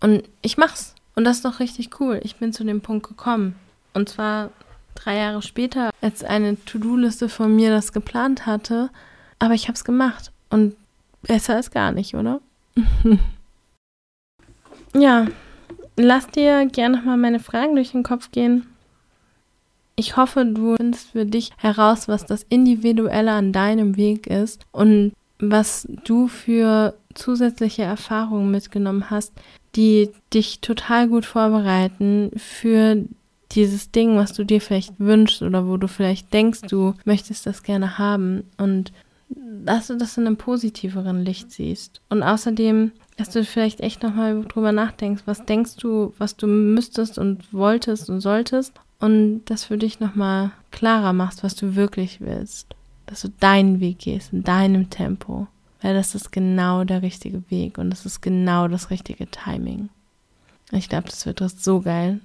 Und 0.00 0.24
ich 0.42 0.56
mach's. 0.56 0.94
Und 1.14 1.24
das 1.24 1.36
ist 1.36 1.44
doch 1.44 1.60
richtig 1.60 2.00
cool. 2.00 2.20
Ich 2.22 2.36
bin 2.36 2.52
zu 2.52 2.64
dem 2.64 2.80
Punkt 2.80 3.06
gekommen. 3.06 3.56
Und 3.94 4.08
zwar 4.08 4.50
drei 4.94 5.16
Jahre 5.16 5.42
später 5.42 5.90
als 6.00 6.24
eine 6.24 6.62
To-Do-Liste 6.64 7.28
von 7.28 7.54
mir 7.54 7.70
das 7.70 7.92
geplant 7.92 8.46
hatte. 8.46 8.90
Aber 9.38 9.54
ich 9.54 9.64
habe 9.64 9.74
es 9.74 9.84
gemacht. 9.84 10.32
Und 10.50 10.74
besser 11.22 11.58
ist 11.58 11.70
gar 11.70 11.92
nicht, 11.92 12.14
oder? 12.14 12.40
ja, 14.94 15.26
lass 15.96 16.26
dir 16.28 16.66
gerne 16.66 17.02
mal 17.02 17.16
meine 17.16 17.40
Fragen 17.40 17.74
durch 17.74 17.92
den 17.92 18.02
Kopf 18.02 18.30
gehen. 18.30 18.66
Ich 19.96 20.16
hoffe, 20.16 20.44
du 20.44 20.76
findest 20.76 21.10
für 21.10 21.26
dich 21.26 21.50
heraus, 21.56 22.06
was 22.06 22.24
das 22.24 22.44
Individuelle 22.48 23.32
an 23.32 23.52
deinem 23.52 23.96
Weg 23.96 24.28
ist 24.28 24.64
und 24.70 25.12
was 25.40 25.88
du 26.04 26.28
für 26.28 26.94
zusätzliche 27.14 27.82
Erfahrungen 27.82 28.50
mitgenommen 28.50 29.10
hast, 29.10 29.32
die 29.74 30.10
dich 30.32 30.60
total 30.60 31.08
gut 31.08 31.24
vorbereiten 31.24 32.30
für 32.36 33.04
dieses 33.52 33.90
Ding, 33.90 34.16
was 34.16 34.32
du 34.32 34.44
dir 34.44 34.60
vielleicht 34.60 34.94
wünschst 34.98 35.42
oder 35.42 35.66
wo 35.66 35.76
du 35.76 35.88
vielleicht 35.88 36.32
denkst, 36.32 36.62
du 36.68 36.94
möchtest 37.04 37.46
das 37.46 37.62
gerne 37.62 37.98
haben 37.98 38.44
und 38.56 38.92
dass 39.30 39.88
du 39.88 39.96
das 39.96 40.16
in 40.16 40.26
einem 40.26 40.36
positiveren 40.36 41.24
Licht 41.24 41.50
siehst. 41.50 42.00
Und 42.08 42.22
außerdem, 42.22 42.92
dass 43.16 43.30
du 43.30 43.44
vielleicht 43.44 43.80
echt 43.80 44.02
nochmal 44.02 44.44
drüber 44.44 44.72
nachdenkst, 44.72 45.22
was 45.26 45.44
denkst 45.44 45.76
du, 45.76 46.14
was 46.18 46.36
du 46.36 46.46
müsstest 46.46 47.18
und 47.18 47.52
wolltest 47.52 48.08
und 48.08 48.20
solltest 48.20 48.72
und 49.00 49.44
das 49.46 49.64
für 49.64 49.78
dich 49.78 50.00
nochmal 50.00 50.50
klarer 50.70 51.12
machst, 51.12 51.44
was 51.44 51.54
du 51.54 51.76
wirklich 51.76 52.20
willst. 52.20 52.74
Dass 53.06 53.22
du 53.22 53.28
deinen 53.40 53.80
Weg 53.80 54.00
gehst, 54.00 54.32
in 54.32 54.44
deinem 54.44 54.90
Tempo. 54.90 55.46
Weil 55.80 55.94
das 55.94 56.14
ist 56.14 56.32
genau 56.32 56.84
der 56.84 57.02
richtige 57.02 57.42
Weg 57.50 57.78
und 57.78 57.90
das 57.90 58.04
ist 58.04 58.20
genau 58.20 58.68
das 58.68 58.90
richtige 58.90 59.30
Timing. 59.30 59.88
Ich 60.72 60.88
glaube, 60.88 61.08
das 61.08 61.24
wird 61.24 61.40
so 61.40 61.80
geil. 61.80 62.20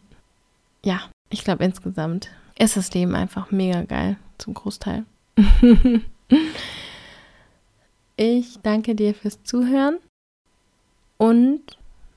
Ja, 0.84 1.02
ich 1.30 1.44
glaube 1.44 1.64
insgesamt 1.64 2.30
ist 2.58 2.78
das 2.78 2.94
Leben 2.94 3.16
einfach 3.16 3.52
mega 3.52 3.84
geil, 3.84 4.18
zum 4.38 4.54
Großteil. 4.54 5.06
ich 8.16 8.60
danke 8.62 8.96
dir 8.96 9.14
fürs 9.14 9.44
Zuhören 9.44 9.98
und 11.18 11.62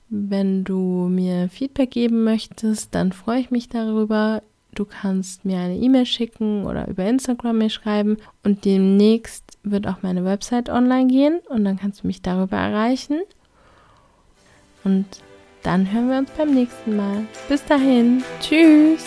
wenn 0.08 0.64
du 0.64 1.08
mir 1.08 1.48
Feedback 1.48 1.90
geben 1.90 2.24
möchtest, 2.24 2.94
dann 2.94 3.12
freue 3.12 3.40
ich 3.40 3.50
mich 3.50 3.68
darüber. 3.68 4.42
Du 4.74 4.84
kannst 4.84 5.44
mir 5.44 5.58
eine 5.58 5.76
E-Mail 5.76 6.06
schicken 6.06 6.66
oder 6.66 6.86
über 6.86 7.04
Instagram 7.04 7.58
mir 7.58 7.70
schreiben 7.70 8.18
und 8.44 8.64
demnächst 8.64 9.58
wird 9.62 9.86
auch 9.86 10.02
meine 10.02 10.24
Website 10.24 10.68
online 10.68 11.06
gehen 11.06 11.40
und 11.48 11.64
dann 11.64 11.78
kannst 11.78 12.02
du 12.02 12.06
mich 12.06 12.20
darüber 12.22 12.56
erreichen. 12.56 13.20
Und 14.84 15.06
dann 15.62 15.90
hören 15.90 16.10
wir 16.10 16.18
uns 16.18 16.30
beim 16.30 16.54
nächsten 16.54 16.94
Mal. 16.94 17.26
Bis 17.48 17.64
dahin. 17.64 18.22
Tschüss. 18.40 19.06